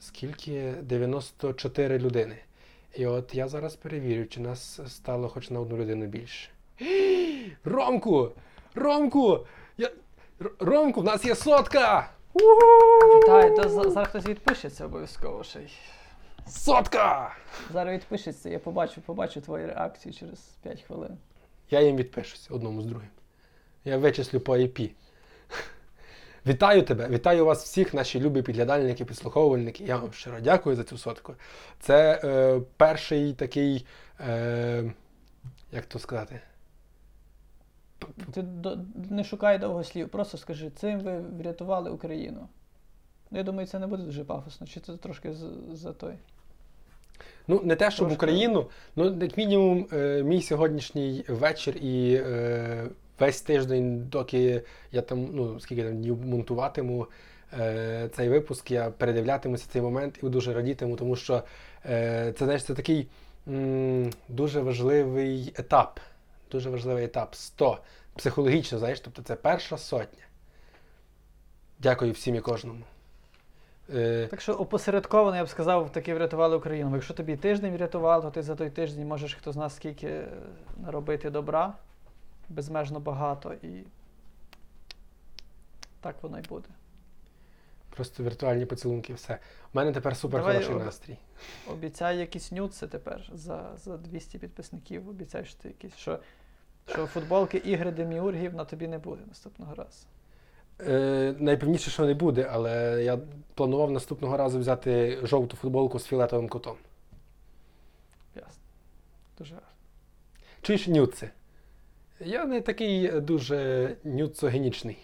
скільки? 0.00 0.74
94 0.82 1.98
людини. 1.98 2.36
І 2.94 3.06
от 3.06 3.34
я 3.34 3.48
зараз 3.48 3.76
перевірю, 3.76 4.26
чи 4.26 4.40
нас 4.40 4.80
стало 4.86 5.28
хоч 5.28 5.50
на 5.50 5.60
одну 5.60 5.76
людину 5.76 6.06
більше. 6.06 6.50
Ромку! 7.64 8.30
Ромку! 8.74 9.46
Я... 9.78 9.90
Ромку, 10.58 11.00
в 11.00 11.04
нас 11.04 11.24
є 11.24 11.34
сотка! 11.34 12.10
Вітаю, 13.16 13.56
то 13.56 13.68
зараз 13.68 14.08
хтось 14.08 14.26
відпишеться 14.26 14.84
обов'язково 14.84 15.44
ще 15.44 15.58
й. 15.58 15.68
Сотка! 16.46 17.36
Зараз 17.72 17.94
відпишеться, 17.94 18.48
я 18.50 18.58
побачу, 18.58 19.00
побачу 19.00 19.40
твої 19.40 19.66
реакції 19.66 20.14
через 20.14 20.38
5 20.62 20.82
хвилин. 20.82 21.16
Я 21.70 21.80
їм 21.80 21.96
відпишусь 21.96 22.50
одному 22.50 22.82
з 22.82 22.86
другим. 22.86 23.08
Я 23.84 23.98
вичислю 23.98 24.40
по 24.40 24.56
IP. 24.56 24.90
Вітаю 26.46 26.82
тебе, 26.82 27.08
вітаю 27.08 27.46
вас 27.46 27.64
всіх, 27.64 27.94
наші 27.94 28.20
любі 28.20 28.42
підглядальники, 28.42 29.04
підслуховувальники. 29.04 29.84
Я 29.84 29.96
вам 29.96 30.12
щиро 30.12 30.40
дякую 30.40 30.76
за 30.76 30.84
цю 30.84 30.98
сотку. 30.98 31.34
Це 31.80 32.20
е, 32.24 32.60
перший 32.76 33.32
такий, 33.32 33.86
е, 34.20 34.92
як 35.72 35.86
то 35.86 35.98
сказати, 35.98 36.40
Ти 38.32 38.42
до, 38.42 38.78
не 39.10 39.24
шукай 39.24 39.58
довго 39.58 39.84
слів, 39.84 40.08
просто 40.08 40.38
скажи, 40.38 40.70
цим 40.70 41.00
ви 41.00 41.18
врятували 41.20 41.90
Україну. 41.90 42.48
Ну, 43.30 43.38
я 43.38 43.44
думаю, 43.44 43.66
це 43.68 43.78
не 43.78 43.86
буде 43.86 44.02
дуже 44.02 44.24
пафосно, 44.24 44.66
чи 44.66 44.80
це 44.80 44.96
трошки 44.96 45.32
з- 45.32 45.52
за 45.72 45.92
той. 45.92 46.14
Ну, 47.48 47.60
не 47.64 47.76
те, 47.76 47.90
щоб 47.90 48.06
Трошки. 48.06 48.14
Україну, 48.14 48.66
ну, 48.96 49.18
як 49.20 49.36
мінімум, 49.36 49.86
е, 49.92 50.22
мій 50.22 50.42
сьогоднішній 50.42 51.24
вечір 51.28 51.76
і 51.76 52.14
е, 52.14 52.84
весь 53.18 53.40
тиждень, 53.40 54.06
доки 54.08 54.62
я 54.92 55.02
там, 55.02 55.28
ну, 55.32 55.60
скільки 55.60 55.82
там 55.82 55.96
днів 55.96 56.26
монтуватиму 56.26 57.06
е, 57.58 58.08
цей 58.16 58.28
випуск, 58.28 58.70
я 58.70 58.90
передивлятимуся 58.90 59.66
цей 59.72 59.82
момент 59.82 60.18
і 60.22 60.28
дуже 60.28 60.54
радітиму, 60.54 60.96
тому 60.96 61.16
що 61.16 61.42
е, 61.86 62.34
це, 62.38 62.44
знаєш, 62.44 62.64
це 62.64 62.74
такий 62.74 63.08
м, 63.48 64.10
дуже 64.28 64.60
важливий 64.60 65.54
етап. 65.58 66.00
Дуже 66.50 66.70
важливий 66.70 67.04
етап 67.04 67.34
100. 67.34 67.78
Психологічно, 68.16 68.78
знаєш, 68.78 69.00
тобто 69.00 69.22
це 69.22 69.34
перша 69.34 69.78
сотня. 69.78 70.24
Дякую 71.78 72.12
всім 72.12 72.34
і 72.34 72.40
кожному. 72.40 72.80
Е, 73.90 74.26
Так 74.30 74.40
що 74.40 74.54
опосередковано, 74.54 75.36
я 75.36 75.44
б 75.44 75.48
сказав, 75.48 75.92
таки 75.92 76.14
врятували 76.14 76.56
Україну. 76.56 76.90
Бо 76.90 76.96
Якщо 76.96 77.14
тобі 77.14 77.36
тиждень 77.36 77.76
врятували, 77.76 78.22
то 78.22 78.30
ти 78.30 78.42
за 78.42 78.54
той 78.54 78.70
тиждень 78.70 79.06
можеш 79.08 79.34
хто 79.34 79.52
з 79.52 79.56
нас 79.56 79.76
скільки 79.76 80.06
е, 80.06 80.28
наробити 80.76 81.30
добра, 81.30 81.74
безмежно 82.48 83.00
багато, 83.00 83.54
і 83.62 83.84
так 86.00 86.16
воно 86.22 86.38
й 86.38 86.42
буде. 86.42 86.68
Просто 87.90 88.22
віртуальні 88.22 88.66
поцілунки, 88.66 89.14
все. 89.14 89.34
У 89.74 89.76
мене 89.76 89.92
тепер 89.92 90.16
супер 90.16 90.40
Давай 90.40 90.54
хороший 90.54 90.74
об- 90.74 90.84
настрій. 90.84 91.18
Обіцяй 91.70 92.18
якісь 92.18 92.52
нюци 92.52 92.86
тепер 92.86 93.30
за, 93.32 93.70
за 93.76 93.96
200 93.96 94.38
підписників. 94.38 95.08
Обіцяй, 95.08 95.44
що 95.44 95.58
ти 95.62 95.68
якісь, 95.68 95.96
що, 95.96 96.18
що 96.86 97.06
футболки 97.06 97.58
ігри 97.58 97.90
деміургів 97.90 98.54
на 98.54 98.64
тобі 98.64 98.88
не 98.88 98.98
буде 98.98 99.22
наступного 99.28 99.74
разу. 99.74 100.06
Е, 100.80 101.34
найпевніше, 101.38 101.90
що 101.90 102.06
не 102.06 102.14
буде, 102.14 102.48
але 102.52 103.04
я 103.04 103.18
планував 103.54 103.90
наступного 103.90 104.36
разу 104.36 104.58
взяти 104.58 105.18
жовту 105.22 105.56
футболку 105.56 105.98
з 105.98 106.04
фіолетовим 106.04 106.48
котом. 106.48 106.76
Ясно. 108.36 108.62
Дуже 109.38 109.54
гарно. 109.54 109.68
Чуєш 110.62 110.86
нюци? 110.86 111.30
Я 112.20 112.44
не 112.44 112.60
такий 112.60 113.20
дуже 113.20 113.90
нюцогенічний. 114.04 114.98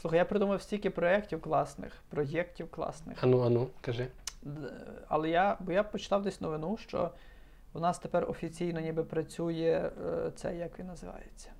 Слухай, 0.00 0.18
я 0.18 0.24
придумав 0.24 0.62
стільки 0.62 0.90
проєктів 0.90 1.40
класних, 1.40 1.92
проєктів 2.08 2.70
класних. 2.70 3.24
Ану, 3.24 3.40
ану, 3.40 3.68
кажи. 3.80 4.06
Але 5.08 5.30
я, 5.30 5.56
бо 5.60 5.72
я 5.72 5.82
почитав 5.82 6.22
десь 6.22 6.40
новину, 6.40 6.76
що 6.76 7.10
у 7.72 7.80
нас 7.80 7.98
тепер 7.98 8.30
офіційно 8.30 8.80
ніби 8.80 9.04
працює 9.04 9.90
е, 10.06 10.30
це, 10.36 10.56
як 10.56 10.78
він 10.78 10.86
називається? 10.86 11.50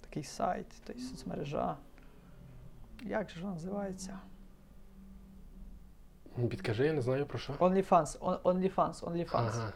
Такий 0.00 0.22
сайт, 0.22 0.66
й 0.96 1.00
соцмережа. 1.00 1.76
Як 3.02 3.30
же 3.30 3.40
вона 3.40 3.52
називається? 3.52 4.18
Підкажи, 6.50 6.86
я 6.86 6.92
не 6.92 7.02
знаю 7.02 7.26
про 7.26 7.38
що. 7.38 7.52
OnlyFans, 7.52 8.18
on- 8.18 8.40
OnlyFans, 8.42 9.00
OnlyFans. 9.00 9.28
Ага. 9.32 9.72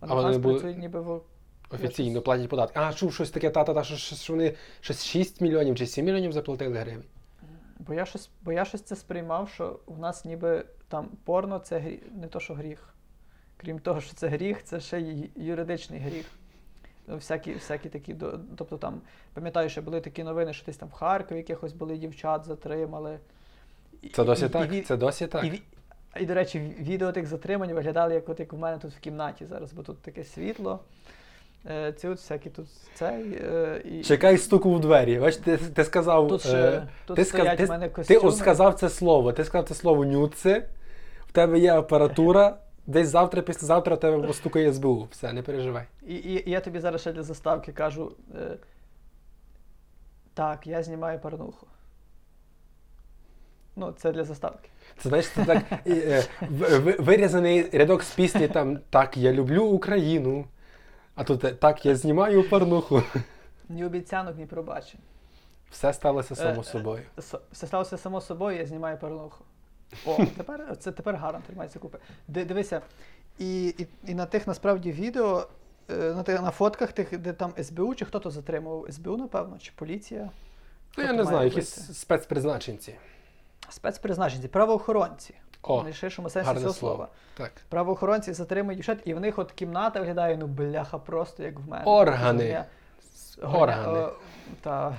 А 0.00 0.06
OnlyFans 0.06 0.22
вони 0.22 0.38
були- 0.38 0.54
працює 0.60 0.80
ніби 0.80 1.00
в 1.00 1.20
Офіційно 1.70 2.22
платять 2.22 2.48
податки. 2.48 2.78
А, 2.82 2.92
чув 2.92 3.14
щось 3.14 3.30
таке, 3.30 3.50
та-та-та, 3.50 3.84
що, 3.84 3.96
що, 3.96 4.16
що 4.16 4.32
вони 4.32 4.54
щось 4.80 5.04
6 5.04 5.40
мільйонів 5.40 5.76
чи 5.76 5.86
7 5.86 6.04
мільйонів 6.04 6.32
заплатили 6.32 6.78
гривень. 6.78 7.04
Бо 7.78 7.94
я 7.94 8.06
щось, 8.06 8.30
бо 8.42 8.52
я 8.52 8.64
щось 8.64 8.82
це 8.82 8.96
сприймав, 8.96 9.48
що 9.48 9.80
у 9.86 9.96
нас 9.96 10.24
ніби 10.24 10.64
там 10.88 11.08
порно 11.24 11.58
це 11.58 11.78
грі... 11.78 12.02
не 12.14 12.26
то, 12.26 12.40
що 12.40 12.54
гріх. 12.54 12.94
Крім 13.56 13.78
того, 13.78 14.00
що 14.00 14.14
це 14.14 14.28
гріх, 14.28 14.64
це 14.64 14.80
ще 14.80 15.00
й 15.00 15.30
юридичний 15.36 16.00
гріх. 16.00 16.26
Всякі, 17.14 17.52
всякі 17.54 17.88
такі, 17.88 18.16
тобто 18.56 18.76
там, 18.76 19.00
пам'ятаю, 19.34 19.68
що 19.68 19.82
були 19.82 20.00
такі 20.00 20.22
новини, 20.24 20.52
що 20.52 20.66
десь 20.66 20.76
там 20.76 20.88
в 20.88 20.92
Харкові 20.92 21.38
якихось 21.38 21.72
були 21.72 21.96
дівчат, 21.96 22.44
затримали. 22.44 23.18
Це 24.14 24.24
досі 24.24 24.46
і- 24.46 24.48
так. 24.48 24.72
І, 24.72 24.80
Це 24.82 24.96
досі 24.96 25.26
так. 25.26 25.44
і, 25.44 25.62
і, 26.20 26.26
до 26.26 26.34
речі, 26.34 26.58
відео 26.80 27.12
тих 27.12 27.26
затримань 27.26 27.72
виглядали, 27.72 28.14
як 28.14 28.28
от 28.28 28.40
як 28.40 28.52
у 28.52 28.56
мене 28.56 28.78
тут 28.78 28.92
в 28.92 29.00
кімнаті 29.00 29.46
зараз, 29.46 29.72
бо 29.72 29.82
тут 29.82 29.98
таке 30.02 30.24
світло. 30.24 30.80
Е, 31.70 31.92
Ці 31.92 32.08
от 32.08 32.18
всякі 32.18 32.50
тут 32.50 32.66
цей. 32.94 33.38
е, 33.42 33.82
І... 33.84 34.02
Чекай 34.02 34.38
стуку 34.38 34.74
в 34.74 34.80
двері. 34.80 35.18
Бач, 35.18 35.36
ти, 35.36 35.56
ти 35.56 35.84
сказав. 35.84 36.28
Тут, 36.28 36.40
е, 36.46 36.48
ще, 36.48 36.82
тут 37.06 37.16
ти, 37.16 37.24
стоять 37.24 37.60
в 37.60 37.68
мене 37.68 37.88
ти, 37.88 37.94
костюми. 37.94 38.20
ти 38.20 38.26
от 38.26 38.36
сказав 38.36 38.74
це 38.74 38.88
слово. 38.88 39.32
Ти 39.32 39.44
сказав 39.44 39.68
це 39.68 39.74
слово 39.74 40.04
нюци. 40.04 40.64
В 41.26 41.32
тебе 41.32 41.58
є 41.58 41.74
апаратура. 41.74 42.56
Десь 42.88 43.08
завтра, 43.08 43.42
післязавтра 43.42 43.96
тебе 43.96 44.26
постукає 44.26 44.72
СБУ. 44.72 45.08
Все, 45.10 45.32
не 45.32 45.42
переживай. 45.42 45.84
І, 46.06 46.14
і, 46.14 46.48
і 46.48 46.50
я 46.50 46.60
тобі 46.60 46.80
зараз 46.80 47.00
ще 47.00 47.12
для 47.12 47.22
заставки 47.22 47.72
кажу. 47.72 48.12
Е, 48.40 48.56
так, 50.34 50.66
я 50.66 50.82
знімаю 50.82 51.18
порнуху. 51.18 51.66
Ну, 53.76 53.92
це 53.92 54.12
для 54.12 54.24
заставки. 54.24 54.68
Це 54.98 55.08
знаєш, 55.08 55.28
це 55.28 55.44
так 55.44 55.62
і, 55.84 55.92
е, 55.92 56.24
в- 56.50 56.96
вирізаний 56.98 57.70
рядок 57.78 58.02
з 58.02 58.10
пісні 58.14 58.48
там 58.48 58.78
Так, 58.90 59.16
я 59.16 59.32
люблю 59.32 59.64
Україну. 59.64 60.44
А 61.14 61.24
тут 61.24 61.44
е, 61.44 61.52
так, 61.52 61.86
я 61.86 61.96
знімаю 61.96 62.48
порнуху. 62.50 63.02
Ні 63.68 63.84
обіцянок, 63.84 64.36
ні 64.36 64.46
пробачень. 64.46 65.00
Все 65.70 65.92
сталося 65.92 66.34
само 66.34 66.60
Е, 66.60 66.64
собою. 66.64 67.02
С- 67.18 67.38
Все 67.52 67.66
сталося 67.66 67.98
само 67.98 68.20
собою, 68.20 68.58
я 68.58 68.66
знімаю 68.66 68.98
порнуху. 68.98 69.44
О, 70.06 70.16
тепер 70.36 70.76
це 70.78 70.92
тепер 70.92 71.16
гарно 71.16 71.40
тримається 71.46 71.78
купи. 71.78 71.98
Дивися, 72.28 72.80
і, 73.38 73.68
і, 73.68 73.86
і 74.04 74.14
на 74.14 74.26
тих 74.26 74.46
насправді 74.46 74.92
відео, 74.92 75.46
е, 75.90 75.94
на, 75.94 76.22
тих, 76.22 76.42
на 76.42 76.50
фотках 76.50 76.92
тих, 76.92 77.18
де 77.18 77.32
там 77.32 77.52
СБУ, 77.62 77.94
чи 77.94 78.04
хто 78.04 78.18
то 78.18 78.30
затримував? 78.30 78.86
СБУ, 78.92 79.16
напевно, 79.16 79.58
чи 79.58 79.72
поліція? 79.74 80.30
Ну, 80.98 81.04
я 81.04 81.12
не 81.12 81.24
знаю, 81.24 81.48
якісь 81.48 81.98
спецпризначенці. 81.98 82.94
Спецпризначенці, 83.68 84.48
правоохоронці. 84.48 85.34
О, 85.62 85.80
в 85.80 85.84
найширшому 85.84 86.30
сенсі 86.30 86.48
цього 86.48 86.60
слово. 86.60 86.72
слова. 86.72 87.08
Так. 87.36 87.52
Правоохоронці 87.68 88.32
затримують 88.32 88.76
дівчат, 88.76 88.98
і 89.04 89.14
в 89.14 89.20
них 89.20 89.38
от 89.38 89.52
кімната 89.52 90.00
виглядає, 90.00 90.36
ну 90.36 90.46
бляха, 90.46 90.98
просто 90.98 91.42
як 91.42 91.58
в 91.58 91.68
мене. 91.68 91.84
Органи. 91.84 92.64
Органи. 93.42 93.98
О, 93.98 94.12
Та 94.60 94.98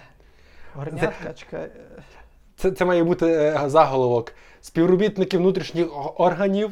горнятка, 0.75 1.33
чекай. 1.33 1.71
Це, 2.59 2.71
це 2.71 2.85
має 2.85 3.03
бути 3.03 3.25
е, 3.25 3.63
заголовок. 3.65 4.33
Співробітники 4.61 5.37
внутрішніх 5.37 5.87
органів. 6.19 6.71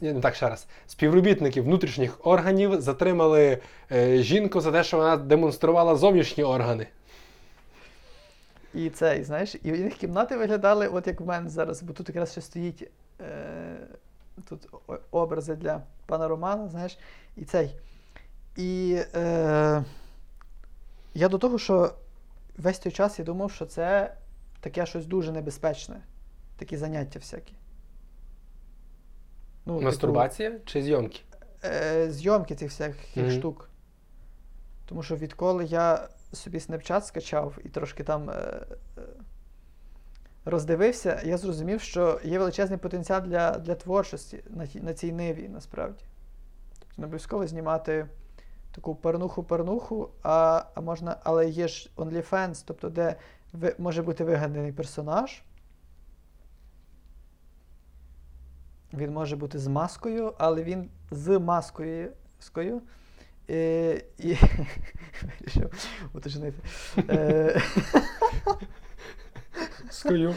Ні, 0.00 0.12
не 0.12 0.20
так 0.20 0.34
ще 0.34 0.48
раз. 0.48 0.66
Співробітники 0.86 1.60
внутрішніх 1.60 2.26
органів 2.26 2.80
затримали 2.80 3.58
е, 3.92 4.22
жінку 4.22 4.60
за 4.60 4.72
те, 4.72 4.84
що 4.84 4.96
вона 4.96 5.16
демонструвала 5.16 5.96
зовнішні 5.96 6.44
органи. 6.44 6.86
І 8.74 8.90
це, 8.90 9.18
і 9.18 9.24
знаєш, 9.24 9.56
і 9.62 9.72
них 9.72 9.94
кімнати 9.94 10.36
виглядали, 10.36 10.88
от 10.88 11.06
як 11.06 11.20
в 11.20 11.26
мене 11.26 11.48
зараз, 11.48 11.82
бо 11.82 11.92
тут 11.92 12.08
якраз 12.08 12.32
ще 12.32 12.40
стоїть 12.40 12.90
е, 13.20 13.76
тут 14.48 14.68
образи 15.10 15.54
для 15.54 15.82
пана 16.06 16.28
Романа, 16.28 16.68
знаєш, 16.68 16.98
і 17.36 17.44
цей. 17.44 17.70
І 18.56 18.98
е, 19.14 19.84
я 21.14 21.28
до 21.28 21.38
того, 21.38 21.58
що 21.58 21.92
весь 22.58 22.78
той 22.78 22.92
час 22.92 23.18
я 23.18 23.24
думав, 23.24 23.52
що 23.52 23.66
це 23.66 24.12
таке 24.60 24.86
щось 24.86 25.06
дуже 25.06 25.32
небезпечне. 25.32 26.00
Такі 26.56 26.76
заняття 26.76 27.18
всякі. 27.18 27.52
Ну, 29.66 29.74
типу, 29.74 29.84
Мастурбація 29.84 30.58
чи 30.64 30.82
зйомки? 30.82 31.20
е, 31.64 32.10
зйомки 32.10 32.54
цих 32.54 32.70
всяких 32.70 33.16
Мгм. 33.16 33.30
штук. 33.30 33.70
Тому 34.86 35.02
що 35.02 35.16
відколи 35.16 35.64
я 35.64 36.08
собі 36.32 36.58
Snapchat 36.58 37.02
скачав 37.02 37.58
і 37.64 37.68
трошки 37.68 38.04
там 38.04 38.30
е, 38.30 38.32
е, 38.98 39.02
роздивився, 40.44 41.20
я 41.24 41.36
зрозумів, 41.38 41.80
що 41.80 42.20
є 42.24 42.38
величезний 42.38 42.78
потенціал 42.78 43.20
для, 43.22 43.50
для 43.50 43.74
творчості 43.74 44.44
на, 44.50 44.66
на 44.74 44.94
цій 44.94 45.12
ниві, 45.12 45.48
насправді. 45.48 46.04
Тобто 46.78 46.94
не 46.98 47.04
обов'язково 47.06 47.46
знімати 47.46 48.06
таку 48.74 48.94
парнуху-парнуху, 48.94 50.08
а, 50.22 50.64
а 50.74 50.80
можна, 50.80 51.16
але 51.24 51.48
є 51.48 51.68
ж 51.68 51.90
OnlyFans, 51.96 52.62
тобто 52.66 52.90
де 52.90 53.16
може 53.78 54.02
бути 54.02 54.24
вигаданий 54.24 54.72
персонаж. 54.72 55.42
Він 58.94 59.12
може 59.12 59.36
бути 59.36 59.58
з 59.58 59.66
маскою, 59.66 60.34
але 60.38 60.62
він 60.64 60.90
з 61.10 61.38
маскою. 61.38 62.12
скою, 62.38 62.82
Е, 63.50 64.02
і 64.18 64.36
вирішив 65.40 65.96
уточнити. 66.14 66.58
Е, 66.98 67.62
Скою. 69.90 70.34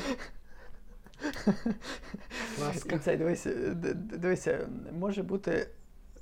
і 2.58 2.62
Ласка. 2.62 3.00
це, 3.00 3.18
дивися, 3.18 3.50
дивися, 3.94 4.68
може 5.00 5.24
бути 5.24 5.68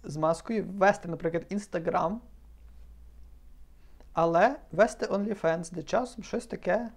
з 0.03 0.17
маскою, 0.17 0.65
ввести, 0.65 1.07
наприклад, 1.07 1.45
Instagram, 1.51 2.15
але 4.17 4.55
вести 4.71 5.05
OnlyFans, 5.05 5.73
де 5.73 5.83
часом 5.83 6.23
щось 6.23 6.45
таке 6.45 6.89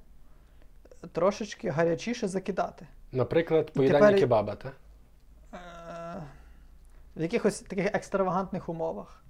трошечки 1.13 1.71
гарячіше 1.71 2.29
закидати. 2.29 2.87
Наприклад, 3.13 3.73
поїдання 3.73 4.07
тепер- 4.07 4.21
кебаба, 4.21 4.57
так? 4.57 4.73
Е, 5.55 6.23
в 7.17 7.23
якихось 7.23 7.61
таких 7.61 7.95
екстравагантних 7.95 8.69
умовах. 8.69 9.25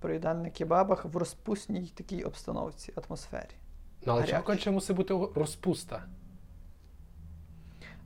Проїдання 0.00 0.50
кебабах 0.50 1.04
в 1.04 1.16
розпусній 1.16 1.92
такій 1.94 2.22
обстановці, 2.22 2.92
атмосфері. 3.06 3.54
Ну, 4.06 4.12
але 4.12 4.26
чого 4.26 4.42
конче 4.42 4.70
мусить 4.70 4.96
бути 4.96 5.14
розпуста? 5.34 6.02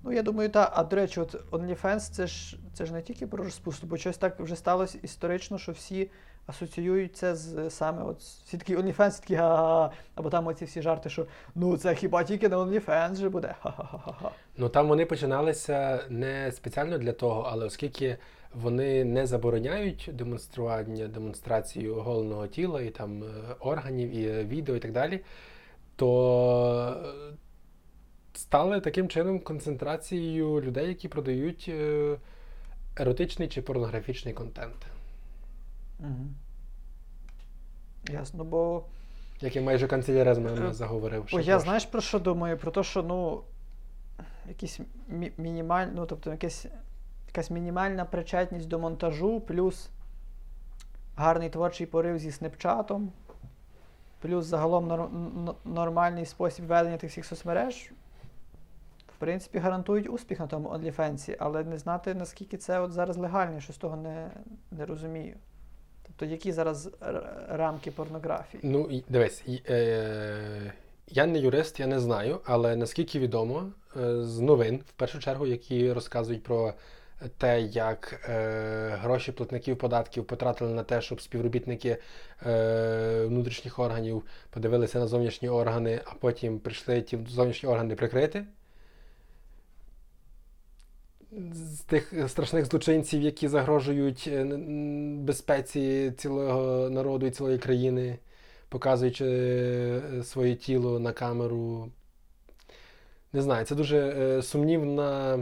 Ну, 0.02 0.12
я 0.12 0.22
думаю, 0.22 0.48
так. 0.50 0.72
А 0.74 0.84
до 0.84 0.96
речі, 0.96 1.20
от 1.20 1.50
OnlyFans 1.50 2.00
це 2.00 2.26
ж, 2.26 2.58
це 2.74 2.86
ж 2.86 2.92
не 2.92 3.02
тільки 3.02 3.26
про 3.26 3.44
розпусту, 3.44 3.86
бо 3.86 3.96
щось 3.96 4.18
так 4.18 4.40
вже 4.40 4.56
сталося 4.56 4.98
історично, 5.02 5.58
що 5.58 5.72
всі 5.72 6.10
асоціюють 6.46 7.16
це 7.16 7.34
з 7.34 7.70
саме 7.70 8.02
от 8.02 8.18
всі 8.18 8.56
OnlyFans, 8.56 9.20
такі 9.20 9.34
га 9.34 9.90
або 10.14 10.30
там 10.30 10.46
оці 10.46 10.64
всі 10.64 10.82
жарти, 10.82 11.10
що 11.10 11.26
ну 11.54 11.76
це 11.76 11.94
хіба 11.94 12.24
тільки 12.24 12.48
на 12.48 12.58
OnlyFans 12.58 13.14
же 13.14 13.28
буде. 13.28 13.54
Ха-ха-ха-ха. 13.62 14.30
Ну 14.56 14.68
там 14.68 14.88
вони 14.88 15.06
починалися 15.06 16.04
не 16.08 16.52
спеціально 16.52 16.98
для 16.98 17.12
того, 17.12 17.48
але 17.50 17.66
оскільки 17.66 18.16
вони 18.54 19.04
не 19.04 19.26
забороняють 19.26 20.10
демонстрування, 20.12 21.08
демонстрацію 21.08 21.96
оголеного 21.96 22.46
тіла 22.46 22.82
і 22.82 22.90
там 22.90 23.22
е, 23.22 23.26
органів, 23.60 24.10
і 24.10 24.28
е, 24.28 24.44
відео, 24.44 24.76
і 24.76 24.80
так 24.80 24.92
далі, 24.92 25.20
то 25.96 26.96
е, 27.04 27.36
стали 28.34 28.80
таким 28.80 29.08
чином 29.08 29.40
концентрацією 29.40 30.60
людей, 30.60 30.88
які 30.88 31.08
продають 31.08 31.66
е, 31.68 32.16
еротичний 32.96 33.48
чи 33.48 33.62
порнографічний 33.62 34.34
контент. 34.34 34.86
Угу. 36.00 36.26
Ясно, 38.10 38.44
бо 38.44 38.84
Як 39.40 39.56
і 39.56 39.60
майже 39.60 39.86
канцеляря 39.86 40.34
з 40.34 40.38
мене 40.38 40.72
заговорив. 40.72 41.24
що 41.28 41.36
О, 41.36 41.40
я 41.40 41.58
знаєш 41.58 41.84
про 41.86 42.00
що 42.00 42.18
думаю? 42.18 42.56
Про 42.58 42.70
те, 42.70 42.82
що 42.82 43.02
ну 43.02 43.42
якісь 44.48 44.80
мі- 45.12 45.32
мінімаль, 45.38 45.86
ну, 45.94 46.06
тобто 46.06 46.30
якась, 46.30 46.66
якась 47.26 47.50
мінімальна 47.50 48.04
причетність 48.04 48.68
до 48.68 48.78
монтажу, 48.78 49.40
плюс 49.40 49.90
гарний 51.16 51.50
творчий 51.50 51.86
порив 51.86 52.18
зі 52.18 52.30
снепчатом, 52.32 53.12
плюс 54.20 54.46
загалом 54.46 54.88
нор- 54.92 55.14
н- 55.48 55.54
нормальний 55.64 56.26
спосіб 56.26 56.66
ведення 56.66 56.96
тих 56.96 57.10
всіх 57.10 57.26
соцмереж. 57.26 57.92
В 59.16 59.18
принципі, 59.20 59.58
гарантують 59.58 60.08
успіх 60.10 60.40
на 60.40 60.46
тому 60.46 60.68
OnlyFans, 60.68 61.36
але 61.38 61.64
не 61.64 61.78
знати, 61.78 62.14
наскільки 62.14 62.56
це 62.56 62.80
от 62.80 62.92
зараз 62.92 63.16
легально, 63.16 63.60
що 63.60 63.72
з 63.72 63.76
того 63.76 63.96
не, 63.96 64.30
не 64.70 64.86
розумію. 64.86 65.36
Тобто, 66.16 66.32
які 66.32 66.52
зараз 66.52 66.90
рамки 67.48 67.90
порнографії? 67.90 68.60
Ну, 68.64 69.02
дивись, 69.08 69.44
е, 69.68 70.72
я 71.08 71.26
не 71.26 71.38
юрист, 71.38 71.80
я 71.80 71.86
не 71.86 72.00
знаю, 72.00 72.40
але 72.44 72.76
наскільки 72.76 73.18
відомо, 73.18 73.72
е, 73.96 74.22
з 74.22 74.40
новин, 74.40 74.80
в 74.88 74.92
першу 74.92 75.18
чергу, 75.18 75.46
які 75.46 75.92
розказують 75.92 76.42
про 76.42 76.74
те, 77.38 77.60
як 77.60 78.20
е, 78.28 78.98
гроші 79.02 79.32
платників 79.32 79.78
податків 79.78 80.26
потратили 80.26 80.74
на 80.74 80.82
те, 80.82 81.00
щоб 81.00 81.20
співробітники 81.20 81.96
е, 82.46 83.24
внутрішніх 83.26 83.78
органів 83.78 84.22
подивилися 84.50 84.98
на 84.98 85.06
зовнішні 85.06 85.48
органи, 85.48 86.00
а 86.04 86.14
потім 86.14 86.58
прийшли 86.58 87.02
ті 87.02 87.18
зовнішні 87.28 87.68
органи 87.68 87.94
прикрити. 87.94 88.44
З 91.52 91.80
тих 91.80 92.14
страшних 92.28 92.64
злочинців, 92.64 93.22
які 93.22 93.48
загрожують 93.48 94.24
е, 94.32 94.44
безпеці 95.16 96.12
цілого 96.16 96.90
народу 96.90 97.26
і 97.26 97.30
цілої 97.30 97.58
країни, 97.58 98.18
показуючи 98.68 99.26
е, 99.26 100.22
своє 100.22 100.54
тіло 100.54 100.98
на 100.98 101.12
камеру. 101.12 101.90
Не 103.32 103.42
знаю, 103.42 103.64
це 103.64 103.74
дуже 103.74 103.98
е, 103.98 104.42
сумнівна 104.42 105.38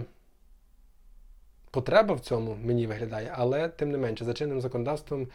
потреба 1.70 2.14
в 2.14 2.20
цьому 2.20 2.57
мені 2.62 2.86
виглядає, 2.86 3.32
але 3.34 3.68
тим 3.68 3.91
не 3.91 3.99
менше, 3.99 4.24
за 4.24 4.34
чинним 4.34 4.61
законодавством 4.61 5.28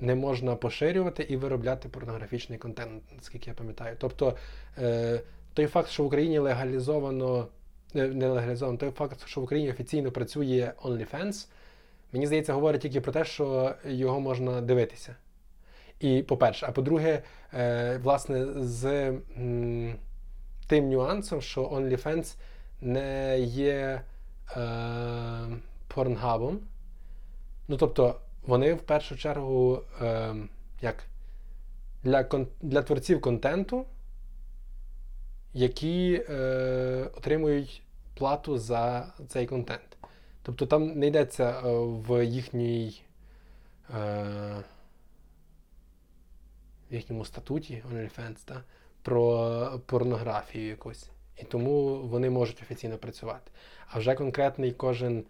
не 0.00 0.14
можна 0.14 0.56
поширювати 0.56 1.22
і 1.22 1.36
виробляти 1.36 1.88
порнографічний 1.88 2.58
контент, 2.58 3.02
наскільки 3.16 3.50
я 3.50 3.54
пам'ятаю. 3.54 3.96
Тобто 3.98 4.36
той 5.54 5.66
факт, 5.66 5.88
що 5.88 6.02
в 6.02 6.06
Україні 6.06 6.38
легалізовано, 6.38 7.48
не 7.94 8.28
легалізовано, 8.28 8.78
той 8.78 8.90
факт, 8.90 9.26
що 9.26 9.40
в 9.40 9.44
Україні 9.44 9.70
офіційно 9.70 10.12
працює 10.12 10.72
OnlyFans, 10.82 11.48
мені 12.12 12.26
здається, 12.26 12.52
говорить 12.52 12.80
тільки 12.80 13.00
про 13.00 13.12
те, 13.12 13.24
що 13.24 13.74
його 13.84 14.20
можна 14.20 14.60
дивитися. 14.60 15.16
І 16.02 16.22
по-перше, 16.22 16.66
а 16.68 16.72
по-друге, 16.72 17.22
е, 17.54 17.98
власне, 18.02 18.46
з 18.62 19.12
тим 20.66 20.88
нюансом, 20.90 21.40
що 21.40 21.64
OnlyFans 21.64 22.36
не 22.80 23.40
є 23.40 24.02
е, 24.56 24.60
порнхабом. 25.88 26.60
Ну, 27.68 27.76
тобто, 27.76 28.20
вони 28.46 28.74
в 28.74 28.82
першу 28.82 29.16
чергу 29.16 29.82
е, 30.02 30.34
як 30.80 31.04
для, 32.02 32.46
для 32.62 32.82
творців 32.82 33.20
контенту, 33.20 33.86
які 35.54 36.18
отримують 37.16 37.81
плату 38.14 38.58
за 38.58 39.12
цей 39.28 39.46
контент. 39.46 39.96
Тобто 40.42 40.66
там 40.66 40.98
не 40.98 41.06
йдеться 41.06 41.50
е, 41.50 41.62
в 41.78 42.24
їхній. 42.24 43.02
Е, 43.94 44.64
в 46.90 46.94
їхньому 46.94 47.24
статуті 47.24 47.82
OnlyFans, 47.92 48.36
та, 48.44 48.62
про 49.02 49.80
порнографію 49.86 50.68
якусь. 50.68 51.10
І 51.36 51.44
тому 51.44 52.02
вони 52.02 52.30
можуть 52.30 52.62
офіційно 52.62 52.98
працювати. 52.98 53.50
А 53.86 53.98
вже 53.98 54.14
конкретний 54.14 54.72
кожен 54.72 55.24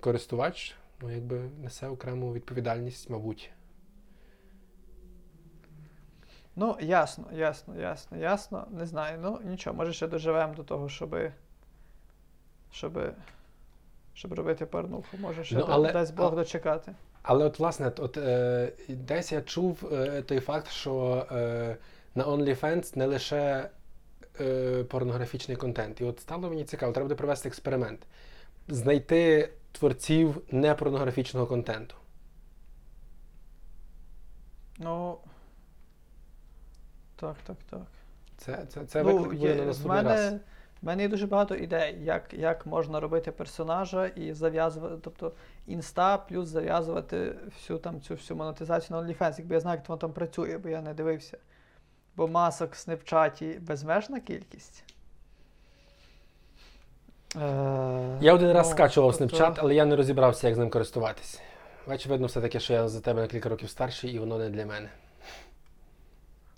користувач 0.00 0.76
ну, 1.04 1.10
якби 1.10 1.50
несе 1.62 1.88
окрему 1.88 2.32
відповідальність, 2.32 3.10
мабуть. 3.10 3.50
Ну, 6.56 6.76
ясно, 6.80 7.24
ясно, 7.32 7.80
ясно, 7.80 8.18
ясно. 8.18 8.66
Не 8.70 8.86
знаю. 8.86 9.18
Ну, 9.22 9.40
нічого, 9.44 9.76
може 9.76 9.92
ще 9.92 10.06
доживемо 10.06 10.54
до 10.54 10.64
того, 10.64 10.88
щоби. 10.88 11.32
Щоби. 12.70 13.12
Щоб 14.14 14.32
робити 14.32 14.66
порнуху. 14.66 15.16
Може, 15.18 15.44
ще 15.44 15.54
Ну, 15.56 15.66
але- 15.68 15.92
дасть 15.92 16.14
Бог 16.14 16.32
а- 16.32 16.36
дочекати. 16.36 16.94
Але 17.22 17.44
от, 17.44 17.58
власне, 17.58 17.92
от, 17.98 18.16
е, 18.16 18.72
десь 18.88 19.32
я 19.32 19.42
чув 19.42 19.88
е, 19.92 20.22
той 20.22 20.40
факт, 20.40 20.68
що 20.70 21.26
е, 21.32 21.76
на 22.14 22.24
OnlyFans 22.26 22.98
не 22.98 23.06
лише 23.06 23.70
е, 24.40 24.84
порнографічний 24.84 25.56
контент. 25.56 26.00
І 26.00 26.04
от 26.04 26.20
стало 26.20 26.48
мені 26.48 26.64
цікаво, 26.64 26.92
треба 26.92 27.04
буде 27.04 27.14
провести 27.14 27.48
експеримент. 27.48 28.06
Знайти 28.68 29.50
творців 29.72 30.42
непорнографічного 30.50 31.46
контенту. 31.46 31.94
Ну. 34.78 35.18
Так, 37.24 37.36
так, 37.46 37.56
так. 37.70 37.80
Це, 38.36 38.66
це, 38.68 38.84
це 38.84 39.02
ну, 39.02 39.16
виклик 39.18 39.38
буде 39.38 39.54
на 39.54 39.64
наступний 39.64 39.96
мене, 40.02 40.14
раз. 40.14 40.32
в 40.82 40.86
мене 40.86 41.02
є 41.02 41.08
дуже 41.08 41.26
багато 41.26 41.54
ідей, 41.54 41.98
як, 42.02 42.34
як 42.34 42.66
можна 42.66 43.00
робити 43.00 43.32
персонажа 43.32 44.06
і 44.06 44.32
зав'язувати, 44.32 44.94
тобто 45.02 45.32
інста 45.66 46.18
плюс 46.18 46.48
зав'язувати 46.48 47.34
всю 47.44 47.78
там 47.78 48.00
цю 48.00 48.14
всю 48.14 48.36
монетизацію 48.36 48.96
на 48.96 49.02
OnlyFans, 49.02 49.34
якби 49.38 49.54
я 49.54 49.60
знав, 49.60 49.74
як 49.74 49.88
воно 49.88 49.98
там 49.98 50.12
працює, 50.12 50.58
бо 50.58 50.68
я 50.68 50.80
не 50.82 50.94
дивився. 50.94 51.38
Бо 52.16 52.28
масок 52.28 52.72
в 52.72 52.76
Снепчаті 52.76 53.58
безмежна 53.60 54.20
кількість. 54.20 54.84
Е, 57.36 58.18
Я 58.20 58.34
один 58.34 58.52
раз 58.52 58.66
ну, 58.66 58.72
скачував 58.72 59.16
тобто- 59.18 59.36
Snapchat, 59.36 59.54
але 59.58 59.74
я 59.74 59.84
не 59.84 59.96
розібрався, 59.96 60.46
як 60.46 60.56
з 60.56 60.58
ним 60.58 60.70
користуватись. 60.70 61.40
Очевидно, 61.86 62.26
все-таки, 62.26 62.60
що 62.60 62.72
я 62.72 62.88
за 62.88 63.00
тебе 63.00 63.20
на 63.20 63.28
кілька 63.28 63.48
років 63.48 63.70
старший, 63.70 64.10
і 64.10 64.18
воно 64.18 64.38
не 64.38 64.50
для 64.50 64.66
мене. 64.66 64.88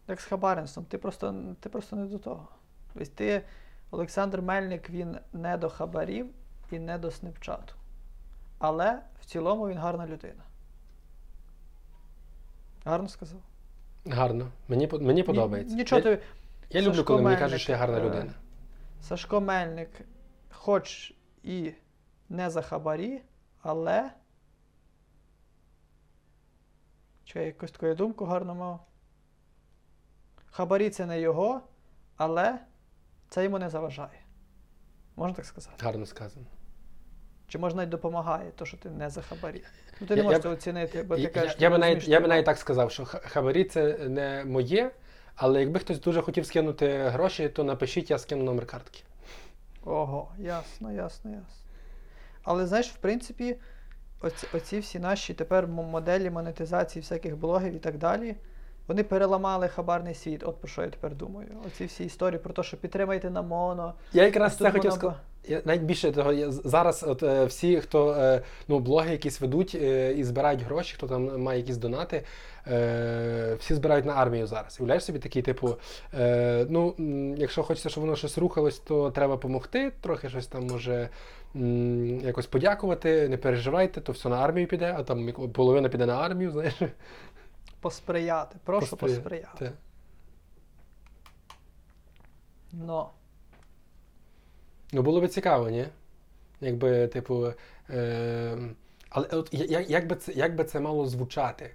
Як 0.08 0.20
з 0.20 0.24
хабарництвом, 0.24 0.84
ти 0.84 0.98
просто, 0.98 1.34
ти 1.60 1.68
просто 1.68 1.96
не 1.96 2.06
до 2.06 2.18
того. 2.18 2.48
Тобто 2.92 3.10
ти, 3.14 3.42
Олександр 3.90 4.42
Мельник, 4.42 4.90
він 4.90 5.18
не 5.32 5.56
до 5.56 5.68
хабарів 5.68 6.30
і 6.70 6.78
не 6.78 6.98
до 6.98 7.10
снепчату. 7.10 7.74
Але 8.58 9.02
в 9.20 9.24
цілому 9.24 9.68
він 9.68 9.78
гарна 9.78 10.06
людина. 10.06 10.42
Гарно 12.84 13.08
сказав. 13.08 13.40
Гарно. 14.06 14.48
Мені, 14.68 14.88
мені 15.00 15.22
подобається. 15.22 15.76
Нічого 15.76 15.98
я, 15.98 16.02
тобі. 16.02 16.22
я 16.70 16.82
люблю, 16.82 17.04
коли 17.04 17.22
мені 17.22 17.36
кажуть, 17.36 17.60
що 17.60 17.72
я 17.72 17.78
гарна 17.78 17.98
е, 17.98 18.04
людина. 18.04 18.32
Сашко 19.00 19.40
Мельник, 19.40 19.90
хоч 20.50 21.14
і 21.42 21.72
не 22.28 22.50
за 22.50 22.62
хабарі, 22.62 23.22
але. 23.62 24.10
Чи 27.24 27.38
я 27.38 27.44
якусь 27.46 27.70
твою 27.70 27.94
думку 27.94 28.24
гарно 28.24 28.54
мав? 28.54 28.86
Хабарі 30.56 30.90
це 30.90 31.06
не 31.06 31.20
його, 31.20 31.60
але 32.16 32.58
це 33.28 33.44
йому 33.44 33.58
не 33.58 33.70
заважає. 33.70 34.20
Можна 35.16 35.36
так 35.36 35.44
сказати? 35.44 35.76
Гарно 35.80 36.06
сказано. 36.06 36.46
Чи 37.48 37.58
можна 37.58 37.82
й 37.82 37.86
допомагає, 37.86 38.50
то, 38.50 38.66
що 38.66 38.76
ти 38.76 38.90
не 38.90 39.10
за 39.10 39.22
хабарі? 39.22 39.62
Ну 40.00 40.06
ти 40.06 40.14
Я- 40.14 40.16
не 40.16 40.22
можеш 40.22 40.38
я 40.38 40.42
це 40.42 40.48
оцінити, 40.48 41.02
бо 41.02 41.16
ти 41.16 41.22
Я, 41.22 41.28
кажеш, 41.28 41.56
я, 41.58 41.66
я, 41.66 41.70
би 41.70 41.78
навіть, 41.78 42.08
я 42.08 42.20
би 42.20 42.28
навіть 42.28 42.44
так 42.44 42.58
сказав, 42.58 42.90
що 42.90 43.04
хабарі 43.04 43.64
це 43.64 43.98
не 43.98 44.44
моє, 44.44 44.90
але 45.34 45.60
якби 45.60 45.80
хтось 45.80 46.00
дуже 46.00 46.22
хотів 46.22 46.46
скинути 46.46 46.98
гроші, 46.98 47.48
то 47.48 47.64
напишіть, 47.64 48.10
я 48.10 48.18
скину 48.18 48.44
номер 48.44 48.66
картки. 48.66 49.02
Ого, 49.84 50.32
ясно, 50.38 50.92
ясно, 50.92 51.30
ясно. 51.30 51.64
Але 52.42 52.66
знаєш, 52.66 52.90
в 52.90 52.96
принципі, 52.96 53.56
оці, 54.20 54.46
оці 54.54 54.78
всі 54.78 54.98
наші 54.98 55.34
тепер 55.34 55.66
моделі 55.66 56.30
монетизації 56.30 57.02
всяких 57.02 57.36
блогів 57.36 57.74
і 57.74 57.78
так 57.78 57.98
далі, 57.98 58.36
вони 58.88 59.02
переламали 59.02 59.68
хабарний 59.68 60.14
світ. 60.14 60.42
От 60.46 60.56
про 60.56 60.68
що 60.68 60.82
я 60.82 60.88
тепер 60.88 61.14
думаю. 61.14 61.48
Оці 61.66 61.84
всі 61.84 62.04
історії 62.04 62.38
про 62.38 62.52
те, 62.52 62.62
що 62.62 62.76
підтримайте 62.76 63.30
на 63.30 63.42
моно. 63.42 63.94
Я 64.12 64.24
якраз 64.24 64.56
це 64.56 64.70
хотів 64.70 64.92
сказати. 64.92 65.20
Я 65.48 65.62
навіть 65.64 65.82
більше 65.82 66.12
того, 66.12 66.32
я 66.32 66.50
зараз 66.50 67.04
от 67.08 67.22
е, 67.22 67.44
всі, 67.44 67.80
хто 67.80 68.12
е, 68.12 68.42
ну, 68.68 68.78
блоги 68.78 69.10
якісь 69.12 69.40
ведуть 69.40 69.74
е, 69.82 70.12
і 70.12 70.24
збирають 70.24 70.62
гроші, 70.62 70.94
хто 70.94 71.06
там 71.08 71.42
має 71.42 71.58
якісь 71.60 71.76
донати, 71.76 72.22
е, 72.66 73.56
всі 73.60 73.74
збирають 73.74 74.04
на 74.04 74.12
армію 74.12 74.46
зараз. 74.46 74.76
Уявляєш 74.80 75.04
собі 75.04 75.18
такий, 75.18 75.42
типу, 75.42 75.76
е, 76.18 76.66
ну, 76.68 76.94
якщо 77.36 77.62
хочеться, 77.62 77.88
щоб 77.88 78.04
воно 78.04 78.16
щось 78.16 78.38
рухалось, 78.38 78.78
то 78.78 79.10
треба 79.10 79.34
допомогти, 79.34 79.92
трохи 80.00 80.28
щось 80.28 80.46
там 80.46 80.66
може 80.66 81.08
м, 81.56 82.20
якось 82.20 82.46
подякувати, 82.46 83.28
не 83.28 83.36
переживайте, 83.36 84.00
то 84.00 84.12
все 84.12 84.28
на 84.28 84.36
армію 84.38 84.66
піде, 84.66 84.94
а 84.98 85.02
там 85.02 85.32
половина 85.32 85.88
піде 85.88 86.06
на 86.06 86.16
армію, 86.16 86.50
знаєш. 86.50 86.74
Посприяти. 87.80 88.56
Прошу 88.64 88.96
Посприя- 88.96 89.14
посприяти. 89.16 89.72
Но. 92.72 93.10
Ну, 94.92 95.02
було 95.02 95.20
би 95.20 95.28
цікаво, 95.28 95.70
ні? 95.70 95.86
Якби, 96.60 97.06
типу. 97.08 97.52
Е, 97.90 98.58
але 99.10 99.26
от 99.26 99.48
я- 99.52 99.80
як, 99.80 100.06
би 100.06 100.16
це, 100.16 100.32
як 100.32 100.54
би 100.56 100.64
це 100.64 100.80
мало 100.80 101.06
звучати? 101.06 101.74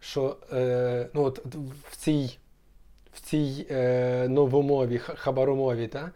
Що 0.00 0.36
е, 0.52 1.08
ну, 1.14 1.22
от, 1.22 1.46
в 1.90 1.96
цій, 1.96 2.38
в 3.12 3.20
цій 3.20 3.66
е, 3.70 4.28
новомові, 4.28 4.98
хабаромові, 4.98 5.88
та, 5.88 6.10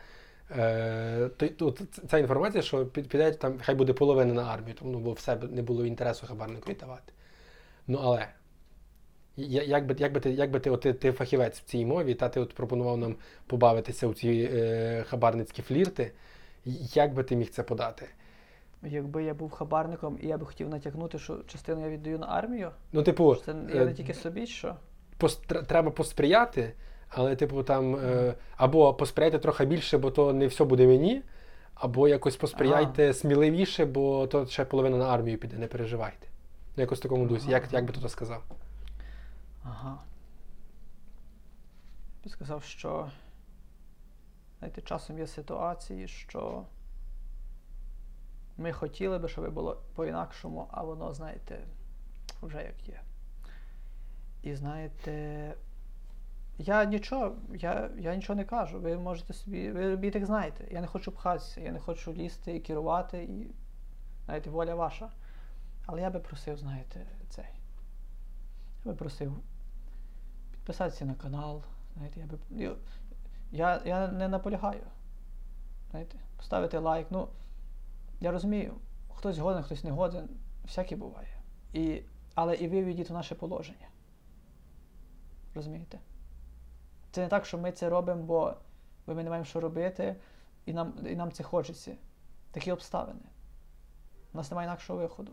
е, 0.51 1.29
то, 1.37 1.49
то, 1.49 1.73
ця 2.09 2.19
інформація, 2.19 2.63
що 2.63 2.87
під- 2.87 3.09
піде 3.09 3.33
там, 3.33 3.59
хай 3.63 3.75
буде 3.75 3.93
половина 3.93 4.35
на 4.35 4.45
армію, 4.45 4.75
тому 4.79 4.93
ну, 4.93 4.99
бо 4.99 5.13
в 5.13 5.19
себе 5.21 5.49
не 5.49 5.63
було 5.63 5.87
інтересу 5.87 6.27
хабарнику 6.27 6.71
віддавати. 6.71 7.13
Ну, 7.87 7.99
але. 8.03 8.29
Як 9.49 9.87
би, 9.87 9.95
як 9.99 10.13
би 10.13 10.21
ти, 10.21 10.31
як 10.31 10.51
би 10.51 10.61
ти, 10.61 10.71
от, 10.71 10.81
ти, 10.81 10.93
ти 10.93 11.13
фахівець 11.13 11.59
в 11.61 11.65
цій 11.65 11.87
мові, 11.87 12.15
та 12.15 12.29
ти 12.29 12.41
от 12.41 12.55
пропонував 12.55 12.99
нам 12.99 13.17
побавитися 13.47 14.07
у 14.07 14.15
ці 14.15 14.51
е, 14.53 15.05
хабарницькі 15.09 15.63
флірти, 15.63 16.13
як 16.95 17.15
би 17.15 17.23
ти 17.23 17.37
міг 17.37 17.51
це 17.51 17.63
подати? 17.63 18.07
Якби 18.83 19.25
я 19.25 19.35
був 19.35 19.51
хабарником 19.51 20.19
і 20.23 20.27
я 20.27 20.39
би 20.39 20.47
хотів 20.47 20.69
натякнути, 20.69 21.19
що 21.19 21.39
частину 21.47 21.81
я 21.85 21.89
віддаю 21.89 22.19
на 22.19 22.27
армію, 22.27 22.71
Ну, 22.93 23.03
типу, 23.03 23.35
це 23.35 23.55
я 23.75 23.83
е, 23.83 23.85
не 23.85 23.95
тільки 23.95 24.15
собі, 24.15 24.47
що? 24.47 24.77
пос- 25.21 25.65
треба 25.67 25.91
посприяти, 25.91 26.73
але, 27.09 27.37
типу, 27.37 27.63
там 27.63 27.97
е, 27.97 28.35
або 28.57 28.95
посприяйте 28.95 29.39
трохи 29.39 29.65
більше, 29.65 29.99
бо 29.99 30.11
то 30.11 30.33
не 30.33 30.47
все 30.47 30.65
буде 30.65 30.87
мені, 30.87 31.23
або 31.75 32.09
якось 32.09 32.37
посприяйте 32.37 33.15
сміливіше, 33.15 33.85
бо 33.85 34.27
то 34.27 34.47
ще 34.47 34.65
половина 34.65 34.97
на 34.97 35.09
армію 35.09 35.39
піде, 35.39 35.59
не 35.59 35.67
переживайте. 35.67 36.27
Ну, 36.77 36.81
Якось 36.81 36.99
в 36.99 37.03
такому 37.03 37.27
дусі. 37.27 37.51
Як, 37.51 37.73
як 37.73 37.85
би 37.85 37.93
ти 37.93 38.01
то 38.01 38.09
сказав? 38.09 38.43
Ага. 39.65 39.99
Я 42.17 42.25
би 42.25 42.31
сказав, 42.31 42.63
що 42.63 43.11
знаєте, 44.59 44.83
часом 44.83 45.19
є 45.19 45.27
ситуації, 45.27 46.09
що 46.09 46.67
ми 48.57 48.73
хотіли 48.73 49.19
би, 49.19 49.29
щоб 49.29 49.53
було 49.53 49.83
по-інакшому, 49.95 50.69
а 50.71 50.83
воно, 50.83 51.15
знаєте, 51.15 51.65
вже 52.43 52.63
як 52.63 52.89
є. 52.89 53.01
І 54.43 54.55
знаєте, 54.55 55.55
я 56.59 56.85
нічого, 56.85 57.37
я, 57.55 57.91
я 57.99 58.15
нічого 58.15 58.37
не 58.37 58.45
кажу. 58.45 58.81
Ви 58.81 58.97
можете 58.97 59.33
собі, 59.33 59.71
ви 59.71 59.91
робіть, 59.91 60.15
як 60.15 60.27
знаєте. 60.27 60.69
Я 60.71 60.81
не 60.81 60.87
хочу 60.87 61.13
пхатися, 61.13 61.61
я 61.61 61.73
не 61.73 61.79
хочу 61.79 62.13
лізти 62.13 62.57
і 62.57 62.61
керувати, 62.61 63.25
і 63.25 63.55
знаєте, 64.25 64.51
воля 64.51 64.75
ваша. 64.75 65.11
Але 65.87 66.01
я 66.01 66.11
би 66.11 66.21
просив, 66.21 66.57
знаєте, 66.57 67.07
цей. 67.29 67.45
Я 68.85 68.93
би 68.93 68.97
просив 68.97 69.43
підписатися 70.61 71.05
на 71.05 71.15
канал. 71.15 71.63
Знаєте, 71.95 72.21
я, 72.21 72.27
би, 72.27 72.39
я, 72.51 72.77
я, 73.53 73.83
я 73.85 74.09
не 74.09 74.29
наполягаю. 74.29 74.87
Знаєте, 75.91 76.19
поставити 76.37 76.79
лайк. 76.79 77.07
Ну, 77.11 77.29
я 78.21 78.31
розумію, 78.31 78.75
хтось 79.15 79.39
годен, 79.39 79.63
хтось 79.63 79.85
не 79.85 79.91
годен, 79.91 80.29
всяке 80.65 80.97
буває. 80.97 81.37
І, 81.73 82.03
але 82.35 82.57
і 82.57 82.69
ви 82.69 82.85
війдіть 82.85 83.11
у 83.11 83.15
наше 83.15 83.35
положення. 83.35 83.89
Розумієте? 85.55 85.99
Це 87.11 87.21
не 87.21 87.29
так, 87.29 87.47
що 87.47 87.59
ми 87.59 87.73
це 87.73 87.89
робимо, 87.89 88.23
бо 88.23 88.55
ми 89.07 89.25
не 89.25 89.31
маємо 89.31 89.45
що 89.45 89.61
робити, 89.61 90.17
і 90.67 90.73
нам, 90.73 90.95
і 91.07 91.17
нам 91.17 91.33
це 91.33 91.43
хочеться. 91.43 91.97
Такі 92.51 92.73
обставини. 92.73 93.21
У 94.33 94.37
нас 94.37 94.51
немає 94.51 94.69
інакшого 94.69 94.99
виходу. 94.99 95.33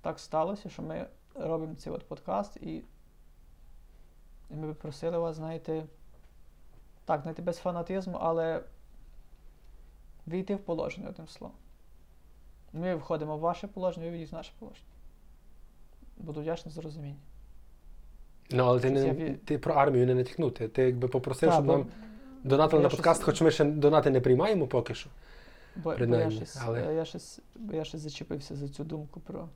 Так 0.00 0.18
сталося, 0.18 0.68
що 0.68 0.82
ми 0.82 1.06
робимо 1.34 1.74
цей 1.74 1.92
от 1.92 2.08
подкаст, 2.08 2.56
і, 2.56 2.82
і 4.50 4.54
ми 4.54 4.66
би 4.66 4.74
просили 4.74 5.18
вас, 5.18 5.36
знаєте, 5.36 5.84
так, 7.04 7.22
знаєте, 7.22 7.42
без 7.42 7.56
фанатизму, 7.56 8.18
але 8.20 8.62
війти 10.26 10.54
в 10.54 10.58
положення 10.58 11.08
одним 11.08 11.28
словом. 11.28 11.56
Ми 12.72 12.94
входимо 12.94 13.36
в 13.36 13.40
ваше 13.40 13.66
положення, 13.66 14.06
ви 14.06 14.12
війдіть 14.12 14.32
в 14.32 14.34
наше 14.34 14.52
положення. 14.58 14.86
Буду 16.16 16.40
вдячний 16.40 16.74
за 16.74 16.80
розуміння. 16.80 17.20
Ну, 18.50 18.64
але 18.64 18.80
ти, 18.80 18.90
не, 18.90 19.06
я 19.06 19.34
ти 19.44 19.58
про 19.58 19.74
армію 19.74 20.06
не 20.06 20.14
натякнути. 20.14 20.68
Ти 20.68 20.82
якби 20.82 21.08
попросив, 21.08 21.48
Та, 21.48 21.54
щоб 21.54 21.66
бо- 21.66 21.72
нам 21.72 21.86
донатили 22.44 22.82
я 22.82 22.88
на 22.88 22.90
подкаст, 22.90 23.20
щось- 23.20 23.24
хоч 23.26 23.40
ми 23.42 23.50
ще 23.50 23.64
донати 23.64 24.10
не 24.10 24.20
приймаємо 24.20 24.66
поки 24.66 24.94
що. 24.94 25.10
Бо, 25.76 25.94
бо, 26.06 26.16
я, 26.16 26.30
щось, 26.30 26.58
але- 26.64 26.94
я, 26.94 27.04
щось, 27.04 27.40
бо 27.56 27.74
я 27.76 27.84
щось 27.84 28.00
зачепився 28.00 28.56
за 28.56 28.68
цю 28.68 28.84
думку 28.84 29.20
про, 29.20 29.48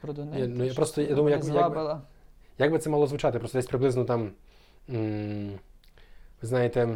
про 0.00 0.12
донейт. 0.12 0.40
Я- 0.40 0.46
ну, 0.46 0.64
я 0.64 0.74
просто- 0.74 1.02
я 1.02 1.14
думаю, 1.14 1.36
як- 1.36 1.44
як. 1.44 1.72
Як 2.58 2.72
би 2.72 2.78
це 2.78 2.90
мало 2.90 3.06
звучати? 3.06 3.38
Просто 3.38 3.58
десь 3.58 3.66
приблизно 3.66 4.04
там. 4.04 4.30
Ви 6.42 6.48
знаєте, 6.48 6.88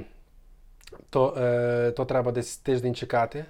то, 1.10 1.34
е, 1.38 1.90
то 1.90 2.04
треба 2.04 2.32
десь 2.32 2.56
тиждень 2.56 2.94
чекати. 2.94 3.44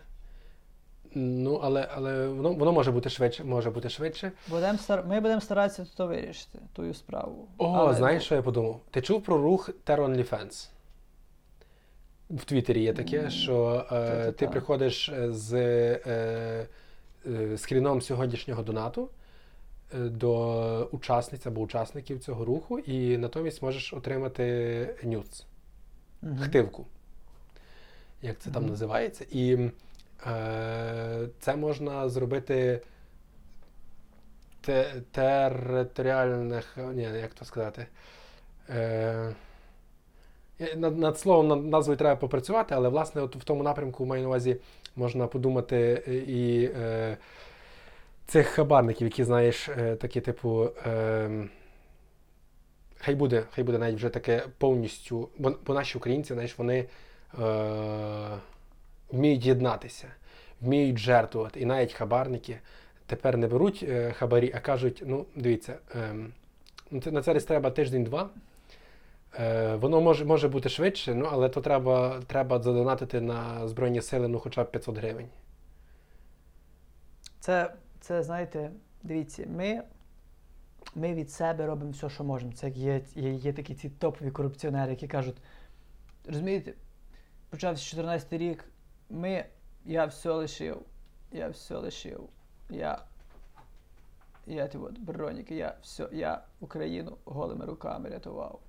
Ну, 1.14 1.60
але, 1.62 1.88
але 1.94 2.28
воно, 2.28 2.52
воно 2.52 2.72
може 2.72 2.92
бути 2.92 3.10
швидше. 3.10 3.44
Може 3.44 3.70
бути 3.70 3.88
швидше. 3.88 4.32
Будем 4.48 4.78
стар... 4.78 5.04
Ми 5.06 5.20
будемо 5.20 5.40
старатися 5.40 5.86
то 5.96 6.06
вирішити, 6.06 6.58
тую 6.72 6.94
справу. 6.94 7.48
О, 7.58 7.72
Але, 7.72 7.94
знаєш, 7.94 8.24
що 8.24 8.34
я 8.34 8.42
подумав? 8.42 8.80
Ти 8.90 9.02
чув 9.02 9.22
про 9.22 9.38
рух 9.38 9.70
Terror 9.86 10.08
OnlyFans? 10.08 10.68
В 12.30 12.44
Твіттері 12.44 12.82
є 12.82 12.92
таке, 12.92 13.30
що 13.30 13.86
е, 13.92 14.32
ти 14.32 14.48
приходиш 14.48 15.12
з 15.28 15.54
е, 15.54 16.68
е, 17.26 17.58
скріном 17.58 18.02
сьогоднішнього 18.02 18.62
донату 18.62 19.08
до 19.94 20.88
учасниць 20.92 21.46
або 21.46 21.60
учасників 21.60 22.20
цього 22.20 22.44
руху, 22.44 22.78
і 22.78 23.18
натомість 23.18 23.62
можеш 23.62 23.92
отримати 23.92 24.96
нюц, 25.02 25.46
мгм. 26.22 26.38
хтивку, 26.38 26.86
як 28.22 28.38
це 28.38 28.50
там 28.50 28.66
називається. 28.66 29.24
І 29.30 29.70
е, 30.26 31.28
це 31.40 31.56
можна 31.56 32.08
зробити 32.08 32.80
те, 34.60 34.92
територіальних, 35.12 36.76
ні, 36.94 37.02
як 37.02 37.34
то 37.34 37.44
сказати. 37.44 37.86
Е, 38.70 39.34
над, 40.76 40.98
над 40.98 41.18
словом, 41.18 41.48
над 41.48 41.66
назвою 41.66 41.96
треба 41.96 42.16
попрацювати, 42.16 42.74
але 42.74 42.88
власне 42.88 43.22
от 43.22 43.36
в 43.36 43.44
тому 43.44 43.62
напрямку 43.62 44.06
маю 44.06 44.22
на 44.22 44.28
увазі 44.28 44.56
можна 44.96 45.26
подумати 45.26 46.02
е, 46.08 46.14
і 46.14 46.64
е, 46.64 47.16
цих 48.28 48.46
хабарників, 48.46 49.06
які 49.06 49.24
знаєш, 49.24 49.68
е, 49.68 49.96
такі, 49.96 50.20
типу. 50.20 50.70
Е, 50.86 51.48
хай 52.96 53.14
буде, 53.14 53.44
хай 53.50 53.64
буде 53.64 53.78
навіть 53.78 53.96
вже 53.96 54.08
таке 54.08 54.42
повністю. 54.58 55.28
Бо, 55.38 55.54
бо 55.66 55.74
наші 55.74 55.98
українці, 55.98 56.34
знаєш, 56.34 56.58
вони 56.58 56.78
е, 56.78 56.86
вміють 59.10 59.46
єднатися, 59.46 60.06
вміють 60.60 60.98
жертвувати. 60.98 61.60
І 61.60 61.64
навіть 61.64 61.92
хабарники 61.92 62.58
тепер 63.06 63.36
не 63.36 63.46
беруть 63.46 63.84
е, 63.88 64.12
хабарі, 64.12 64.52
а 64.56 64.60
кажуть: 64.60 65.02
ну, 65.06 65.26
дивіться, 65.36 65.78
ну, 66.90 67.02
на 67.06 67.22
це 67.22 67.34
десь 67.34 67.44
треба 67.44 67.70
тиждень-два. 67.70 68.30
Е, 69.40 69.74
воно 69.74 70.00
може, 70.00 70.24
може 70.24 70.48
бути 70.48 70.68
швидше, 70.68 71.14
ну, 71.14 71.28
але 71.32 71.48
то 71.48 71.60
треба, 71.60 72.22
треба 72.26 72.62
задонатити 72.62 73.20
на 73.20 73.68
Збройні 73.68 74.02
сили 74.02 74.28
ну, 74.28 74.38
хоча 74.38 74.64
б 74.64 74.70
500 74.70 74.96
гривень. 74.98 75.28
Це, 77.40 77.72
це, 78.00 78.22
знаєте, 78.22 78.70
дивіться, 79.02 79.46
ми, 79.48 79.82
ми 80.94 81.14
від 81.14 81.30
себе 81.30 81.66
робимо 81.66 81.90
все, 81.90 82.10
що 82.10 82.24
можемо. 82.24 82.52
Це 82.52 82.68
є, 82.68 83.00
є, 83.14 83.32
є 83.32 83.52
такі 83.52 83.74
ці 83.74 83.90
топові 83.90 84.30
корупціонери, 84.30 84.90
які 84.90 85.08
кажуть, 85.08 85.36
розумієте, 86.26 86.74
почався 87.50 87.84
14 87.84 88.32
рік, 88.32 88.64
ми, 89.10 89.44
я 89.84 90.06
все 90.06 90.30
лишив, 90.30 90.82
я 91.32 91.48
все 91.48 91.76
лишив, 91.76 92.28
я, 92.70 93.02
я 94.46 94.68
ті 94.68 94.78
от, 94.78 94.98
броніки, 94.98 95.54
я 95.54 95.76
все, 95.82 96.08
я 96.12 96.42
Україну 96.60 97.18
голими 97.24 97.66
руками 97.66 98.08
рятував. 98.08 98.60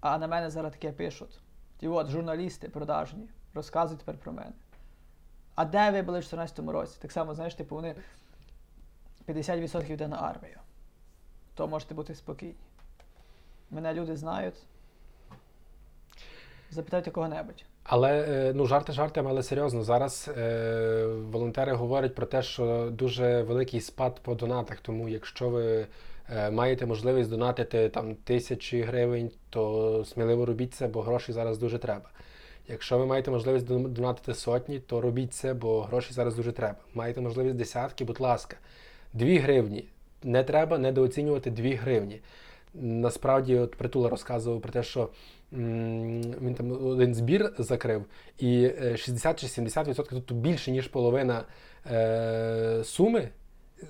А 0.00 0.18
на 0.18 0.26
мене 0.26 0.50
зараз 0.50 0.72
таке 0.72 0.92
пишуть. 0.92 1.40
Ті 1.78 1.88
от 1.88 2.08
журналісти 2.08 2.68
продажні, 2.68 3.28
розказують 3.54 4.00
тепер 4.00 4.18
про 4.18 4.32
мене. 4.32 4.52
А 5.56 5.64
де 5.64 5.90
ви 5.90 6.02
були 6.02 6.18
в 6.18 6.22
2014 6.22 6.58
році? 6.58 6.98
Так 7.02 7.12
само, 7.12 7.34
знаєш, 7.34 7.54
типу, 7.54 7.74
вони 7.74 7.94
50% 9.28 9.92
йде 9.92 10.08
на 10.08 10.16
армію. 10.16 10.58
То 11.54 11.68
можете 11.68 11.94
бути 11.94 12.14
спокійні. 12.14 12.54
Мене 13.70 13.94
люди 13.94 14.16
знають. 14.16 14.54
Запитайте 16.70 17.10
кого-небудь. 17.10 17.64
Але 17.84 18.20
е, 18.20 18.52
ну 18.54 18.66
жарти 18.66 18.92
жартами, 18.92 19.30
але 19.30 19.42
серйозно. 19.42 19.82
Зараз 19.82 20.30
е, 20.38 21.06
волонтери 21.06 21.72
говорять 21.72 22.14
про 22.14 22.26
те, 22.26 22.42
що 22.42 22.90
дуже 22.92 23.42
великий 23.42 23.80
спад 23.80 24.20
по 24.22 24.34
донатах. 24.34 24.80
Тому 24.80 25.08
якщо 25.08 25.48
ви 25.48 25.86
е, 26.30 26.50
маєте 26.50 26.86
можливість 26.86 27.30
донатити 27.30 27.88
там 27.88 28.14
тисячі 28.14 28.82
гривень, 28.82 29.30
то 29.50 30.04
сміливо 30.04 30.46
робіть 30.46 30.74
це, 30.74 30.88
бо 30.88 31.02
грошей 31.02 31.34
зараз 31.34 31.58
дуже 31.58 31.78
треба. 31.78 32.10
Якщо 32.68 32.98
ви 32.98 33.06
маєте 33.06 33.30
можливість 33.30 33.66
дон- 33.66 33.88
донатити 33.88 34.34
сотні, 34.34 34.78
то 34.80 35.00
робіть 35.00 35.34
це, 35.34 35.54
бо 35.54 35.82
грошей 35.82 36.12
зараз 36.12 36.34
дуже 36.34 36.52
треба. 36.52 36.76
Маєте 36.94 37.20
можливість 37.20 37.56
десятки, 37.56 38.04
будь 38.04 38.20
ласка, 38.20 38.56
дві 39.12 39.38
гривні. 39.38 39.84
Не 40.22 40.44
треба 40.44 40.78
недооцінювати 40.78 41.50
дві 41.50 41.74
гривні. 41.74 42.20
Насправді, 42.74 43.56
от 43.56 43.74
Притула 43.76 44.08
розказував 44.08 44.60
про 44.60 44.72
те, 44.72 44.82
що 44.82 45.08
м, 45.52 46.20
він 46.22 46.54
там 46.54 46.86
один 46.86 47.14
збір 47.14 47.52
закрив, 47.58 48.04
і 48.38 48.70
е, 48.82 48.96
60 48.96 49.40
чи 49.40 49.46
70%, 49.46 49.94
тобто 50.10 50.34
більше, 50.34 50.70
ніж 50.70 50.88
половина 50.88 51.44
е, 51.90 52.80
суми 52.84 53.28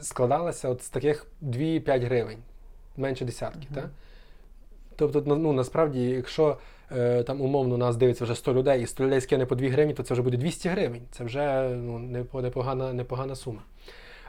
складалася 0.01 0.69
от 0.69 0.83
з 0.83 0.89
таких 0.89 1.27
2-5 1.43 2.05
гривень, 2.05 2.39
менше 2.97 3.25
десятки. 3.25 3.67
Мгм. 3.71 3.75
так? 3.75 3.91
Тобто, 4.97 5.23
ну, 5.37 5.53
насправді, 5.53 6.03
якщо 6.03 6.49
е, 6.49 6.57
там 7.27 7.41
умовно 7.41 7.77
нас 7.77 7.97
дивиться 7.97 8.25
вже 8.25 8.35
100 8.35 8.55
людей, 8.55 8.83
і 8.83 8.87
100 8.87 9.05
людей 9.05 9.21
скине 9.21 9.47
по 9.47 9.55
2 9.55 9.69
гривні, 9.69 9.95
то 9.95 10.03
це 10.03 10.15
вже 10.15 10.23
буде 10.23 10.37
200 10.37 10.69
гривень. 10.69 11.03
Це 11.11 11.25
вже 11.25 11.69
ну, 11.69 11.99
непогана, 11.99 12.93
непогана 12.93 13.35
сума. 13.35 13.63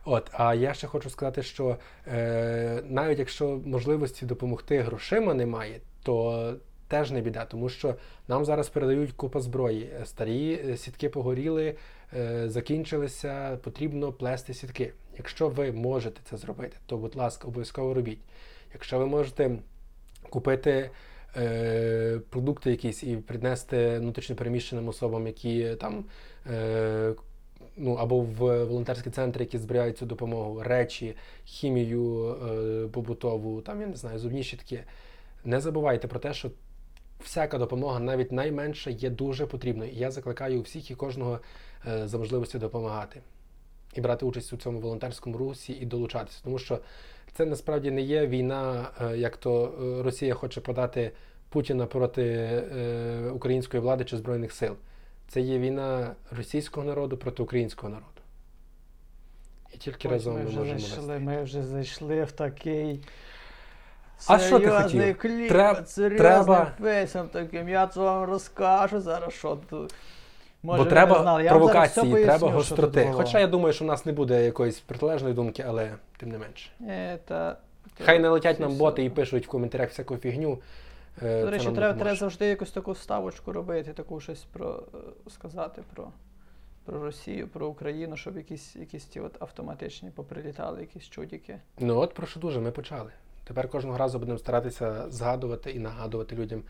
От, 0.05 0.29
а 0.33 0.55
я 0.55 0.73
ще 0.73 0.87
хочу 0.87 1.09
сказати, 1.09 1.43
що 1.43 1.77
е, 2.07 2.83
навіть 2.85 3.19
якщо 3.19 3.59
можливості 3.65 4.25
допомогти 4.25 4.79
грошима 4.79 5.33
немає, 5.33 5.79
то 6.03 6.53
теж 6.87 7.11
не 7.11 7.21
біда, 7.21 7.45
тому 7.45 7.69
що 7.69 7.95
нам 8.27 8.45
зараз 8.45 8.69
передають 8.69 9.11
купа 9.11 9.39
зброї. 9.39 9.89
Е, 10.01 10.05
Старі 10.05 10.53
е, 10.53 10.77
сітки 10.77 11.09
погоріли, 11.09 11.75
е, 12.13 12.49
закінчилися, 12.49 13.57
потрібно 13.63 14.13
плести 14.13 14.53
сітки. 14.53 14.93
Якщо 15.17 15.49
ви 15.49 15.71
можете 15.71 16.21
це 16.29 16.37
зробити, 16.37 16.77
то 16.85 16.97
будь 16.97 17.15
ласка, 17.15 17.47
обов'язково 17.47 17.93
робіть. 17.93 18.21
Якщо 18.73 18.99
ви 18.99 19.05
можете 19.05 19.57
купити 20.29 20.89
е, 21.37 22.19
продукти 22.29 22.71
якісь 22.71 23.03
і 23.03 23.17
принести 23.17 23.99
внутрішньо 23.99 24.35
переміщеним 24.35 24.87
особам, 24.87 25.27
які 25.27 25.75
там 25.75 26.05
е, 26.51 27.13
ну, 27.77 27.93
або 27.93 28.19
в 28.19 28.65
волонтерські 28.65 29.09
центри, 29.09 29.43
які 29.43 29.57
збирають 29.57 29.97
цю 29.97 30.05
допомогу, 30.05 30.63
речі, 30.63 31.15
хімію 31.45 32.25
е, 32.25 32.87
побутову, 32.87 33.61
там, 33.61 33.81
я 33.81 33.87
не 33.87 33.95
знаю, 33.95 34.19
зубні 34.19 34.43
щітки. 34.43 34.83
Не 35.45 35.59
забувайте 35.59 36.07
про 36.07 36.19
те, 36.19 36.33
що 36.33 36.51
всяка 37.19 37.57
допомога, 37.57 37.99
навіть 37.99 38.31
найменша, 38.31 38.89
є 38.89 39.09
дуже 39.09 39.45
потрібною. 39.45 39.91
І 39.91 39.95
я 39.95 40.11
закликаю 40.11 40.61
всіх 40.61 40.91
і 40.91 40.95
кожного 40.95 41.39
е, 41.87 42.07
за 42.07 42.17
можливості 42.17 42.57
допомагати 42.57 43.21
і 43.95 44.01
брати 44.01 44.25
участь 44.25 44.53
у 44.53 44.57
цьому 44.57 44.79
волонтерському 44.79 45.37
русі 45.37 45.73
і 45.73 45.85
долучатися. 45.85 46.39
Тому 46.43 46.59
що 46.59 46.79
це 47.37 47.45
насправді 47.45 47.91
не 47.91 48.01
є 48.01 48.27
війна, 48.27 48.89
е, 49.01 49.17
як 49.17 49.37
то 49.37 49.65
е, 49.65 50.03
Росія 50.03 50.33
хоче 50.33 50.61
подати 50.61 51.11
Путіна 51.49 51.85
проти 51.85 52.23
е, 52.23 53.29
української 53.33 53.83
влади 53.83 54.05
чи 54.05 54.17
Збройних 54.17 54.51
сил. 54.51 54.75
Це 55.27 55.41
є 55.41 55.59
війна 55.59 56.15
російського 56.31 56.85
народу 56.87 57.17
проти 57.17 57.43
українського 57.43 57.89
народу. 57.89 58.21
І 59.73 59.77
тільки 59.77 60.07
Ось 60.07 60.11
разом 60.13 60.33
ми 60.33 60.39
ми 60.39 60.45
вже 60.45 60.59
можемо 60.59 60.79
зайшли, 60.79 61.07
вести. 61.07 61.19
ми 61.19 61.43
вже 61.43 61.63
зайшли 61.63 62.23
в 62.23 62.31
такий. 62.31 63.03
А 64.27 64.39
що 64.39 64.59
ти 64.59 64.69
хотів? 64.69 65.17
кліп, 65.17 65.51
Треб- 65.51 66.17
треба- 66.17 66.73
фейсом 66.81 67.27
таким. 67.27 67.69
Я 67.69 67.87
це 67.87 67.99
вам 67.99 68.23
розкажу 68.29 69.01
зараз, 69.01 69.33
що 69.33 69.59
тут. 69.69 69.93
Може, 70.63 70.83
Бо 70.83 70.89
треба 70.89 71.15
не 71.15 71.21
знали. 71.21 71.43
Я 71.43 71.49
провокації, 71.49 72.11
поясню, 72.11 72.25
треба 72.25 72.51
гостроти. 72.51 73.11
Хоча 73.13 73.39
я 73.39 73.47
думаю, 73.47 73.73
що 73.73 73.85
в 73.85 73.87
нас 73.87 74.05
не 74.05 74.11
буде 74.11 74.45
якоїсь 74.45 74.79
протилежної 74.79 75.33
думки, 75.33 75.63
але 75.67 75.91
тим 76.17 76.29
не 76.29 76.37
менше. 76.37 76.69
Е, 76.87 77.17
та- 77.25 77.57
Хай 78.05 78.19
не 78.19 78.29
летять 78.29 78.59
нам 78.59 78.75
боти 78.75 79.03
і 79.03 79.09
пишуть 79.09 79.47
в 79.47 79.49
коментарях 79.49 79.89
всяку 79.89 80.17
фігню. 80.17 80.59
Е, 81.23 81.41
До 81.43 81.51
речі, 81.51 81.71
треба, 81.71 81.93
треба 81.99 82.15
завжди 82.15 82.45
якусь 82.45 82.71
таку 82.71 82.95
ставочку 82.95 83.51
робити, 83.53 83.93
таку 83.93 84.19
щось 84.19 84.43
про 84.43 84.83
е, 84.93 84.97
сказати 85.29 85.81
про, 85.93 86.07
про 86.85 87.03
Росію, 87.03 87.47
про 87.47 87.67
Україну, 87.67 88.17
щоб 88.17 88.37
якісь, 88.37 88.75
якісь 88.75 89.05
ті 89.05 89.19
от 89.19 89.41
автоматичні 89.41 90.09
поприлітали, 90.09 90.79
якісь 90.79 91.09
чудики. 91.09 91.57
Ну 91.79 91.97
от 91.99 92.13
про 92.13 92.27
що 92.27 92.39
дуже 92.39 92.59
ми 92.59 92.71
почали. 92.71 93.11
Тепер 93.43 93.69
кожного 93.69 93.97
разу 93.97 94.19
будемо 94.19 94.37
старатися 94.37 95.05
згадувати 95.09 95.71
і 95.71 95.79
нагадувати 95.79 96.35
людям 96.35 96.63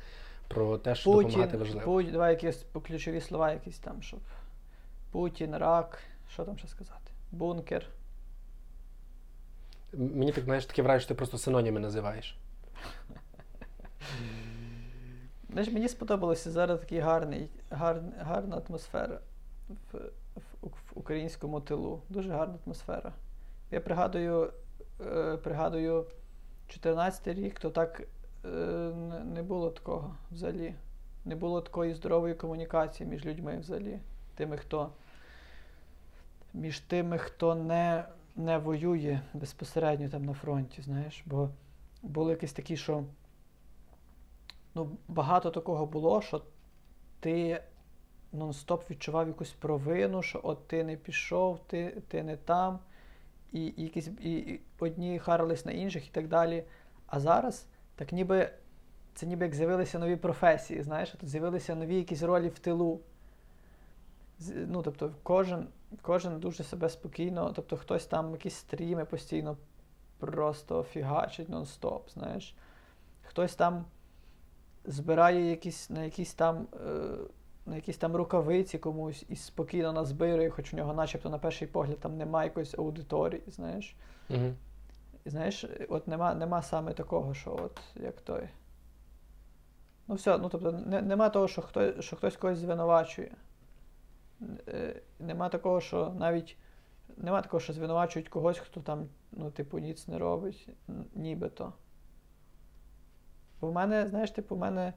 про 0.48 0.78
те, 0.78 0.96
що 0.96 1.12
допомагати 1.12 1.58
важливо. 1.58 1.86
Путін, 1.86 2.12
давай 2.12 2.34
якісь 2.34 2.66
ключові 2.88 3.22
слова, 3.22 3.52
якісь 3.52 3.80
там, 3.80 4.02
щоб 4.02 4.20
Путін, 5.12 5.58
рак, 5.58 6.00
що 6.34 6.46
там 6.46 6.58
ще 6.58 6.68
сказати? 6.68 7.12
Бункер. 7.32 7.86
Мені 9.94 10.32
так 10.32 10.44
знаєш 10.44 10.66
таке 10.66 10.82
враження, 10.82 11.00
що 11.00 11.08
ти 11.08 11.16
просто 11.16 11.38
синоніми 11.38 11.80
називаєш. 11.80 12.38
Знаєш, 15.50 15.74
мені 15.74 15.90
сподобалося 15.90 16.52
зараз 16.52 16.80
такий 16.80 17.00
гарний, 17.00 17.50
гар, 17.70 18.02
гарна 18.20 18.62
атмосфера 18.68 19.20
в, 19.70 19.98
в, 20.36 20.68
в 20.68 20.92
українському 20.94 21.62
тилу. 21.62 22.02
Дуже 22.10 22.30
гарна 22.30 22.56
атмосфера. 22.66 23.14
Я 23.72 23.82
пригадую, 23.82 24.54
е, 25.06 25.38
пригадую 25.38 26.06
14 26.68 27.28
рік, 27.28 27.60
то 27.60 27.70
так 27.70 28.02
не- 28.96 29.24
не 29.24 29.44
було 29.44 29.70
такого 29.70 30.16
взагалі. 30.32 30.76
Не 31.26 31.36
було 31.36 31.62
такої 31.62 31.94
здорової 31.94 32.36
комунікації 32.36 33.10
між 33.10 33.26
людьми 33.26 33.58
взагалі. 33.58 34.00
Тими, 34.36 34.58
хто 34.58 34.90
між 36.54 36.80
тими, 36.80 37.18
хто 37.18 37.56
не, 37.56 38.06
не 38.36 38.58
воює 38.58 39.20
безпосередньо 39.34 40.10
там 40.10 40.26
на 40.26 40.34
фронті, 40.34 40.82
знаєш. 40.82 41.24
Бо 41.26 41.50
були 42.04 42.32
якісь 42.32 42.54
такі, 42.54 42.78
що 42.78 43.04
ну, 44.76 44.98
багато 45.08 45.52
такого 45.52 45.86
було, 45.86 46.22
що 46.22 46.42
ти 47.20 47.64
нон-стоп 48.34 48.82
відчував 48.90 49.28
якусь 49.28 49.52
провину, 49.52 50.22
що 50.22 50.40
от 50.44 50.68
ти 50.68 50.84
не 50.84 50.96
пішов, 50.96 51.60
ти, 51.68 52.02
ти 52.08 52.24
не 52.24 52.38
там, 52.38 52.80
і, 53.52 53.66
і, 53.66 53.84
якісь, 53.84 54.08
і, 54.22 54.34
і 54.34 54.62
одні 54.80 55.20
харились 55.20 55.66
на 55.66 55.72
інших 55.72 56.08
і 56.08 56.12
так 56.12 56.28
далі. 56.28 56.64
А 57.08 57.20
зараз 57.20 57.68
так 57.98 58.12
ніби 58.12 58.50
це 59.16 59.26
ніби 59.26 59.46
як 59.46 59.56
з'явилися 59.56 60.00
нові 60.00 60.16
професії, 60.16 60.84
знаєш, 60.84 61.10
тут 61.12 61.30
з'явилися 61.30 61.76
нові 61.76 61.96
якісь 61.96 62.24
ролі 62.24 62.48
в 62.48 62.60
тилу. 62.60 63.00
Ну, 64.68 64.82
тобто, 64.82 65.12
кожен, 65.24 65.68
кожен 66.02 66.40
дуже 66.40 66.64
себе 66.64 66.90
спокійно, 66.90 67.54
тобто 67.56 67.78
хтось 67.78 68.06
там 68.06 68.32
якісь 68.32 68.56
стріми 68.56 69.06
постійно 69.06 69.58
просто 70.18 70.84
фігачить 70.84 71.50
нон-стоп, 71.50 72.02
знаєш. 72.14 72.56
Хтось 73.24 73.56
там 73.56 73.86
збирає 74.86 75.50
якісь, 75.50 75.90
на 75.90 76.04
якісь 76.04 76.34
там. 76.34 76.68
Е, 76.88 77.18
на 77.66 77.76
якісь 77.76 77.98
там 77.98 78.16
рукавиці 78.16 78.78
комусь 78.78 79.26
і 79.30 79.36
спокійно 79.36 79.94
назбирує, 79.94 80.50
хоч 80.50 80.74
у 80.74 80.78
нього 80.78 80.94
начебто 80.94 81.30
на 81.30 81.38
перший 81.38 81.68
погляд 81.68 82.00
там 82.00 82.18
немає 82.18 82.48
якоїсь 82.48 82.74
аудиторії, 82.74 83.42
знаєш. 83.48 83.96
Угу. 84.30 84.54
І 85.28 85.30
знаєш, 85.30 85.66
от 85.90 86.08
нема, 86.08 86.34
нема 86.34 86.62
саме 86.62 86.94
такого, 86.94 87.34
що 87.34 87.56
от 87.56 87.80
як 87.96 88.22
той. 88.22 88.50
Ну 90.08 90.16
все, 90.16 90.38
ну 90.38 90.50
тобто 90.50 90.72
не, 90.72 91.02
нема 91.02 91.30
того, 91.30 91.48
що, 91.48 91.62
хто, 91.62 92.02
що 92.02 92.16
хтось 92.16 92.38
когось 92.38 92.58
звинувачує. 92.58 93.32
Е, 94.68 95.02
Нема 95.20 95.50
такого, 95.50 95.82
що 95.82 96.14
навіть 96.20 96.58
нема 97.18 97.42
такого, 97.42 97.62
що 97.62 97.74
звинувачують 97.74 98.30
когось, 98.30 98.58
хто 98.58 98.82
там, 98.82 99.10
ну, 99.32 99.52
типу, 99.52 99.80
ніц 99.80 100.08
не 100.08 100.18
робить, 100.18 100.70
нібито. 101.16 101.74
Бо 103.62 103.68
в 103.68 103.74
мене, 103.74 104.08
знаєш, 104.08 104.32
типу, 104.32 104.56
в 104.56 104.60
мене 104.60 104.94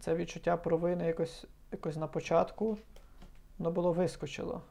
це 0.00 0.14
відчуття 0.14 0.56
провини 0.56 1.06
якось, 1.06 1.44
якось 1.72 1.96
на 1.96 2.06
початку, 2.06 2.78
воно 3.58 3.70
було 3.70 3.92
вискочило. 3.92 4.62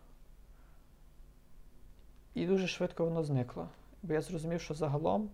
І 2.34 2.48
дуже 2.48 2.68
швидко 2.68 3.06
воно 3.06 3.24
зникло. 3.24 3.70
Бо 4.06 4.14
я 4.14 4.22
зрозумів, 4.22 4.62
що 4.62 4.74
загалом 4.74 5.30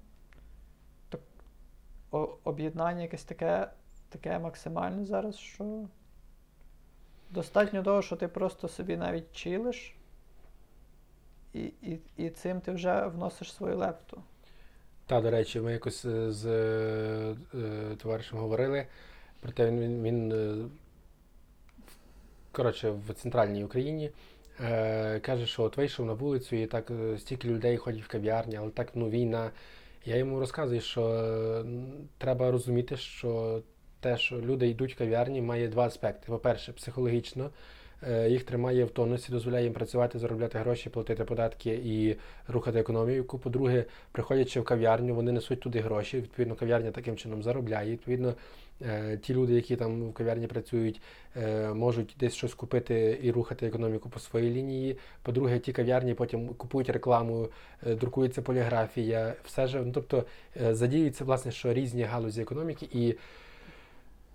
так, 1.10 1.22
об'єднання 2.44 3.02
якесь 3.02 3.24
таке, 3.24 3.68
таке 4.10 4.40
максимальне 4.40 5.06
зараз, 5.06 5.38
що 5.38 5.88
достатньо 7.30 7.84
того, 7.84 8.02
що 8.02 8.16
ти 8.16 8.28
просто 8.28 8.68
собі 8.68 8.98
навіть 8.98 9.32
чилиш, 9.34 9.96
і, 11.54 11.64
і, 11.64 12.00
і 12.18 12.30
цим 12.30 12.62
ти 12.62 12.72
вже 12.72 13.08
вносиш 13.08 13.54
свою 13.54 13.78
лепту. 13.78 14.24
Та, 15.06 15.22
до 15.22 15.32
речі, 15.32 15.60
ми 15.60 15.72
якось 15.72 16.06
е, 16.06 16.32
з 16.32 16.46
е, 16.46 17.36
е, 17.54 17.96
товаришем 17.96 18.40
говорили 18.40 18.88
про 19.40 19.52
те, 19.52 19.68
він, 19.68 19.80
він, 19.80 20.04
він 20.04 20.32
е, 20.32 20.70
коротше, 22.52 22.92
в 22.92 23.14
центральній 23.14 23.64
Україні 23.64 24.12
е, 24.60 25.20
каже, 25.20 25.46
що 25.46 25.64
от 25.64 25.78
вийшов 25.78 26.06
на 26.06 26.14
вулицю 26.14 26.56
і 26.56 26.66
так 26.66 26.92
е, 26.92 27.18
стільки 27.18 27.48
людей 27.48 27.78
ходять 27.78 28.04
в 28.04 28.08
кав'ярні, 28.08 28.56
але 28.56 28.70
так 28.70 28.92
ну, 28.96 29.10
війна. 29.10 29.52
Я 30.06 30.16
йому 30.16 30.40
розказую, 30.40 30.82
що 30.82 31.08
е, 31.08 31.66
треба 32.18 32.52
розуміти, 32.52 32.98
що 32.98 33.62
те, 34.00 34.18
що 34.18 34.42
люди 34.42 34.68
йдуть 34.68 34.94
в 34.96 34.98
кав'ярні, 34.98 35.42
має 35.42 35.68
два 35.68 35.86
аспекти. 35.86 36.26
По-перше, 36.28 36.74
психологічно. 36.74 37.50
Е, 38.10 38.30
Їх 38.30 38.44
тримає 38.44 38.86
в 38.86 38.90
тонусі, 38.90 39.32
дозволяє 39.32 39.64
їм 39.64 39.74
працювати, 39.74 40.20
заробляти 40.20 40.60
гроші, 40.60 40.90
платити 40.90 41.24
податки 41.24 41.82
і 41.86 42.16
рухати 42.48 42.80
економіку. 42.80 43.40
По-друге, 43.40 43.86
приходячи 44.12 44.60
в 44.60 44.64
кав'ярню, 44.64 45.16
вони 45.16 45.32
несуть 45.32 45.60
туди 45.60 45.80
гроші. 45.80 46.18
Відповідно, 46.18 46.56
кав'ярня 46.56 46.92
таким 46.92 47.18
чином 47.18 47.44
заробляє. 47.44 47.92
Відповідно, 47.92 48.34
е, 48.82 49.18
ті 49.18 49.34
люди, 49.34 49.54
які 49.54 49.76
там 49.76 50.10
в 50.10 50.14
кав'ярні 50.14 50.48
працюють, 50.48 51.02
е, 51.36 51.74
можуть 51.74 52.16
десь 52.20 52.34
щось 52.34 52.54
купити 52.54 53.20
і 53.22 53.32
рухати 53.32 53.68
економіку 53.68 54.10
по 54.10 54.20
своїй 54.20 54.50
лінії. 54.50 54.98
По-друге, 55.24 55.60
ті 55.60 55.74
кав'ярні 55.74 56.14
потім 56.14 56.48
купують 56.48 56.90
рекламу, 56.90 57.50
друкується 57.86 58.42
поліграфія, 58.42 59.34
все 59.46 59.68
ж, 59.68 59.82
ну, 59.86 59.92
тобто 59.94 60.26
задіються 60.72 61.24
власне, 61.24 61.52
що 61.52 61.74
різні 61.74 62.04
галузі 62.04 62.42
економіки, 62.42 62.88
і 62.92 63.16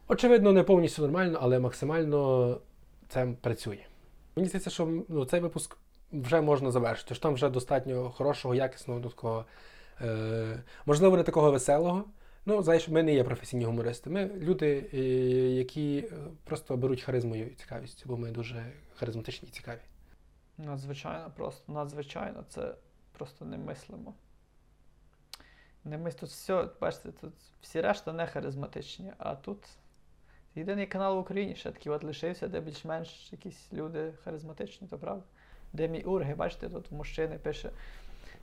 очевидно, 0.08 0.52
не 0.52 0.62
повністю 0.62 1.02
нормально, 1.02 1.38
але 1.42 1.58
максимально 1.58 2.60
це 3.08 3.26
працює. 3.40 3.84
Мені 4.36 4.48
здається, 4.48 4.70
що 4.70 5.04
ну, 5.08 5.24
цей 5.24 5.40
випуск 5.40 5.76
вже 6.12 6.40
можна 6.40 6.70
завершити. 6.70 7.14
що 7.14 7.22
там 7.22 7.34
вже 7.34 7.48
достатньо 7.48 8.10
хорошого, 8.10 8.54
якісного, 8.54 9.00
ну, 9.00 9.10
такого, 9.10 9.44
е, 10.00 10.62
можливо, 10.86 11.16
не 11.16 11.22
такого 11.22 11.52
веселого. 11.52 12.04
Ну, 12.46 12.62
знаєш, 12.62 12.88
ми 12.88 13.02
не 13.02 13.14
є 13.14 13.24
професійні 13.24 13.64
гумористи. 13.64 14.10
Ми 14.10 14.30
люди, 14.36 14.90
е, 14.94 14.98
які 15.50 16.08
просто 16.44 16.76
беруть 16.76 17.02
харизмою 17.02 17.46
і 17.46 17.54
цікавістю, 17.54 18.04
бо 18.06 18.16
ми 18.16 18.30
дуже 18.30 18.72
харизматичні 18.96 19.48
і 19.48 19.52
цікаві. 19.52 19.80
Надзвичайно 20.58 21.30
просто, 21.36 21.72
надзвичайно, 21.72 22.44
це 22.48 22.74
просто 23.12 23.44
немислимо. 23.44 24.14
Немис... 25.84 26.14
Тут 26.14 26.28
все, 26.28 26.68
бачите, 26.80 27.12
тут 27.12 27.34
всі 27.60 27.80
решта 27.80 28.12
не 28.12 28.26
харизматичні, 28.26 29.12
а 29.18 29.34
тут 29.34 29.58
єдиний 30.56 30.86
канал 30.86 31.16
в 31.16 31.18
Україні 31.18 31.54
ще 31.54 31.70
такий 31.70 31.92
от 31.92 32.04
лишився, 32.04 32.48
де 32.48 32.60
більш-менш 32.60 33.28
якісь 33.32 33.68
люди 33.72 34.12
харизматичні, 34.24 34.88
то 34.88 34.98
правда. 34.98 35.22
Де 35.72 35.88
мій 35.88 36.02
урги, 36.02 36.34
бачите, 36.34 36.68
тут 36.68 36.92
мужчини 36.92 37.38
пише. 37.42 37.70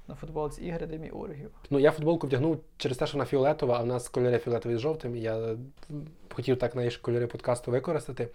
на 0.07 0.15
футболці 0.15 0.61
ігри 0.61 0.87
деміургів. 0.87 1.51
Ну, 1.69 1.79
я 1.79 1.91
футболку 1.91 2.27
вдягнув 2.27 2.59
через 2.77 2.97
те, 2.97 3.07
що 3.07 3.17
вона 3.17 3.25
фіолетова, 3.25 3.79
а 3.79 3.83
в 3.83 3.85
нас 3.85 4.09
кольори 4.09 4.37
фіолетові 4.39 4.75
з 4.75 4.79
жовтим. 4.79 5.15
І 5.15 5.21
я 5.21 5.55
хотів 6.33 6.59
так 6.59 6.71
знаєш, 6.71 6.97
кольори 6.97 7.27
подкасту 7.27 7.71
використати. 7.71 8.29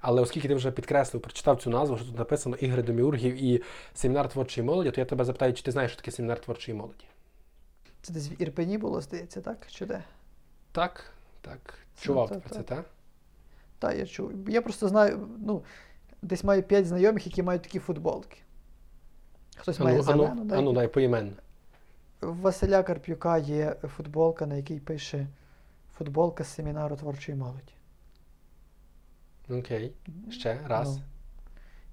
Але 0.00 0.22
оскільки 0.22 0.48
ти 0.48 0.54
вже 0.54 0.70
підкреслив, 0.70 1.22
прочитав 1.22 1.62
цю 1.62 1.70
назву, 1.70 1.96
що 1.96 2.06
тут 2.06 2.18
написано 2.18 2.56
ігри 2.56 2.82
доміургів 2.82 3.44
і 3.44 3.62
семінар 3.94 4.28
творчої 4.28 4.66
молоді, 4.66 4.90
то 4.90 5.00
я 5.00 5.04
тебе 5.04 5.24
запитаю, 5.24 5.54
чи 5.54 5.62
ти 5.62 5.70
знаєш, 5.70 5.92
що 5.92 6.00
таке 6.00 6.10
семінар 6.10 6.40
творчої 6.40 6.78
молоді? 6.78 7.04
Це 8.02 8.12
десь 8.12 8.30
в 8.30 8.42
Ірпені 8.42 8.78
було, 8.78 9.00
здається, 9.00 9.40
так? 9.40 9.66
Чи 9.70 9.86
де? 9.86 10.02
Так, 10.72 11.12
так. 11.40 11.74
Чував 12.00 12.28
ти 12.28 12.34
про 12.34 12.50
це, 12.50 12.62
так? 12.62 12.84
Так, 13.80 13.96
я 13.98 14.06
чув. 14.06 14.48
Я 14.48 14.62
просто 14.62 14.88
знаю, 14.88 15.28
ну, 15.38 15.62
десь 16.22 16.44
маю 16.44 16.62
п'ять 16.62 16.86
знайомих, 16.86 17.26
які 17.26 17.42
мають 17.42 17.62
такі 17.62 17.78
футболки. 17.78 18.36
Хтось 19.56 19.80
має 19.80 20.02
зелену, 20.02 20.24
ану, 20.24 20.44
да, 20.44 20.58
ану, 20.58 20.72
дай 20.72 20.88
поіменно. 20.88 21.32
Василя 22.20 22.82
Карпюка 22.82 23.38
є 23.38 23.76
футболка, 23.96 24.46
на 24.46 24.54
якій 24.56 24.80
пише 24.80 25.26
футболка 25.98 26.44
з 26.44 26.54
семінару 26.54 26.96
творчої 26.96 27.38
молоді. 27.38 27.72
Окей. 29.50 29.92
Ще 30.30 30.58
раз. 30.66 30.96
Ну. 30.96 31.02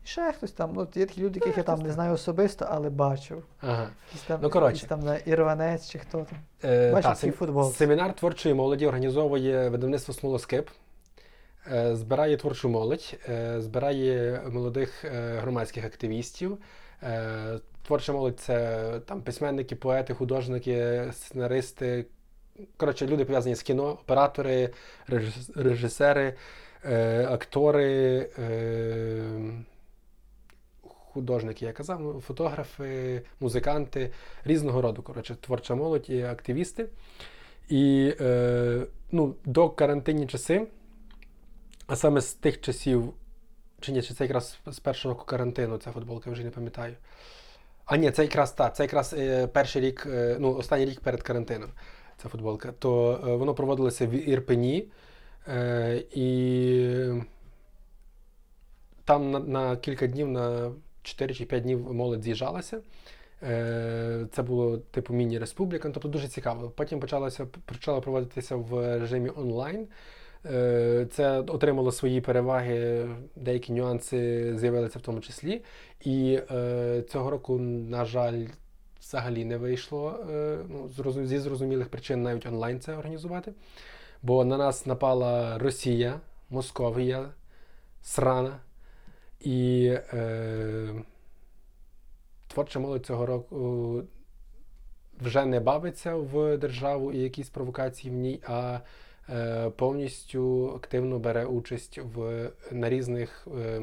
І 0.04 0.08
ще 0.08 0.32
хтось 0.32 0.52
там, 0.52 0.72
ну, 0.76 0.88
є 0.96 1.06
такі 1.06 1.22
люди, 1.22 1.40
яких 1.40 1.58
я 1.58 1.64
там 1.64 1.80
не 1.82 1.92
знаю 1.92 2.14
особисто, 2.14 2.68
але 2.70 2.90
бачив. 2.90 3.44
Ага. 3.62 3.90
Якісь 4.08 4.22
там, 4.28 4.40
Ну, 4.44 4.50
коротше. 4.50 4.74
якісь 4.76 4.90
там 4.90 5.00
на 5.00 5.18
Ірванець 5.18 5.90
чи 5.90 6.00
хто 6.00 6.18
там. 6.18 6.40
Е, 6.64 6.92
Бачив 6.92 7.12
та, 7.12 7.16
ці 7.16 7.32
футболки. 7.32 7.78
Семінар 7.78 8.16
творчої 8.16 8.56
молоді 8.56 8.88
організовує 8.88 9.70
видавництво 9.70 10.14
Смолоскип. 10.14 10.70
Е, 11.72 11.96
Збирає 11.96 12.38
творчу 12.38 12.70
молодь, 12.70 13.20
е, 13.30 13.62
збирає 13.62 14.42
молодих 14.52 15.06
е, 15.06 15.38
громадських 15.42 15.86
активістів. 15.86 16.58
Творча 17.88 18.14
молодь 18.14 18.40
це 18.40 19.00
там 19.06 19.22
письменники, 19.22 19.76
поети, 19.76 20.14
художники, 20.14 21.04
сценаристи. 21.12 22.06
Коротше, 22.78 23.08
люди 23.08 23.26
пов'язані 23.26 23.56
з 23.56 23.62
кіно, 23.62 23.90
оператори, 23.90 24.70
режисери, 25.56 26.34
актори, 27.28 28.30
художники, 30.84 31.66
я 31.66 31.74
казав, 31.74 32.00
ну, 32.02 32.22
фотографи, 32.22 33.22
музиканти 33.40 34.12
різного 34.44 34.82
роду. 34.82 35.02
Коротше, 35.02 35.36
творча 35.36 35.76
молодь 35.76 36.10
і 36.10 36.22
активісти. 36.22 36.86
І 37.70 38.14
ну, 39.12 39.36
до 39.46 39.70
карантинні 39.70 40.28
часи, 40.28 40.68
а 41.88 41.96
саме 41.96 42.22
з 42.22 42.34
тих 42.34 42.62
часів, 42.62 43.14
чи 43.80 43.92
ні, 43.92 44.02
чи 44.02 44.14
це 44.14 44.24
якраз 44.24 44.58
з 44.66 44.80
першого 44.80 45.14
року 45.14 45.26
карантину, 45.26 45.78
ця 45.78 45.92
футболка, 45.92 46.30
я 46.30 46.34
вже 46.34 46.44
не 46.44 46.50
пам'ятаю. 46.50 46.96
А 47.86 47.98
ні, 47.98 48.12
це 48.12 48.24
якраз 48.24 48.52
та, 48.52 48.70
це 48.70 48.84
якраз 48.84 49.14
е, 49.18 49.48
перший 49.48 49.82
рік, 49.82 50.08
е, 50.10 50.38
ну, 50.40 50.56
останній 50.56 50.86
рік 50.86 51.00
перед 51.00 51.24
карантином, 51.24 51.70
ця 52.22 52.30
футболка. 52.30 52.72
То 52.80 53.22
е, 53.28 53.36
воно 53.36 53.54
проводилося 53.54 54.08
в 54.08 54.30
Ірпені. 54.30 54.88
Е, 55.48 56.04
і 56.12 57.22
там 59.06 59.32
на, 59.32 59.40
на 59.40 59.76
кілька 59.76 60.08
днів, 60.08 60.28
на 60.28 60.72
4 61.04 61.34
чи 61.34 61.46
5 61.46 61.64
днів 61.64 61.94
молодь 61.94 62.24
з'їжджалася. 62.24 62.82
Е, 63.44 64.28
Це 64.32 64.44
було 64.44 64.78
типу 64.78 65.14
міні-республіка, 65.14 65.88
ну, 65.88 65.94
тобто 65.94 66.10
дуже 66.10 66.28
цікаво. 66.28 66.70
Потім 66.70 67.00
почалося, 67.00 67.46
почало 67.46 68.02
проводитися 68.02 68.56
в 68.56 69.00
режимі 69.00 69.32
онлайн. 69.36 69.88
Е, 70.52 71.08
Це 71.12 71.40
отримало 71.40 71.92
свої 71.92 72.22
переваги, 72.22 73.10
деякі 73.36 73.74
нюанси 73.74 74.54
з'явилися 74.58 75.00
в 75.00 75.02
тому 75.02 75.20
числі. 75.22 75.62
І 76.02 76.40
е, 76.52 77.04
цього 77.10 77.30
року, 77.30 77.58
на 77.60 78.06
жаль, 78.06 78.46
взагалі 79.00 79.46
не 79.46 79.58
вийшло 79.58 80.20
е, 80.32 80.58
ну, 80.70 81.26
зі 81.26 81.40
зрозумілих 81.40 81.90
причин 81.90 82.24
навіть 82.24 82.46
онлайн 82.46 82.80
це 82.80 82.96
організувати. 82.96 83.54
Бо 84.22 84.46
на 84.46 84.58
нас 84.58 84.86
напала 84.86 85.58
Росія, 85.58 86.20
Московія, 86.50 87.30
Срана. 88.04 88.60
І 89.42 89.86
е, 90.14 90.94
творча 92.48 92.80
молодь 92.80 93.06
цього 93.06 93.26
року 93.26 94.04
вже 95.22 95.46
не 95.46 95.60
бавиться 95.60 96.16
в 96.16 96.58
державу 96.58 97.12
і 97.12 97.18
якісь 97.18 97.50
провокації 97.50 98.14
в 98.14 98.18
ній, 98.18 98.40
а 98.48 98.80
повністю 99.76 100.74
активно 100.76 101.20
бере 101.20 101.46
участь 101.46 101.98
в, 101.98 102.50
на 102.72 102.90
різних 102.90 103.48
е, 103.58 103.82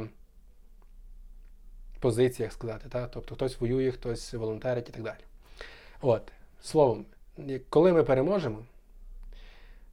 позиціях, 2.01 2.53
сказати. 2.53 2.88
Та? 2.88 3.07
Тобто 3.07 3.34
хтось 3.34 3.61
воює, 3.61 3.90
хтось 3.90 4.34
волонтерить 4.34 4.88
і 4.88 4.92
так 4.92 5.03
далі. 5.03 5.18
От, 6.01 6.32
словом, 6.62 7.07
коли 7.68 7.92
ми 7.92 8.03
переможемо, 8.03 8.59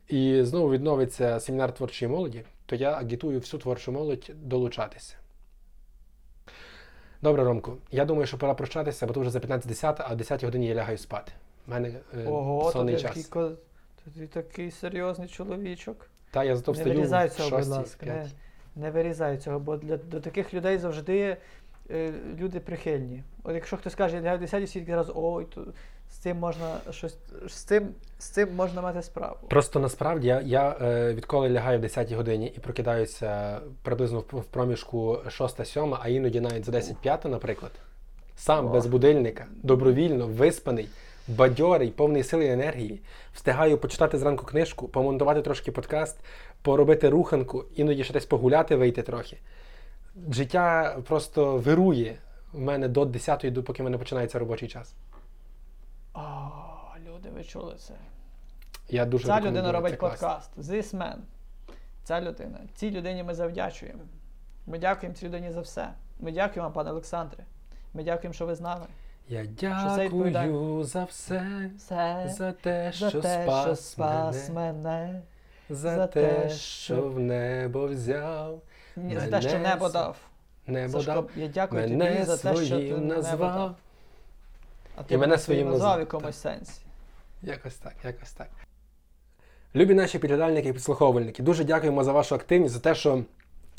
і 0.07 0.43
знову 0.43 0.71
відновиться 0.71 1.39
семінар 1.39 1.73
творчої 1.73 2.11
молоді, 2.11 2.43
то 2.65 2.75
я 2.75 2.91
агітую 2.91 3.39
всю 3.39 3.61
творчу 3.61 3.91
молодь 3.91 4.31
долучатися. 4.35 5.15
Добре, 7.21 7.43
Ромку, 7.43 7.77
я 7.91 8.05
думаю, 8.05 8.27
що 8.27 8.37
пора 8.37 8.53
прощатися, 8.53 9.07
бо 9.07 9.13
то 9.13 9.19
вже 9.19 9.29
за 9.29 9.39
15.10, 9.39 9.95
а 9.99 10.13
о 10.13 10.15
10 10.15 10.43
годині 10.43 10.67
я 10.67 10.75
лягаю 10.75 10.97
спати. 10.97 11.31
У 11.67 11.71
мене 11.71 11.93
е, 12.17 12.25
Ого, 12.27 12.71
сонний 12.71 12.97
час. 12.97 13.27
ко- 13.27 13.51
ти 14.09 14.27
такий 14.27 14.71
серйозний 14.71 15.27
чоловічок. 15.27 16.07
Та 16.31 16.43
я 16.43 16.55
зато 16.55 16.71
Не 16.71 16.77
встаю 16.77 16.95
вирізай 16.95 17.27
в 17.27 17.31
цього, 17.31 17.49
будь 17.49 17.59
6, 17.59 17.71
ласка. 17.71 18.05
Не, 18.05 18.11
5. 18.11 18.27
не 18.75 18.91
вирізай 18.91 19.37
цього, 19.37 19.59
бо 19.59 19.77
для, 19.77 19.97
до 19.97 20.19
таких 20.19 20.53
людей 20.53 20.77
завжди 20.77 21.37
е, 21.91 22.13
люди 22.39 22.59
прихильні. 22.59 23.23
От 23.43 23.55
якщо 23.55 23.77
хтось 23.77 23.95
каже, 23.95 24.15
я 24.15 24.21
лягаю 24.21 24.37
в 24.37 24.41
10 24.41 24.63
всі 24.63 24.81
одразу, 24.81 25.13
ой, 25.15 25.45
то 25.55 25.65
з 26.11 26.15
цим 26.15 26.37
можна 26.37 26.77
щось 26.91 27.17
з 27.47 27.53
цим, 27.53 27.89
з 28.19 28.29
цим 28.29 28.55
можна 28.55 28.81
мати 28.81 29.01
справу. 29.01 29.37
Просто 29.49 29.79
насправді 29.79 30.27
я, 30.27 30.41
я 30.41 30.77
е, 30.81 31.13
відколи 31.13 31.49
лягаю 31.49 31.79
в 31.79 31.81
10 31.81 32.11
годині 32.11 32.53
і 32.57 32.59
прокидаюся 32.59 33.59
приблизно 33.83 34.23
в, 34.31 34.39
в 34.39 34.45
проміжку 34.45 35.17
6-7, 35.25 35.97
а 36.01 36.07
іноді 36.07 36.41
навіть 36.41 36.65
за 36.65 36.71
10-5, 36.71 37.27
наприклад, 37.27 37.71
сам 38.35 38.65
Ох. 38.65 38.71
без 38.71 38.85
будильника, 38.85 39.45
добровільно, 39.63 40.27
виспаний, 40.27 40.89
бадьорий, 41.31 41.91
повний 41.91 42.23
сили 42.23 42.45
і 42.45 42.49
енергії, 42.49 43.01
встигаю 43.33 43.77
почитати 43.77 44.17
зранку 44.17 44.45
книжку, 44.45 44.87
помонтувати 44.87 45.41
трошки 45.41 45.71
подкаст, 45.71 46.19
поробити 46.61 47.09
руханку, 47.09 47.65
іноді 47.75 48.03
ще 48.03 48.13
десь 48.13 48.25
погуляти, 48.25 48.75
вийти 48.75 49.01
трохи. 49.01 49.37
Життя 50.29 50.97
просто 51.07 51.57
вирує 51.57 52.17
в 52.53 52.59
мене 52.59 52.87
до 52.87 53.05
10 53.05 53.53
до 53.53 53.63
поки 53.63 53.83
в 53.83 53.85
мене 53.85 53.97
починається 53.97 54.39
робочий 54.39 54.69
час. 54.69 54.95
О, 56.13 56.21
люди, 57.07 57.29
ви 57.29 57.43
чули 57.43 57.75
це. 57.77 57.93
Я 58.89 59.05
дуже 59.05 59.27
Ця 59.27 59.41
людина 59.41 59.71
робить 59.71 59.99
подкаст. 59.99 60.57
This 60.57 60.95
man. 60.95 61.17
Ця 62.03 62.21
людина. 62.21 62.59
Цій 62.75 62.91
людині 62.91 63.23
ми 63.23 63.33
завдячуємо. 63.33 64.03
Ми 64.67 64.79
дякуємо 64.79 65.15
цій 65.15 65.25
людині 65.25 65.51
за 65.51 65.61
все. 65.61 65.93
Ми 66.19 66.31
дякуємо 66.31 66.71
пане 66.71 66.91
Олександре. 66.91 67.43
Ми 67.93 68.03
дякуємо, 68.03 68.33
що 68.33 68.45
ви 68.45 68.55
з 68.55 68.61
нами. 68.61 68.85
Я 69.31 69.45
дякую 69.45 70.83
за 70.83 71.05
все, 71.05 71.71
Все 71.77 72.33
за 72.37 72.51
те, 72.51 72.91
за 72.95 73.09
що 73.09 73.21
те, 73.21 73.43
що 73.43 73.75
спас 73.75 73.91
спас 73.91 74.49
мене, 74.49 74.73
мене. 74.73 75.21
за 75.69 75.95
за 75.95 76.07
те, 76.07 76.49
що 76.49 77.01
в 77.01 77.19
небо 77.19 77.87
взяв, 77.87 78.61
Ні, 78.95 79.19
за 79.19 79.27
те, 79.27 79.41
що 79.49 79.59
небо 79.59 79.89
дав. 79.89 80.17
небо 80.67 80.91
Сашко, 80.93 81.11
дав, 81.11 81.29
я 81.35 81.47
дякую 81.47 81.83
тобі 81.89 82.23
за 82.23 82.37
те, 82.37 82.65
що 82.65 82.77
ти 82.77 82.97
назвав. 82.97 83.55
дав. 83.55 83.75
А 84.95 85.03
ти 85.03 85.13
І 85.13 85.17
мене 85.17 85.37
своїм 85.37 85.69
назвав 85.69 85.97
в 85.97 85.99
якомусь 85.99 86.35
сенсі. 86.37 86.81
Якось 87.41 87.75
так, 87.75 87.95
якось 88.03 88.31
так. 88.31 88.49
Любі 89.75 89.93
наші 89.93 90.19
підглядальники 90.19 90.69
і 90.69 90.73
підслуховувальники, 90.73 91.43
дуже 91.43 91.63
дякуємо 91.63 92.03
за 92.03 92.11
вашу 92.11 92.35
активність, 92.35 92.73
за 92.73 92.79
те, 92.79 92.95
що 92.95 93.23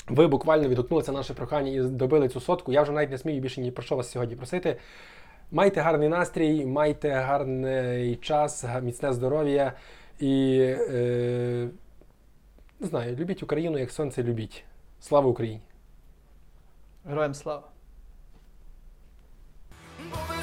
ви 0.07 0.27
буквально 0.27 0.67
відгукнулися 0.67 1.11
на 1.11 1.17
наше 1.17 1.33
прохання 1.33 1.71
і 1.71 1.79
добили 1.79 2.29
цю 2.29 2.39
сотку. 2.39 2.73
Я 2.73 2.81
вже 2.81 2.91
навіть 2.91 3.11
не 3.11 3.17
смію 3.17 3.41
більше 3.41 3.61
ні 3.61 3.71
про 3.71 3.83
що 3.83 3.95
вас 3.95 4.11
сьогодні 4.11 4.35
просити. 4.35 4.77
Майте 5.51 5.81
гарний 5.81 6.09
настрій, 6.09 6.65
майте 6.65 7.09
гарний 7.09 8.15
час, 8.15 8.65
міцне 8.81 9.13
здоров'я 9.13 9.73
і 10.19 10.57
е, 10.89 11.69
не 12.79 12.87
знаю, 12.87 13.15
любіть 13.15 13.43
Україну, 13.43 13.77
як 13.77 13.91
сонце 13.91 14.23
любіть. 14.23 14.63
Слава 14.99 15.29
Україні! 15.29 15.61
Героям 17.05 17.33
слава! 17.33 17.67
Бо. 20.11 20.33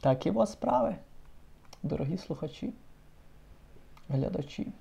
Такі 0.00 0.30
вас 0.30 0.52
справи, 0.52 0.96
дорогі 1.82 2.18
слухачі, 2.18 2.72
глядачі. 4.08 4.72